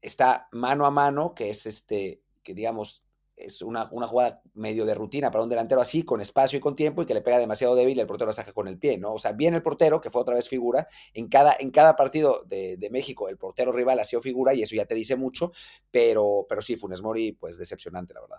está 0.00 0.48
mano 0.52 0.86
a 0.86 0.90
mano, 0.90 1.34
que 1.34 1.50
es 1.50 1.66
este, 1.66 2.22
que 2.42 2.54
digamos, 2.54 3.04
es 3.38 3.62
una, 3.62 3.88
una, 3.92 4.06
jugada 4.06 4.42
medio 4.54 4.84
de 4.84 4.94
rutina 4.94 5.30
para 5.30 5.44
un 5.44 5.50
delantero 5.50 5.80
así, 5.80 6.02
con 6.02 6.20
espacio 6.20 6.58
y 6.58 6.60
con 6.60 6.74
tiempo, 6.74 7.02
y 7.02 7.06
que 7.06 7.14
le 7.14 7.20
pega 7.20 7.38
demasiado 7.38 7.74
débil 7.74 7.96
y 7.96 8.00
el 8.00 8.06
portero 8.06 8.28
la 8.28 8.32
saca 8.32 8.52
con 8.52 8.68
el 8.68 8.78
pie, 8.78 8.98
¿no? 8.98 9.14
O 9.14 9.18
sea, 9.18 9.32
bien 9.32 9.54
el 9.54 9.62
portero, 9.62 10.00
que 10.00 10.10
fue 10.10 10.20
otra 10.20 10.34
vez 10.34 10.48
figura, 10.48 10.88
en 11.14 11.28
cada, 11.28 11.56
en 11.58 11.70
cada 11.70 11.96
partido 11.96 12.42
de, 12.46 12.76
de 12.76 12.90
México 12.90 13.28
el 13.28 13.36
portero 13.36 13.72
rival 13.72 13.98
ha 14.00 14.04
sido 14.04 14.20
figura 14.22 14.54
y 14.54 14.62
eso 14.62 14.76
ya 14.76 14.84
te 14.84 14.94
dice 14.94 15.16
mucho, 15.16 15.52
pero, 15.90 16.46
pero 16.48 16.62
sí, 16.62 16.76
Funes 16.76 17.02
Mori, 17.02 17.32
pues 17.32 17.58
decepcionante, 17.58 18.14
la 18.14 18.20
verdad. 18.20 18.38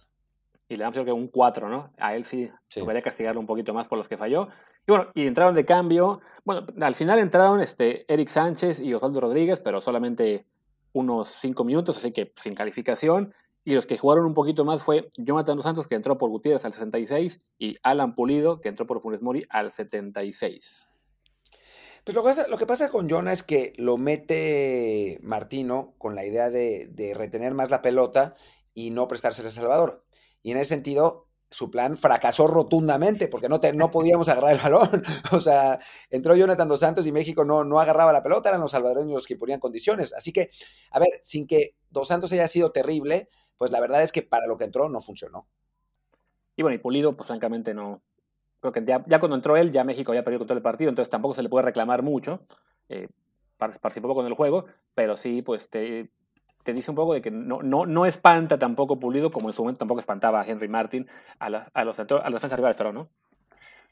y 0.68 0.76
le 0.76 0.84
damos 0.84 0.94
creo 0.94 1.06
que 1.06 1.12
un 1.12 1.28
4, 1.28 1.70
¿no? 1.70 1.92
A 1.98 2.16
él 2.16 2.26
sí, 2.26 2.50
sí. 2.68 2.82
debería 2.82 3.02
castigarlo 3.02 3.40
un 3.40 3.48
poquito 3.48 3.74
más 3.74 3.88
por 3.88 3.98
los 3.98 4.08
que 4.08 4.18
falló. 4.18 4.50
Y 4.88 4.92
bueno, 4.92 5.08
y 5.14 5.28
entraron 5.28 5.56
de 5.56 5.66
cambio. 5.66 6.22
Bueno, 6.44 6.66
al 6.82 6.96
final 6.96 7.20
entraron 7.20 7.62
este, 7.62 8.12
Eric 8.12 8.30
Sánchez 8.30 8.80
y 8.80 8.94
Osvaldo 8.94 9.20
Rodríguez, 9.20 9.60
pero 9.60 9.82
solamente 9.82 10.46
unos 10.94 11.30
5 11.42 11.64
minutos, 11.64 11.98
así 11.98 12.12
que 12.12 12.32
sin 12.36 12.56
calificación. 12.56 13.34
Y 13.63 13.74
los 13.74 13.86
que 13.86 13.98
jugaron 13.98 14.26
un 14.26 14.34
poquito 14.34 14.65
más 14.65 14.84
fue 14.84 15.12
Jonathan 15.17 15.58
Dos 15.58 15.65
Santos, 15.65 15.88
que 15.88 15.95
entró 15.95 16.17
por 16.17 16.30
Gutiérrez 16.30 16.65
al 16.65 16.74
66, 16.74 17.41
y 17.58 17.78
Alan 17.84 18.15
Pulido, 18.15 18.62
que 18.62 18.69
entró 18.69 18.88
por 18.88 19.02
Funes 19.02 19.22
Mori 19.22 19.45
al 19.50 19.72
76. 19.72 20.88
Pues 22.04 22.15
lo 22.15 22.24
que, 22.24 22.30
pasa, 22.30 22.48
lo 22.48 22.58
que 22.58 22.65
pasa 22.65 22.89
con 22.89 23.10
Jonah 23.10 23.34
es 23.34 23.43
que 23.43 23.74
lo 23.78 23.98
mete 23.98 25.19
Martino 25.22 25.93
con 25.98 26.15
la 26.15 26.26
idea 26.26 26.50
de, 26.50 26.88
de 26.88 27.13
retener 27.13 27.54
más 27.54 27.69
la 27.69 27.82
pelota 27.82 28.36
y 28.74 28.91
no 28.91 29.08
prestarse 29.08 29.45
a 29.45 29.50
Salvador. 29.50 30.06
Y 30.41 30.52
en 30.52 30.58
ese 30.58 30.69
sentido, 30.69 31.29
su 31.52 31.72
plan 31.72 31.98
fracasó 31.98 32.48
rotundamente 32.48 33.28
porque 33.28 33.50
no, 33.50 33.60
te, 33.60 33.74
no 33.74 33.92
podíamos 33.92 34.30
agarrar 34.30 34.54
el 34.54 34.62
balón. 34.62 35.04
O 35.32 35.42
sea, 35.42 35.80
entró 36.10 36.36
Jonathan 36.36 36.68
Dos 36.68 36.80
Santos 36.80 37.08
y 37.08 37.12
México 37.12 37.46
no, 37.46 37.64
no 37.64 37.80
agarraba 37.80 38.14
la 38.14 38.24
pelota, 38.24 38.50
eran 38.50 38.62
los 38.62 38.72
salvadoreños 38.72 39.14
los 39.14 39.28
que 39.28 39.36
ponían 39.36 39.60
condiciones. 39.60 40.14
Así 40.14 40.32
que, 40.32 40.50
a 40.92 41.00
ver, 41.00 41.10
sin 41.24 41.48
que 41.48 41.76
Dos 41.90 42.08
Santos 42.08 42.32
haya 42.32 42.48
sido 42.48 42.72
terrible, 42.72 43.30
pues 43.58 43.72
la 43.72 43.80
verdad 43.80 44.04
es 44.04 44.12
que 44.12 44.22
para 44.22 44.48
lo 44.48 44.58
que 44.58 44.66
entró 44.66 44.90
no 44.90 45.02
funcionó. 45.02 45.48
Y 46.56 46.62
bueno, 46.62 46.76
y 46.76 46.80
Pulido, 46.80 47.16
pues 47.16 47.28
francamente 47.28 47.74
no. 47.74 48.02
Creo 48.60 48.74
que 48.74 48.84
ya, 48.86 49.20
cuando 49.20 49.36
entró 49.36 49.56
él, 49.56 49.72
ya 49.72 49.84
México 49.84 50.12
había 50.12 50.24
perdido 50.26 50.46
todo 50.46 50.58
el 50.58 50.64
partido, 50.64 50.90
entonces 50.90 51.10
tampoco 51.10 51.34
se 51.34 51.42
le 51.42 51.50
puede 51.50 51.66
reclamar 51.66 52.04
mucho. 52.04 52.46
Eh, 52.90 53.08
participó 53.58 54.14
con 54.14 54.26
el 54.26 54.34
juego, 54.34 54.66
pero 54.94 55.16
sí, 55.16 55.42
pues 55.42 55.70
te, 55.70 56.12
te 56.63 56.74
dice 56.74 56.91
un 56.91 56.95
poco 56.95 57.13
de 57.13 57.22
que 57.22 57.32
no, 57.32 57.62
no, 57.62 57.86
no 57.86 58.06
espanta 58.06 58.60
tampoco 58.60 59.00
Pulido, 59.00 59.32
como 59.32 59.50
en 59.50 59.54
su 59.54 59.63
momento 59.63 59.80
tampoco 59.80 60.00
espantaba 60.00 60.41
a 60.41 60.45
Henry 60.45 60.67
Martin, 60.67 61.08
a, 61.39 61.50
la, 61.50 61.72
a 61.74 61.84
los, 61.84 61.98
a 61.98 62.04
los 62.04 62.34
defensas 62.34 62.58
rivales, 62.58 62.78
pero 62.78 62.93
no. 62.93 63.10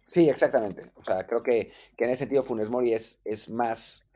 Sí, 0.04 0.30
exactamente. 0.30 0.92
O 0.96 1.04
sea, 1.04 1.28
creo 1.28 1.42
que, 1.42 1.72
que 1.98 2.06
en 2.06 2.12
ese 2.12 2.20
sentido 2.20 2.44
Funes 2.44 2.70
Mori 2.70 2.94
es, 2.94 3.22
es 3.26 3.50
más, 3.50 4.10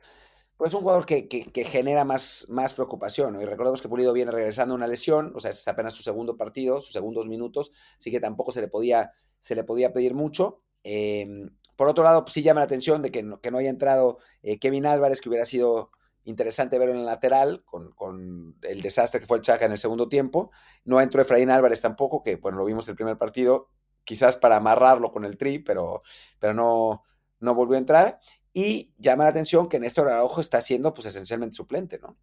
pues 0.56 0.72
un 0.74 0.80
jugador 0.80 1.04
que, 1.04 1.28
que, 1.28 1.64
genera 1.64 2.04
más, 2.04 2.46
más 2.48 2.72
preocupación. 2.72 3.34
¿no? 3.34 3.42
Y 3.42 3.44
recordemos 3.44 3.82
que 3.82 3.88
Pulido 3.88 4.12
viene 4.12 4.30
regresando 4.30 4.74
una 4.74 4.86
lesión, 4.86 5.32
o 5.34 5.40
sea, 5.40 5.50
es 5.50 5.68
apenas 5.68 5.92
su 5.92 6.02
segundo 6.02 6.36
partido, 6.36 6.80
sus 6.80 6.92
segundos 6.92 7.26
minutos, 7.26 7.72
así 7.98 8.10
que 8.10 8.20
tampoco 8.20 8.52
se 8.52 8.62
le 8.62 8.68
podía, 8.68 9.12
se 9.40 9.54
le 9.54 9.64
podía 9.64 9.92
pedir 9.92 10.14
mucho. 10.14 10.62
Eh, 10.82 11.48
por 11.76 11.88
otro 11.88 12.04
lado, 12.04 12.24
sí 12.28 12.42
llama 12.42 12.60
la 12.60 12.66
atención 12.66 13.02
de 13.02 13.10
que 13.10 13.22
no, 13.22 13.40
que 13.40 13.50
no 13.50 13.58
haya 13.58 13.70
entrado 13.70 14.18
eh, 14.42 14.58
Kevin 14.58 14.86
Álvarez, 14.86 15.20
que 15.20 15.28
hubiera 15.28 15.44
sido 15.44 15.90
interesante 16.24 16.78
verlo 16.78 16.94
en 16.94 17.00
el 17.00 17.06
lateral, 17.06 17.62
con, 17.64 17.92
con, 17.92 18.56
el 18.62 18.82
desastre 18.82 19.20
que 19.20 19.26
fue 19.26 19.38
el 19.38 19.42
Chaca 19.42 19.66
en 19.66 19.72
el 19.72 19.78
segundo 19.78 20.08
tiempo. 20.08 20.50
No 20.84 21.00
entró 21.00 21.22
Efraín 21.22 21.50
Álvarez 21.50 21.80
tampoco, 21.80 22.22
que 22.22 22.36
bueno, 22.36 22.58
lo 22.58 22.64
vimos 22.64 22.88
el 22.88 22.96
primer 22.96 23.18
partido, 23.18 23.70
quizás 24.04 24.36
para 24.36 24.56
amarrarlo 24.56 25.12
con 25.12 25.24
el 25.24 25.36
tri, 25.36 25.58
pero, 25.58 26.02
pero 26.38 26.54
no, 26.54 27.02
no 27.40 27.54
volvió 27.54 27.76
a 27.76 27.80
entrar. 27.80 28.20
Y 28.52 28.92
llama 28.98 29.24
la 29.24 29.30
atención 29.30 29.68
que 29.68 29.80
Néstor 29.80 30.08
Araujo 30.08 30.40
está 30.40 30.60
siendo 30.60 30.92
pues 30.94 31.06
esencialmente 31.06 31.56
suplente, 31.56 31.98
¿no? 31.98 32.16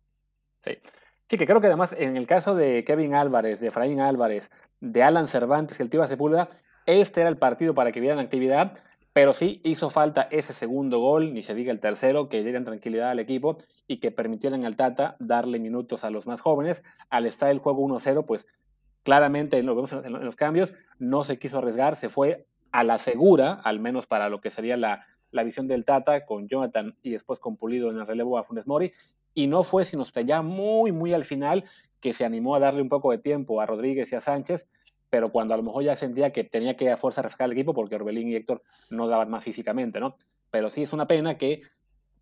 Sí. 0.63 0.77
Sí, 1.29 1.37
que 1.37 1.45
creo 1.45 1.61
que 1.61 1.67
además 1.67 1.93
en 1.95 2.17
el 2.17 2.25
caso 2.25 2.55
de 2.55 2.83
Kevin 2.83 3.13
Álvarez, 3.13 3.59
de 3.59 3.67
Efraín 3.67 3.99
Álvarez, 3.99 4.49
de 4.79 5.03
Alan 5.03 5.27
Cervantes 5.27 5.79
y 5.79 5.83
el 5.83 5.89
Tiva 5.89 6.07
Sepúlveda, 6.07 6.49
este 6.87 7.21
era 7.21 7.29
el 7.29 7.37
partido 7.37 7.75
para 7.75 7.91
que 7.91 7.99
vieran 7.99 8.17
actividad, 8.17 8.79
pero 9.13 9.33
sí 9.33 9.61
hizo 9.63 9.91
falta 9.91 10.27
ese 10.31 10.53
segundo 10.53 10.99
gol, 10.99 11.35
ni 11.35 11.43
se 11.43 11.53
diga 11.53 11.71
el 11.71 11.79
tercero, 11.79 12.29
que 12.29 12.43
dieran 12.43 12.65
tranquilidad 12.65 13.11
al 13.11 13.19
equipo 13.19 13.59
y 13.89 13.97
que 13.97 14.11
permitieran 14.11 14.65
al 14.65 14.75
Tata 14.75 15.17
darle 15.19 15.57
minutos 15.57 16.03
a 16.03 16.11
los 16.11 16.27
más 16.27 16.41
jóvenes. 16.41 16.83
Al 17.09 17.25
estar 17.25 17.49
el 17.49 17.57
juego 17.57 17.85
1-0, 17.85 18.23
pues 18.23 18.45
claramente 19.01 19.61
lo 19.63 19.73
vemos 19.73 19.91
en 19.91 20.13
los 20.13 20.35
cambios, 20.35 20.71
no 20.99 21.23
se 21.23 21.39
quiso 21.39 21.57
arriesgar, 21.57 21.95
se 21.95 22.09
fue 22.09 22.45
a 22.71 22.83
la 22.83 22.99
segura, 22.99 23.53
al 23.53 23.79
menos 23.79 24.05
para 24.05 24.29
lo 24.29 24.41
que 24.41 24.51
sería 24.51 24.77
la, 24.77 25.07
la 25.31 25.43
visión 25.43 25.67
del 25.67 25.85
Tata 25.85 26.23
con 26.27 26.47
Jonathan 26.47 26.95
y 27.01 27.09
después 27.09 27.39
con 27.39 27.57
Pulido 27.57 27.89
en 27.89 27.97
el 27.97 28.05
relevo 28.05 28.37
a 28.37 28.43
Funes 28.43 28.67
Mori. 28.67 28.93
Y 29.33 29.47
no 29.47 29.63
fue 29.63 29.85
sino 29.85 30.03
hasta 30.03 30.21
ya 30.21 30.43
muy, 30.43 30.91
muy 30.91 31.13
al 31.13 31.25
final 31.25 31.63
que 31.99 32.13
se 32.13 32.25
animó 32.25 32.53
a 32.53 32.59
darle 32.59 32.83
un 32.83 32.89
poco 32.89 33.09
de 33.09 33.17
tiempo 33.17 33.59
a 33.59 33.65
Rodríguez 33.65 34.11
y 34.11 34.15
a 34.15 34.21
Sánchez 34.21 34.67
pero 35.09 35.31
cuando 35.31 35.55
a 35.55 35.57
lo 35.57 35.63
mejor 35.63 35.83
ya 35.83 35.95
sentía 35.95 36.31
que 36.31 36.43
tenía 36.43 36.77
que 36.77 36.91
a 36.91 36.97
fuerza 36.97 37.21
refrescar 37.21 37.47
el 37.47 37.53
equipo 37.53 37.73
porque 37.73 37.95
Orbelín 37.95 38.27
y 38.27 38.35
Héctor 38.35 38.61
no 38.91 39.07
daban 39.07 39.29
más 39.29 39.43
físicamente, 39.43 39.99
¿no? 39.99 40.15
Pero 40.51 40.69
sí 40.69 40.83
es 40.83 40.93
una 40.93 41.07
pena 41.07 41.37
que 41.37 41.63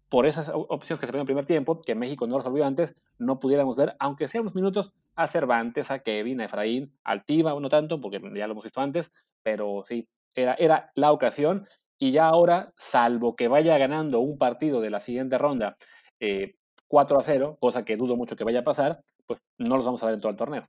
por 0.10 0.26
esas 0.26 0.50
opciones 0.54 1.00
que 1.00 1.06
se 1.06 1.08
perdieron 1.08 1.20
en 1.20 1.22
el 1.22 1.26
primer 1.26 1.46
tiempo, 1.46 1.82
que 1.82 1.96
México 1.96 2.28
no 2.28 2.38
resolvió 2.38 2.66
antes, 2.66 2.96
no 3.18 3.40
pudiéramos 3.40 3.76
ver, 3.76 3.96
aunque 4.00 4.28
sea 4.28 4.42
unos 4.42 4.56
minutos, 4.56 4.94
a 5.16 5.28
Cervantes, 5.28 5.92
a 5.92 6.00
Kevin, 6.00 6.42
a 6.42 6.46
Efraín, 6.46 6.94
al 7.04 7.26
Tiva, 7.26 7.60
no 7.60 7.70
tanto, 7.70 8.00
porque 8.00 8.22
ya 8.36 8.48
lo 8.48 8.54
hemos 8.54 8.64
visto 8.64 8.80
antes, 8.80 9.12
pero 9.44 9.84
sí, 9.88 10.08
era, 10.36 10.54
era 10.54 10.92
la 10.96 11.12
ocasión. 11.12 11.68
Y 11.98 12.12
ya 12.12 12.28
ahora, 12.28 12.74
salvo 12.78 13.36
que 13.36 13.48
vaya 13.48 13.78
ganando 13.78 14.20
un 14.20 14.38
partido 14.38 14.82
de 14.82 14.92
la 14.92 15.00
siguiente 15.00 15.38
ronda 15.38 15.78
eh, 16.20 16.56
4 16.88 17.20
a 17.20 17.24
0, 17.24 17.58
cosa 17.60 17.84
que 17.84 17.98
dudo 17.98 18.16
mucho 18.16 18.36
que 18.36 18.44
vaya 18.44 18.60
a 18.60 18.64
pasar, 18.64 19.04
pues 19.26 19.42
no 19.58 19.76
los 19.76 19.86
vamos 19.86 20.04
a 20.04 20.06
ver 20.06 20.16
en 20.16 20.22
todo 20.22 20.32
el 20.32 20.38
torneo. 20.38 20.64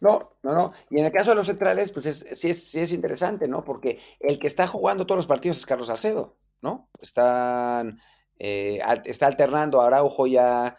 No, 0.00 0.36
no, 0.42 0.54
no. 0.54 0.72
Y 0.88 0.98
en 0.98 1.06
el 1.06 1.12
caso 1.12 1.30
de 1.30 1.36
los 1.36 1.46
centrales, 1.46 1.92
pues 1.92 2.06
sí, 2.06 2.48
es, 2.48 2.70
sí 2.70 2.80
es 2.80 2.92
interesante, 2.92 3.48
¿no? 3.48 3.64
Porque 3.64 4.00
el 4.18 4.38
que 4.38 4.46
está 4.46 4.66
jugando 4.66 5.04
todos 5.04 5.18
los 5.18 5.26
partidos 5.26 5.58
es 5.58 5.66
Carlos 5.66 5.88
Salcedo, 5.88 6.36
¿no? 6.62 6.88
Están, 7.00 8.00
eh, 8.40 8.80
está 9.04 9.26
alternando 9.26 9.80
a 9.80 9.86
Araujo 9.86 10.26
y 10.26 10.36
a, 10.36 10.76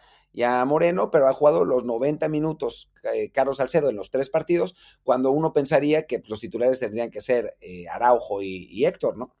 Moreno, 0.66 1.10
pero 1.10 1.28
ha 1.28 1.32
jugado 1.32 1.64
los 1.64 1.84
90 1.84 2.28
minutos 2.28 2.90
eh, 3.14 3.30
Carlos 3.30 3.58
Salcedo 3.58 3.88
en 3.88 3.96
los 3.96 4.10
tres 4.10 4.30
partidos, 4.30 4.74
cuando 5.04 5.30
uno 5.30 5.52
pensaría 5.52 6.06
que 6.06 6.22
los 6.26 6.40
titulares 6.40 6.80
tendrían 6.80 7.10
que 7.10 7.20
ser 7.20 7.54
eh, 7.60 7.86
Araujo 7.88 8.42
y, 8.42 8.84
Héctor, 8.84 9.16
¿no? 9.16 9.36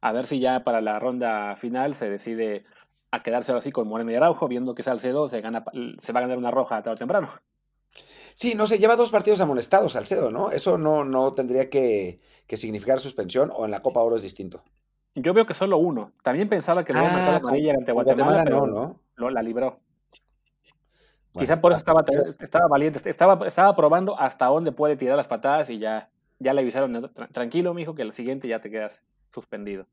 A 0.00 0.12
ver 0.12 0.26
si 0.26 0.40
ya 0.40 0.64
para 0.64 0.80
la 0.80 0.98
ronda 0.98 1.56
final 1.56 1.94
se 1.94 2.08
decide 2.08 2.64
a 3.10 3.22
quedarse 3.22 3.52
ahora 3.52 3.62
sí 3.62 3.70
con 3.70 3.86
Moreno 3.86 4.10
y 4.10 4.14
Araujo, 4.14 4.48
viendo 4.48 4.74
que 4.74 4.82
Salcedo 4.82 5.28
se, 5.28 5.42
gana, 5.42 5.62
se 6.02 6.12
va 6.12 6.20
a 6.20 6.22
ganar 6.22 6.38
una 6.38 6.50
roja 6.50 6.82
tarde 6.82 6.94
o 6.94 6.96
temprano. 6.96 7.30
Sí, 8.34 8.54
no 8.54 8.66
se 8.66 8.78
lleva 8.78 8.96
dos 8.96 9.10
partidos 9.10 9.40
amonestados 9.40 9.92
Salcedo, 9.92 10.30
¿no? 10.30 10.50
Eso 10.50 10.78
no, 10.78 11.04
no 11.04 11.34
tendría 11.34 11.68
que, 11.68 12.20
significar 12.48 12.98
suspensión 12.98 13.52
o 13.54 13.66
en 13.66 13.70
la 13.70 13.82
Copa 13.82 14.00
Oro 14.00 14.16
es 14.16 14.22
distinto. 14.22 14.64
Yo 15.14 15.34
veo 15.34 15.46
que 15.46 15.54
solo 15.54 15.78
uno. 15.78 16.12
También 16.22 16.48
pensaba 16.48 16.84
que 16.84 16.92
le 16.92 17.00
había 17.00 17.12
marcado 17.12 17.32
ah, 17.32 17.38
amarilla 17.38 17.74
ante 17.74 17.92
Guatemala, 17.92 18.44
pero 18.44 18.66
no, 18.66 19.00
¿no? 19.16 19.30
la 19.30 19.42
libró. 19.42 19.80
Quizá 21.38 21.60
por 21.60 21.72
eso 21.72 21.78
estaba, 21.78 22.04
estaba 22.40 22.66
valiente, 22.66 23.08
estaba, 23.08 23.46
estaba 23.46 23.76
probando 23.76 24.18
hasta 24.18 24.46
dónde 24.46 24.72
puede 24.72 24.96
tirar 24.96 25.16
las 25.16 25.28
patadas 25.28 25.70
y 25.70 25.78
ya, 25.78 26.10
ya 26.40 26.52
le 26.52 26.60
avisaron, 26.60 27.12
tranquilo, 27.32 27.72
mijo, 27.72 27.94
que 27.94 28.02
el 28.02 28.12
siguiente 28.12 28.48
ya 28.48 28.60
te 28.60 28.70
quedas 28.70 29.00
suspendido. 29.32 29.86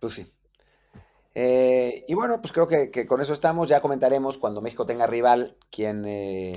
Pues 0.00 0.14
sí. 0.14 0.26
Eh, 1.34 2.04
y 2.06 2.14
bueno, 2.14 2.40
pues 2.42 2.52
creo 2.52 2.68
que, 2.68 3.06
con 3.06 3.20
eso 3.22 3.32
estamos. 3.32 3.68
Ya 3.68 3.80
comentaremos 3.80 4.36
cuando 4.36 4.60
México 4.60 4.84
tenga 4.84 5.06
rival 5.06 5.56
quién, 5.70 6.04
eh, 6.06 6.56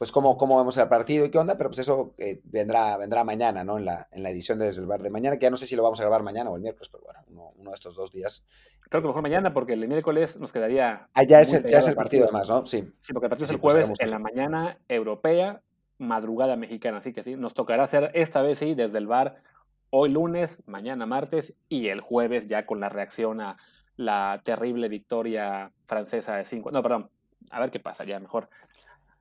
pues 0.00 0.12
cómo, 0.12 0.38
cómo 0.38 0.56
vemos 0.56 0.78
el 0.78 0.88
partido 0.88 1.26
y 1.26 1.30
qué 1.30 1.36
onda, 1.36 1.58
pero 1.58 1.68
pues 1.68 1.80
eso 1.80 2.14
eh, 2.16 2.40
vendrá, 2.44 2.96
vendrá 2.96 3.22
mañana, 3.22 3.64
¿no? 3.64 3.76
En 3.76 3.84
la, 3.84 4.08
en 4.10 4.22
la 4.22 4.30
edición 4.30 4.58
de 4.58 4.64
Desde 4.64 4.80
el 4.80 4.86
Bar 4.86 5.02
de 5.02 5.10
mañana, 5.10 5.36
que 5.36 5.42
ya 5.42 5.50
no 5.50 5.58
sé 5.58 5.66
si 5.66 5.76
lo 5.76 5.82
vamos 5.82 6.00
a 6.00 6.04
grabar 6.04 6.22
mañana 6.22 6.48
o 6.48 6.56
el 6.56 6.62
miércoles, 6.62 6.88
pero 6.90 7.04
bueno, 7.04 7.50
uno, 7.58 7.70
de 7.70 7.74
estos 7.74 7.96
dos 7.96 8.10
días. 8.10 8.46
Creo 8.88 9.02
que 9.02 9.08
mejor 9.08 9.20
mañana, 9.20 9.52
porque 9.52 9.74
el 9.74 9.86
miércoles 9.86 10.38
nos 10.38 10.52
quedaría. 10.52 11.06
Ah, 11.12 11.22
ya 11.22 11.42
es 11.42 11.52
el, 11.52 11.68
ya 11.68 11.80
es 11.80 11.88
el 11.88 11.96
partido, 11.96 12.24
además, 12.24 12.48
¿no? 12.48 12.64
Sí. 12.64 12.78
Sí, 13.02 13.12
porque 13.12 13.26
el 13.26 13.28
partido 13.28 13.44
es 13.44 13.50
el 13.50 13.60
pues 13.60 13.74
jueves 13.74 13.90
en 14.00 14.10
la 14.10 14.18
mañana 14.18 14.78
europea, 14.88 15.60
madrugada 15.98 16.56
mexicana, 16.56 16.96
así 16.96 17.12
que 17.12 17.22
sí, 17.22 17.36
nos 17.36 17.52
tocará 17.52 17.84
hacer 17.84 18.10
esta 18.14 18.42
vez 18.42 18.58
sí 18.58 18.74
desde 18.74 18.96
el 18.96 19.06
bar 19.06 19.42
hoy 19.90 20.08
lunes, 20.08 20.62
mañana 20.64 21.04
martes 21.04 21.52
y 21.68 21.88
el 21.88 22.00
jueves 22.00 22.48
ya 22.48 22.62
con 22.62 22.80
la 22.80 22.88
reacción 22.88 23.42
a 23.42 23.58
la 23.96 24.40
terrible 24.46 24.88
victoria 24.88 25.72
francesa 25.84 26.36
de 26.36 26.46
5. 26.46 26.70
No, 26.70 26.82
perdón, 26.82 27.10
a 27.50 27.60
ver 27.60 27.70
qué 27.70 27.80
pasa 27.80 28.04
ya 28.04 28.18
mejor 28.18 28.48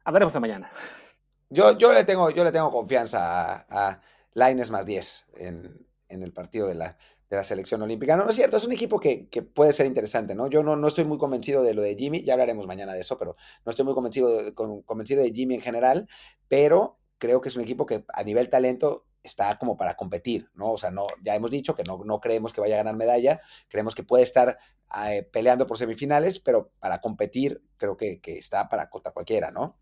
Hablaremos 0.09 0.33
mañana. 0.41 0.71
Yo, 1.51 1.77
yo, 1.77 1.93
le, 1.93 2.03
tengo, 2.03 2.31
yo 2.31 2.43
le 2.43 2.51
tengo 2.51 2.71
confianza 2.71 3.53
a, 3.53 3.65
a 3.69 4.01
Laines 4.33 4.71
más 4.71 4.87
10 4.87 5.27
en, 5.35 5.87
en, 6.07 6.23
el 6.23 6.33
partido 6.33 6.67
de 6.67 6.73
la, 6.73 6.97
de 7.29 7.37
la 7.37 7.43
selección 7.43 7.83
olímpica. 7.83 8.17
No, 8.17 8.23
no 8.23 8.31
es 8.31 8.35
cierto, 8.35 8.57
es 8.57 8.63
un 8.63 8.71
equipo 8.71 8.99
que, 8.99 9.29
que, 9.29 9.43
puede 9.43 9.71
ser 9.71 9.85
interesante, 9.85 10.33
¿no? 10.33 10.47
Yo 10.47 10.63
no, 10.63 10.75
no 10.75 10.87
estoy 10.87 11.03
muy 11.03 11.19
convencido 11.19 11.61
de 11.61 11.75
lo 11.75 11.83
de 11.83 11.95
Jimmy, 11.95 12.23
ya 12.23 12.33
hablaremos 12.33 12.65
mañana 12.65 12.93
de 12.93 13.01
eso, 13.01 13.19
pero 13.19 13.35
no 13.63 13.69
estoy 13.69 13.85
muy 13.85 13.93
convencido 13.93 14.35
de, 14.35 14.51
convencido 14.51 15.21
de 15.21 15.31
Jimmy 15.31 15.53
en 15.53 15.61
general, 15.61 16.09
pero 16.47 16.97
creo 17.19 17.39
que 17.39 17.49
es 17.49 17.55
un 17.55 17.61
equipo 17.61 17.85
que 17.85 18.03
a 18.11 18.23
nivel 18.23 18.49
talento 18.49 19.05
está 19.21 19.59
como 19.59 19.77
para 19.77 19.93
competir, 19.93 20.49
¿no? 20.55 20.71
O 20.71 20.79
sea, 20.79 20.89
no, 20.89 21.05
ya 21.21 21.35
hemos 21.35 21.51
dicho 21.51 21.75
que 21.75 21.83
no, 21.83 22.01
no 22.03 22.19
creemos 22.19 22.51
que 22.51 22.61
vaya 22.61 22.73
a 22.73 22.77
ganar 22.77 22.95
medalla, 22.95 23.41
creemos 23.67 23.93
que 23.93 24.01
puede 24.01 24.23
estar 24.23 24.57
eh, 25.05 25.21
peleando 25.31 25.67
por 25.67 25.77
semifinales, 25.77 26.39
pero 26.39 26.71
para 26.79 26.99
competir 26.99 27.61
creo 27.77 27.95
que, 27.95 28.19
que 28.19 28.39
está 28.39 28.67
para 28.69 28.89
contra 28.89 29.11
cualquiera, 29.11 29.51
¿no? 29.51 29.77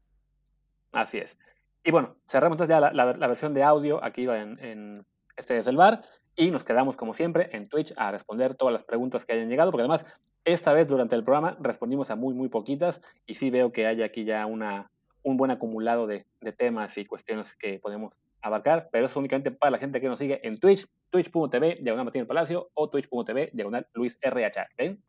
Así 0.97 1.19
es. 1.19 1.37
Y 1.83 1.91
bueno, 1.91 2.15
cerramos 2.27 2.55
entonces 2.55 2.75
ya 2.75 2.91
la, 2.91 3.27
versión 3.27 3.53
de 3.53 3.61
audio 3.61 4.03
aquí 4.03 4.27
en, 4.27 5.05
este 5.35 5.59
el 5.59 5.77
bar 5.77 6.01
y 6.35 6.49
nos 6.49 6.63
quedamos 6.63 6.97
como 6.97 7.13
siempre 7.13 7.55
en 7.55 7.69
Twitch 7.69 7.93
a 7.97 8.11
responder 8.11 8.55
todas 8.55 8.73
las 8.73 8.83
preguntas 8.83 9.23
que 9.23 9.33
hayan 9.33 9.47
llegado, 9.47 9.69
porque 9.69 9.83
además 9.83 10.05
esta 10.43 10.73
vez 10.73 10.87
durante 10.87 11.15
el 11.15 11.23
programa 11.23 11.55
respondimos 11.59 12.09
a 12.09 12.15
muy, 12.15 12.33
muy 12.33 12.49
poquitas 12.49 12.99
y 13.27 13.35
sí 13.35 13.51
veo 13.51 13.71
que 13.71 13.85
hay 13.85 14.01
aquí 14.01 14.25
ya 14.25 14.47
un 14.47 15.37
buen 15.37 15.51
acumulado 15.51 16.07
de, 16.07 16.25
temas 16.57 16.97
y 16.97 17.05
cuestiones 17.05 17.53
que 17.57 17.77
podemos 17.77 18.11
abarcar, 18.41 18.89
pero 18.91 19.05
es 19.05 19.15
únicamente 19.15 19.51
para 19.51 19.69
la 19.69 19.77
gente 19.77 20.01
que 20.01 20.07
nos 20.07 20.17
sigue 20.17 20.39
en 20.47 20.59
Twitch, 20.59 20.87
twitch.tv, 21.11 21.77
diagonal 21.81 22.05
Martín 22.05 22.25
Palacio, 22.25 22.71
o 22.73 22.89
twitch.tv, 22.89 23.51
diagonal 23.53 23.85
Luis 23.93 24.17
RH. 24.19 24.65
¿ven? 24.75 24.99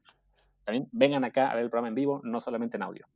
También 0.64 0.86
vengan 0.92 1.24
acá 1.24 1.50
a 1.50 1.54
ver 1.54 1.64
el 1.64 1.70
programa 1.70 1.88
en 1.88 1.94
vivo, 1.94 2.20
no 2.24 2.42
solamente 2.42 2.76
en 2.76 2.82
audio. 2.82 3.06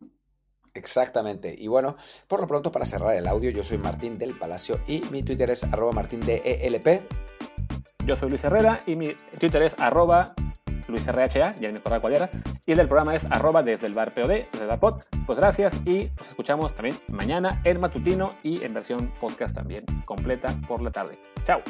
Exactamente. 0.75 1.55
Y 1.57 1.69
bueno, 1.69 1.97
por 2.29 2.41
lo 2.41 2.47
pronto, 2.47 2.73
para 2.73 2.85
cerrar 2.85 3.15
el 3.15 3.27
audio, 3.27 3.51
yo 3.51 3.65
soy 3.65 3.79
Martín 3.79 4.19
del 4.19 4.35
Palacio 4.35 4.81
y 4.87 5.03
mi 5.11 5.23
Twitter 5.23 5.51
es 5.51 5.65
arroba 5.65 5.93
martindelp. 5.93 7.03
Yo 8.05 8.17
soy 8.17 8.31
Luis 8.31 8.43
Herrera 8.43 8.83
y 8.87 8.97
mi 8.97 9.15
Twitter 9.39 9.63
es 9.63 9.75
arroba 9.79 10.35
LuisRHA, 10.89 11.55
ya 11.57 11.71
me 11.71 11.79
acuerdo 11.79 12.01
cuál 12.01 12.15
era. 12.15 12.31
Y 12.67 12.73
el 12.73 12.79
del 12.79 12.89
programa 12.89 13.15
es 13.15 13.25
arroba 13.31 13.63
desde 13.63 13.87
el 13.87 13.95
bar 13.95 14.15
POD, 14.15 14.47
desde 14.51 14.63
el 14.63 14.67
bar 14.67 14.81
pod. 14.81 15.03
Pues 15.27 15.39
gracias 15.39 15.81
y 15.87 16.11
nos 16.19 16.29
escuchamos 16.29 16.75
también 16.75 16.97
mañana 17.13 17.61
en 17.65 17.81
matutino 17.81 18.35
y 18.43 18.63
en 18.63 18.75
versión 18.75 19.13
podcast 19.21 19.55
también 19.55 19.85
completa 20.05 20.49
por 20.69 20.83
la 20.83 20.91
tarde. 20.91 21.19
Chao. 21.47 21.63